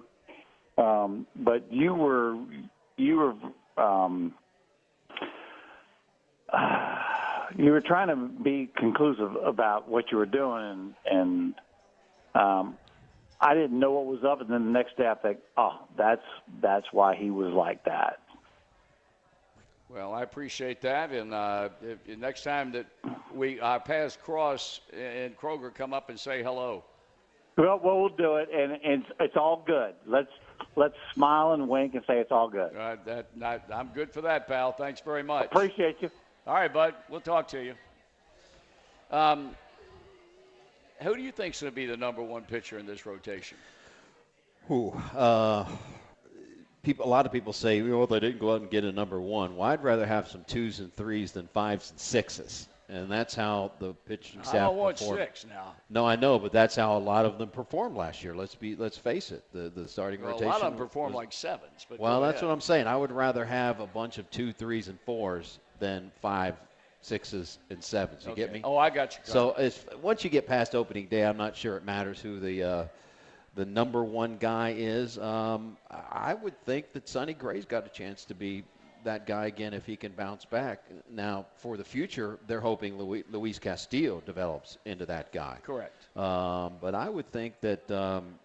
um, 0.77 1.25
but 1.35 1.71
you 1.71 1.93
were 1.93 2.35
you 2.97 3.15
were 3.15 3.83
um, 3.83 4.33
you 7.57 7.71
were 7.71 7.81
trying 7.81 8.09
to 8.09 8.43
be 8.43 8.69
conclusive 8.75 9.35
about 9.43 9.87
what 9.89 10.11
you 10.11 10.17
were 10.17 10.25
doing, 10.25 10.61
and, 10.63 10.95
and 11.05 11.55
um, 12.35 12.77
I 13.39 13.53
didn't 13.53 13.77
know 13.77 13.91
what 13.91 14.05
was 14.05 14.23
up, 14.23 14.41
and 14.41 14.49
then 14.49 14.65
the 14.65 14.71
next 14.71 14.97
day 14.97 15.07
I 15.07 15.15
think, 15.15 15.39
oh, 15.57 15.79
that's 15.97 16.21
that's 16.61 16.85
why 16.91 17.15
he 17.15 17.29
was 17.29 17.53
like 17.53 17.85
that. 17.85 18.19
Well, 19.93 20.11
I 20.11 20.23
appreciate 20.23 20.81
that, 20.81 21.11
and 21.11 21.35
uh, 21.35 21.69
if, 21.83 21.99
if 22.07 22.17
next 22.17 22.43
time 22.43 22.71
that 22.71 22.87
we 23.31 23.59
our 23.59 23.79
paths 23.79 24.17
cross 24.19 24.81
and 24.91 25.37
Kroger 25.37 25.71
come 25.71 25.93
up 25.93 26.09
and 26.09 26.19
say 26.19 26.41
hello. 26.41 26.83
Well, 27.57 27.79
well, 27.83 27.99
we'll 27.99 28.09
do 28.09 28.37
it, 28.37 28.49
and, 28.51 28.71
and 28.71 29.03
it's, 29.03 29.11
it's 29.19 29.37
all 29.37 29.63
good. 29.67 29.93
Let's 30.07 30.31
let's 30.75 30.95
smile 31.13 31.51
and 31.51 31.69
wink 31.69 31.93
and 31.93 32.03
say 32.07 32.17
it's 32.17 32.31
all 32.31 32.49
good. 32.49 32.75
Uh, 32.75 32.95
that 33.05 33.37
not, 33.37 33.65
I'm 33.71 33.89
good 33.89 34.11
for 34.11 34.21
that, 34.21 34.47
pal. 34.47 34.71
Thanks 34.71 34.99
very 34.99 35.21
much. 35.21 35.45
Appreciate 35.45 35.97
you. 36.01 36.09
All 36.47 36.55
right, 36.55 36.73
bud. 36.73 36.95
We'll 37.07 37.21
talk 37.21 37.47
to 37.49 37.63
you. 37.63 37.75
Um, 39.11 39.51
who 41.03 41.15
do 41.15 41.21
you 41.21 41.31
think's 41.31 41.61
going 41.61 41.71
to 41.71 41.75
be 41.75 41.85
the 41.85 41.97
number 41.97 42.23
one 42.23 42.43
pitcher 42.43 42.79
in 42.79 42.87
this 42.87 43.05
rotation? 43.05 43.59
Who? 44.67 44.91
Uh, 45.15 45.65
people. 46.83 47.05
A 47.05 47.07
lot 47.07 47.25
of 47.25 47.31
people 47.31 47.53
say, 47.53 47.81
"Well, 47.81 48.05
they 48.07 48.19
didn't 48.19 48.39
go 48.39 48.53
out 48.53 48.61
and 48.61 48.69
get 48.69 48.83
a 48.83 48.91
number 48.91 49.19
one." 49.19 49.57
Well, 49.57 49.69
I'd 49.69 49.83
rather 49.83 50.05
have 50.05 50.27
some 50.27 50.43
twos 50.45 50.79
and 50.79 50.93
threes 50.93 51.31
than 51.31 51.47
fives 51.47 51.89
and 51.91 51.99
sixes, 51.99 52.67
and 52.89 53.09
that's 53.11 53.33
how 53.33 53.71
the 53.79 53.93
pitching 54.05 54.41
I 54.41 54.43
staff 54.43 54.69
don't 54.69 54.77
want 54.77 54.97
performed. 54.97 55.19
six 55.21 55.45
now. 55.45 55.73
No, 55.89 56.05
I 56.05 56.15
know, 56.15 56.37
but 56.37 56.51
that's 56.51 56.75
how 56.75 56.97
a 56.97 56.99
lot 56.99 57.25
of 57.25 57.37
them 57.39 57.49
performed 57.49 57.95
last 57.95 58.23
year. 58.23 58.35
Let's 58.35 58.55
be. 58.55 58.75
Let's 58.75 58.97
face 58.97 59.31
it. 59.31 59.43
The 59.53 59.69
the 59.69 59.87
starting 59.87 60.19
Well, 60.21 60.29
a 60.29 60.33
rotation. 60.33 60.51
lot 60.51 60.61
of 60.61 60.71
them 60.71 60.77
perform 60.77 61.13
was- 61.13 61.17
like 61.17 61.33
sevens. 61.33 61.85
But 61.89 61.99
Well, 61.99 62.21
that's 62.21 62.37
ahead. 62.37 62.47
what 62.47 62.53
I'm 62.53 62.61
saying. 62.61 62.87
I 62.87 62.95
would 62.95 63.11
rather 63.11 63.45
have 63.45 63.79
a 63.79 63.87
bunch 63.87 64.17
of 64.17 64.29
two, 64.29 64.53
threes, 64.53 64.87
and 64.89 64.99
fours 65.01 65.59
than 65.79 66.11
five, 66.21 66.55
sixes, 67.01 67.59
and 67.69 67.83
sevens. 67.83 68.25
You 68.25 68.35
get 68.35 68.51
me? 68.53 68.61
Oh, 68.63 68.77
I 68.77 68.89
got 68.89 69.15
you. 69.15 69.21
So 69.23 69.55
once 70.01 70.23
you 70.23 70.29
get 70.29 70.47
past 70.47 70.75
opening 70.75 71.07
day, 71.07 71.25
I'm 71.25 71.37
not 71.37 71.55
sure 71.55 71.75
it 71.77 71.83
matters 71.83 72.19
who 72.21 72.39
the 72.39 72.63
uh, 72.63 72.85
the 73.55 73.65
number 73.65 74.03
one 74.03 74.37
guy 74.37 74.73
is. 74.77 75.17
Um, 75.17 75.77
I 75.89 76.33
would 76.33 76.59
think 76.65 76.93
that 76.93 77.07
Sonny 77.07 77.33
Gray's 77.33 77.65
got 77.65 77.85
a 77.85 77.89
chance 77.89 78.25
to 78.25 78.33
be 78.35 78.63
that 79.03 79.27
guy 79.27 79.47
again 79.47 79.73
if 79.73 79.85
he 79.85 79.95
can 79.97 80.13
bounce 80.13 80.45
back. 80.45 80.81
Now, 81.11 81.45
for 81.57 81.75
the 81.77 81.83
future, 81.83 82.39
they're 82.47 82.61
hoping 82.61 82.97
Luis, 82.97 83.23
Luis 83.31 83.59
Castillo 83.59 84.21
develops 84.25 84.77
into 84.85 85.05
that 85.07 85.31
guy. 85.33 85.57
correct. 85.63 86.07
Um, 86.17 86.73
but 86.81 86.95
I 86.95 87.09
would 87.09 87.29
think 87.31 87.59
that 87.61 87.89
um, 87.91 88.35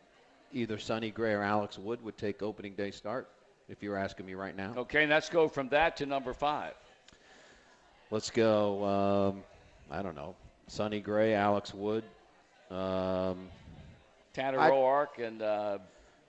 either 0.53 0.79
Sonny 0.79 1.11
Gray 1.11 1.33
or 1.33 1.43
Alex 1.43 1.79
Wood 1.79 2.03
would 2.03 2.19
take 2.19 2.43
opening 2.43 2.75
day 2.75 2.91
start. 2.91 3.29
If 3.69 3.83
you're 3.83 3.97
asking 3.99 4.25
me 4.27 4.33
right 4.35 4.57
now, 4.57 4.73
Okay, 4.79 5.03
and 5.03 5.11
let's 5.11 5.29
go 5.29 5.47
from 5.47 5.69
that 5.69 5.99
to 5.99 6.07
number 6.07 6.33
five. 6.33 6.73
let's 8.11 8.31
go. 8.31 8.85
Um, 8.85 9.43
I 9.91 10.03
don't 10.03 10.15
know, 10.17 10.35
Sonny 10.69 11.01
Gray, 11.01 11.35
Alex 11.35 11.73
Wood. 11.75 12.03
Um, 12.71 13.49
Tanner 14.39 14.61
I- 14.61 14.71
Roark 14.71 15.19
and 15.19 15.43
uh, 15.43 15.79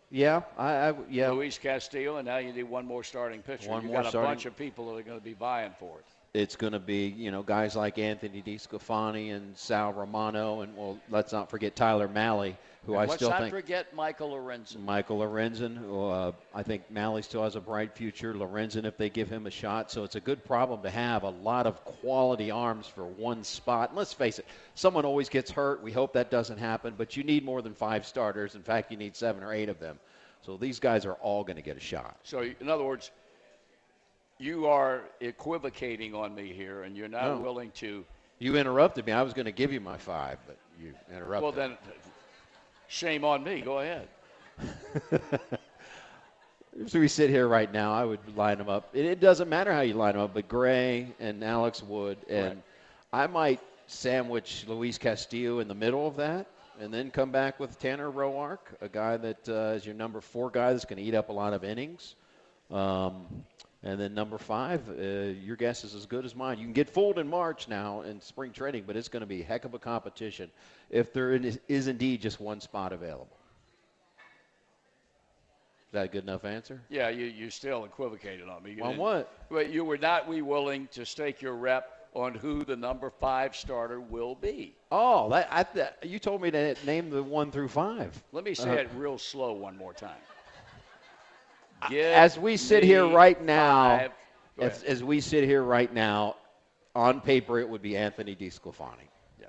yeah, 0.09 0.41
I, 0.57 0.71
I 0.89 0.93
yeah. 1.11 1.29
Luis 1.29 1.59
Castillo, 1.59 2.17
and 2.17 2.25
now 2.25 2.37
you 2.39 2.51
need 2.51 2.63
one 2.63 2.83
more 2.87 3.03
starting 3.03 3.43
pitcher. 3.43 3.69
One 3.69 3.83
you 3.83 3.89
more 3.89 3.97
got 3.97 4.07
a 4.07 4.09
starting- 4.09 4.31
bunch 4.31 4.45
of 4.47 4.57
people 4.57 4.87
that 4.91 4.99
are 4.99 5.03
going 5.03 5.19
to 5.19 5.23
be 5.23 5.33
vying 5.33 5.73
for 5.79 5.99
it. 5.99 6.05
It's 6.33 6.55
going 6.55 6.73
to 6.73 6.79
be 6.79 7.07
you 7.07 7.31
know 7.31 7.41
guys 7.41 7.75
like 7.75 7.97
Anthony 7.97 8.43
DiSclafani 8.43 9.35
and 9.35 9.57
Sal 9.57 9.93
Romano, 9.93 10.61
and 10.61 10.75
well, 10.77 10.99
let's 11.09 11.33
not 11.33 11.49
forget 11.49 11.75
Tyler 11.75 12.07
Mahle, 12.07 12.55
who 12.85 12.93
And 12.93 13.01
I 13.01 13.05
let's 13.05 13.15
still 13.15 13.31
not 13.31 13.41
think. 13.41 13.51
forget 13.53 13.95
Michael 13.95 14.29
Lorenzen. 14.31 14.83
Michael 14.83 15.19
Lorenzen, 15.19 15.75
who 15.75 16.05
uh, 16.05 16.31
I 16.53 16.61
think 16.61 16.83
Mahle 16.91 17.23
still 17.23 17.43
has 17.43 17.55
a 17.55 17.59
bright 17.61 17.95
future. 17.95 18.33
Lorenzen, 18.33 18.85
if 18.85 18.95
they 18.95 19.09
give 19.09 19.27
him 19.27 19.47
a 19.47 19.51
shot, 19.51 19.89
so 19.91 20.03
it's 20.03 20.15
a 20.15 20.19
good 20.19 20.45
problem 20.45 20.83
to 20.83 20.89
have. 20.91 21.23
A 21.23 21.29
lot 21.29 21.65
of 21.65 21.83
quality 21.83 22.51
arms 22.51 22.85
for 22.87 23.05
one 23.05 23.43
spot. 23.43 23.89
And 23.89 23.97
let's 23.97 24.13
face 24.13 24.37
it, 24.37 24.45
someone 24.75 25.05
always 25.05 25.29
gets 25.29 25.49
hurt. 25.49 25.81
We 25.81 25.91
hope 25.91 26.13
that 26.13 26.29
doesn't 26.29 26.57
happen, 26.57 26.93
but 26.95 27.17
you 27.17 27.23
need 27.23 27.43
more 27.43 27.63
than 27.63 27.73
five 27.73 28.05
starters. 28.05 28.53
In 28.53 28.61
fact, 28.61 28.91
you 28.91 28.97
need 28.97 29.15
seven 29.15 29.43
or 29.43 29.51
eight 29.51 29.69
of 29.69 29.79
them. 29.79 29.99
So 30.41 30.57
these 30.57 30.79
guys 30.79 31.05
are 31.05 31.13
all 31.13 31.43
going 31.43 31.57
to 31.57 31.61
get 31.61 31.75
a 31.75 31.81
shot. 31.81 32.17
So, 32.23 32.41
in 32.41 32.69
other 32.69 32.83
words, 32.83 33.11
you 34.39 34.67
are 34.67 35.01
equivocating 35.21 36.15
on 36.15 36.33
me 36.33 36.53
here, 36.53 36.83
and 36.83 36.95
you're 36.95 37.07
not 37.09 37.25
No. 37.25 37.37
willing 37.39 37.71
to. 37.71 38.05
You 38.39 38.55
interrupted 38.55 39.05
me. 39.05 39.11
I 39.11 39.21
was 39.21 39.33
going 39.33 39.45
to 39.45 39.51
give 39.51 39.73
you 39.73 39.81
my 39.81 39.97
five, 39.97 40.39
but 40.47 40.57
you 40.81 40.93
interrupted. 41.13 41.43
Well, 41.43 41.51
then, 41.51 41.77
shame 42.87 43.25
on 43.25 43.43
me. 43.43 43.61
Go 43.61 43.79
ahead. 43.79 44.07
As 46.85 46.93
we 46.93 47.07
sit 47.09 47.29
here 47.29 47.47
right 47.47 47.71
now, 47.71 47.93
I 47.93 48.05
would 48.05 48.37
line 48.37 48.57
them 48.57 48.69
up. 48.69 48.89
It, 48.93 49.03
it 49.05 49.19
doesn't 49.19 49.49
matter 49.49 49.73
how 49.73 49.81
you 49.81 49.95
line 49.95 50.13
them 50.13 50.21
up, 50.23 50.33
but 50.33 50.47
Gray 50.47 51.07
and 51.19 51.43
Alex 51.43 51.83
Wood, 51.83 52.17
and 52.29 52.51
Correct. 52.53 52.61
I 53.11 53.27
might 53.27 53.59
sandwich 53.87 54.65
Luis 54.67 54.97
Castillo 54.97 55.59
in 55.59 55.67
the 55.67 55.75
middle 55.75 56.07
of 56.07 56.15
that, 56.17 56.47
and 56.79 56.93
then 56.93 57.11
come 57.11 57.31
back 57.31 57.59
with 57.59 57.77
Tanner 57.79 58.09
Roark, 58.09 58.59
a 58.79 58.87
guy 58.87 59.17
that 59.17 59.49
uh, 59.49 59.73
is 59.75 59.85
your 59.85 59.95
number 59.95 60.21
four 60.21 60.49
guy 60.49 60.71
that's 60.71 60.85
going 60.85 60.97
to 60.97 61.03
eat 61.03 61.15
up 61.15 61.27
a 61.29 61.33
lot 61.33 61.51
of 61.53 61.65
innings. 61.65 62.15
Um, 62.71 63.25
and 63.83 63.99
then 63.99 64.13
number 64.13 64.37
five, 64.37 64.89
uh, 64.89 64.93
your 65.01 65.55
guess 65.55 65.83
is 65.83 65.95
as 65.95 66.05
good 66.05 66.25
as 66.25 66.35
mine. 66.35 66.57
You 66.57 66.65
can 66.65 66.73
get 66.73 66.89
fooled 66.89 67.17
in 67.17 67.29
March 67.29 67.67
now 67.67 68.01
in 68.01 68.19
spring 68.19 68.51
training, 68.51 68.83
but 68.85 68.97
it's 68.97 69.07
going 69.07 69.21
to 69.21 69.27
be 69.27 69.41
a 69.41 69.45
heck 69.45 69.63
of 69.65 69.73
a 69.73 69.79
competition 69.79 70.51
if 70.89 71.13
there 71.13 71.31
is, 71.33 71.59
is 71.67 71.87
indeed 71.87 72.21
just 72.21 72.41
one 72.41 72.59
spot 72.59 72.91
available. 72.91 73.37
Is 75.87 75.93
that 75.93 76.05
a 76.05 76.07
good 76.09 76.23
enough 76.23 76.45
answer? 76.45 76.81
Yeah, 76.89 77.09
you, 77.09 77.25
you 77.25 77.49
still 77.49 77.85
equivocated 77.85 78.47
on 78.47 78.61
me. 78.61 78.73
You 78.73 78.83
On 78.83 78.97
what? 78.97 79.31
But 79.49 79.71
you 79.71 79.83
were 79.83 79.97
not 79.97 80.27
we 80.27 80.41
willing 80.41 80.87
to 80.91 81.05
stake 81.05 81.41
your 81.41 81.55
rep 81.55 81.95
on 82.13 82.35
who 82.35 82.63
the 82.63 82.75
number 82.75 83.09
five 83.09 83.55
starter 83.55 83.99
will 83.99 84.35
be. 84.35 84.75
Oh, 84.91 85.29
that, 85.29 85.47
I, 85.49 85.63
th- 85.63 85.89
you 86.03 86.19
told 86.19 86.41
me 86.41 86.51
to 86.51 86.75
name 86.85 87.09
the 87.09 87.23
one 87.23 87.49
through 87.49 87.69
five. 87.69 88.21
Let 88.31 88.43
me 88.43 88.53
say 88.53 88.69
Uh, 88.69 88.73
it 88.73 88.89
real 88.95 89.17
slow 89.17 89.53
one 89.53 89.77
more 89.77 89.93
time. 89.93 90.17
As 91.91 92.37
we 92.37 92.57
sit 92.57 92.83
here 92.83 93.07
right 93.07 93.41
now, 93.43 94.09
as, 94.59 94.83
as 94.83 95.03
we 95.03 95.21
sit 95.21 95.43
here 95.43 95.63
right 95.63 95.93
now, 95.93 96.35
on 96.95 97.21
paper 97.21 97.59
it 97.59 97.69
would 97.69 97.81
be 97.81 97.95
Anthony 97.95 98.35
DiSclafani. 98.35 99.07
Yeah. 99.39 99.47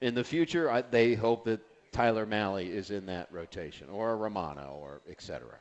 In 0.00 0.14
the 0.14 0.24
future, 0.24 0.70
I, 0.70 0.82
they 0.82 1.14
hope 1.14 1.44
that 1.46 1.60
Tyler 1.92 2.26
Mahle 2.26 2.68
is 2.68 2.90
in 2.90 3.06
that 3.06 3.28
rotation, 3.32 3.88
or 3.88 4.16
Romano, 4.16 4.78
or 4.80 5.00
et 5.10 5.20
cetera. 5.20 5.56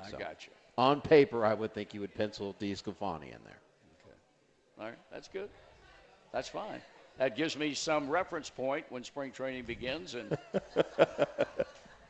I 0.00 0.10
So, 0.10 0.18
got 0.18 0.46
you. 0.46 0.52
On 0.78 1.00
paper, 1.00 1.44
I 1.44 1.54
would 1.54 1.74
think 1.74 1.94
you 1.94 2.00
would 2.00 2.14
pencil 2.14 2.54
DiSclafani 2.60 3.24
in 3.24 3.40
there. 3.44 3.58
Okay. 4.04 4.16
All 4.78 4.86
right, 4.86 4.98
that's 5.10 5.28
good. 5.28 5.48
That's 6.32 6.48
fine. 6.48 6.80
That 7.18 7.36
gives 7.36 7.56
me 7.58 7.74
some 7.74 8.08
reference 8.08 8.48
point 8.48 8.86
when 8.88 9.04
spring 9.04 9.32
training 9.32 9.64
begins, 9.64 10.14
and 10.14 10.38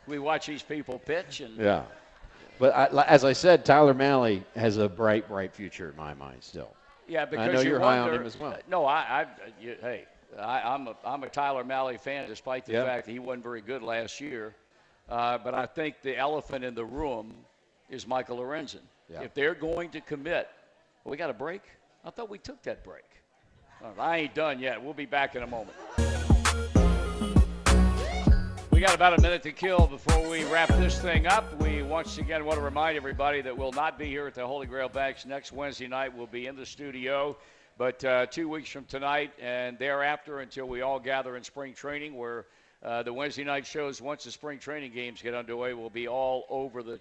we 0.07 0.19
watch 0.19 0.47
these 0.47 0.63
people 0.63 0.99
pitch. 0.99 1.41
And 1.41 1.57
Yeah. 1.57 1.85
But 2.59 2.75
I, 2.75 3.05
as 3.05 3.25
I 3.25 3.33
said, 3.33 3.65
Tyler 3.65 3.95
Mahle 3.95 4.43
has 4.55 4.77
a 4.77 4.89
bright, 4.89 5.27
bright 5.29 5.55
future 5.55 5.89
in 5.91 5.97
my 5.97 6.13
mind 6.15 6.43
still. 6.43 6.75
yeah, 7.09 7.25
because 7.25 7.53
know 7.55 7.61
you 7.61 7.71
you're 7.71 7.81
high 7.81 7.99
on 7.99 8.13
him 8.13 8.27
as 8.27 8.39
well. 8.39 8.57
No, 8.69 8.85
I, 8.85 9.23
I 9.23 9.27
you, 9.61 9.77
hey, 9.81 10.05
I, 10.39 10.61
I'm 10.61 10.87
a 10.89 10.95
I'm 11.05 11.23
a 11.25 11.29
Tyler 11.31 11.65
Mahle 11.65 11.99
fan, 11.99 12.29
despite 12.29 12.67
the 12.67 12.73
Yeah. 12.73 12.85
fact 12.85 13.07
that 13.07 13.13
he 13.13 13.19
wasn't 13.19 13.45
very 13.45 13.63
good 13.63 13.83
last 13.83 14.21
year. 14.21 14.55
Uh, 15.09 15.39
but 15.39 15.55
I 15.55 15.67
think 15.67 16.03
the 16.03 16.17
elephant 16.17 16.65
in 16.65 16.75
the 16.75 16.85
room 16.85 17.35
is 17.89 18.07
Michael 18.07 18.39
Lorenzen. 18.39 18.81
Yeah. 19.11 19.23
If 19.23 19.35
they're 19.35 19.55
going 19.57 19.89
to 19.91 20.01
commit, 20.01 20.49
we 21.05 21.17
got 21.17 21.31
a 21.31 21.35
break. 21.35 21.63
I 22.05 22.11
thought 22.11 22.31
we 22.31 22.39
took 22.39 22.63
that 22.63 22.85
break. 22.85 23.05
I 23.99 24.19
ain't 24.19 24.35
done 24.35 24.61
yet. 24.61 24.81
We'll 24.83 24.93
be 24.95 25.07
back 25.07 25.35
in 25.35 25.43
a 25.43 25.47
moment. 25.47 25.77
We 28.81 28.87
got 28.87 28.95
about 28.95 29.19
a 29.19 29.21
minute 29.21 29.43
to 29.43 29.53
kill 29.53 29.87
before 29.87 30.27
we 30.27 30.43
wrap 30.45 30.71
this 30.71 30.99
thing 30.99 31.27
up. 31.27 31.55
We 31.61 31.83
once 31.83 32.17
again 32.17 32.47
want 32.47 32.59
to 32.59 32.65
remind 32.65 32.97
everybody 32.97 33.43
that 33.43 33.55
we'll 33.55 33.73
not 33.73 33.99
be 33.99 34.07
here 34.07 34.27
at 34.27 34.35
the 34.35 34.47
Holy 34.47 34.67
Grail 34.67 34.89
Banks 34.89 35.27
next 35.27 35.53
Wednesday 35.53 35.87
night. 35.87 36.17
We'll 36.17 36.27
be 36.27 36.47
in 36.47 36.57
the 36.57 36.65
studio, 36.65 37.37
but 37.77 38.03
uh, 38.03 38.25
two 38.25 38.49
weeks 38.49 38.71
from 38.71 38.87
tonight 38.87 39.33
and 39.39 39.79
thereafter 39.79 40.41
until 40.41 40.65
we 40.65 40.81
all 40.81 40.99
gather 40.99 41.37
in 41.37 41.45
spring 41.45 41.75
training, 41.75 42.17
where 42.17 42.47
uh, 42.83 43.03
the 43.03 43.13
Wednesday 43.13 43.45
night 43.45 43.67
shows, 43.67 44.01
once 44.01 44.25
the 44.25 44.31
spring 44.31 44.59
training 44.59 44.93
games 44.93 45.21
get 45.21 45.35
underway, 45.35 45.75
will 45.75 45.91
be 45.91 46.09
all 46.09 46.47
over 46.49 46.83
the 46.83 46.99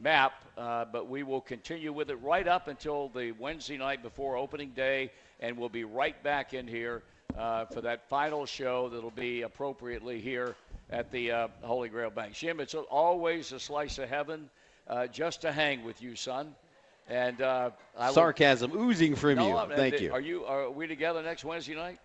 map, 0.00 0.32
uh, 0.58 0.86
but 0.86 1.08
we 1.08 1.22
will 1.22 1.40
continue 1.40 1.92
with 1.92 2.10
it 2.10 2.16
right 2.16 2.48
up 2.48 2.66
until 2.66 3.10
the 3.10 3.30
Wednesday 3.38 3.78
night 3.78 4.02
before 4.02 4.36
opening 4.36 4.70
day, 4.70 5.12
and 5.38 5.56
we'll 5.56 5.68
be 5.68 5.84
right 5.84 6.20
back 6.24 6.52
in 6.52 6.66
here 6.66 7.04
uh, 7.38 7.64
for 7.66 7.80
that 7.82 8.08
final 8.08 8.46
show 8.46 8.88
that'll 8.88 9.10
be 9.10 9.42
appropriately 9.42 10.20
here 10.20 10.54
at 10.90 11.10
the 11.10 11.30
uh, 11.32 11.48
Holy 11.62 11.88
Grail 11.88 12.10
Bank. 12.10 12.34
Jim, 12.34 12.60
it's 12.60 12.74
always 12.74 13.52
a 13.52 13.60
slice 13.60 13.98
of 13.98 14.08
heaven 14.08 14.50
uh, 14.88 15.06
just 15.06 15.42
to 15.42 15.52
hang 15.52 15.84
with 15.84 16.02
you, 16.02 16.16
son. 16.16 16.54
And 17.08 17.40
uh, 17.42 17.70
Sarcasm 18.12 18.72
oozing 18.76 19.16
from 19.16 19.36
No, 19.36 19.48
you. 19.48 19.56
I'm- 19.56 19.70
Thank 19.74 20.00
you. 20.00 20.12
Are 20.12 20.20
you? 20.20 20.44
Are 20.44 20.70
we 20.70 20.86
together 20.86 21.22
next 21.22 21.44
Wednesday 21.44 21.74
night? 21.74 21.98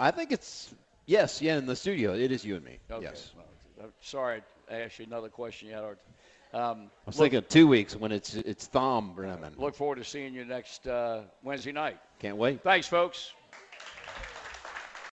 I 0.00 0.10
think 0.10 0.32
it's 0.32 0.74
yes, 1.06 1.40
yeah, 1.40 1.58
in 1.58 1.66
the 1.66 1.76
studio. 1.76 2.14
It 2.14 2.32
is 2.32 2.44
you 2.44 2.56
and 2.56 2.64
me. 2.64 2.78
Okay. 2.90 3.04
Yes. 3.04 3.30
Well, 3.78 3.88
sorry, 4.00 4.42
I 4.70 4.80
asked 4.80 4.98
you 4.98 5.06
another 5.06 5.28
question. 5.28 5.68
You 5.68 5.74
had. 5.74 5.84
our- 5.84 5.98
Um, 6.54 6.90
I 7.06 7.06
was 7.06 7.18
look, 7.18 7.30
thinking 7.30 7.48
two 7.48 7.66
weeks 7.68 7.94
when 7.96 8.12
it's 8.12 8.34
it's 8.34 8.66
Thom 8.66 9.14
Brennaman. 9.16 9.56
look 9.58 9.74
forward 9.74 9.96
to 9.96 10.04
seeing 10.04 10.34
you 10.34 10.44
next 10.44 10.86
uh, 10.86 11.22
Wednesday 11.42 11.72
night. 11.72 11.98
Can't 12.18 12.36
wait. 12.36 12.62
Thanks, 12.62 12.86
folks. 12.88 13.32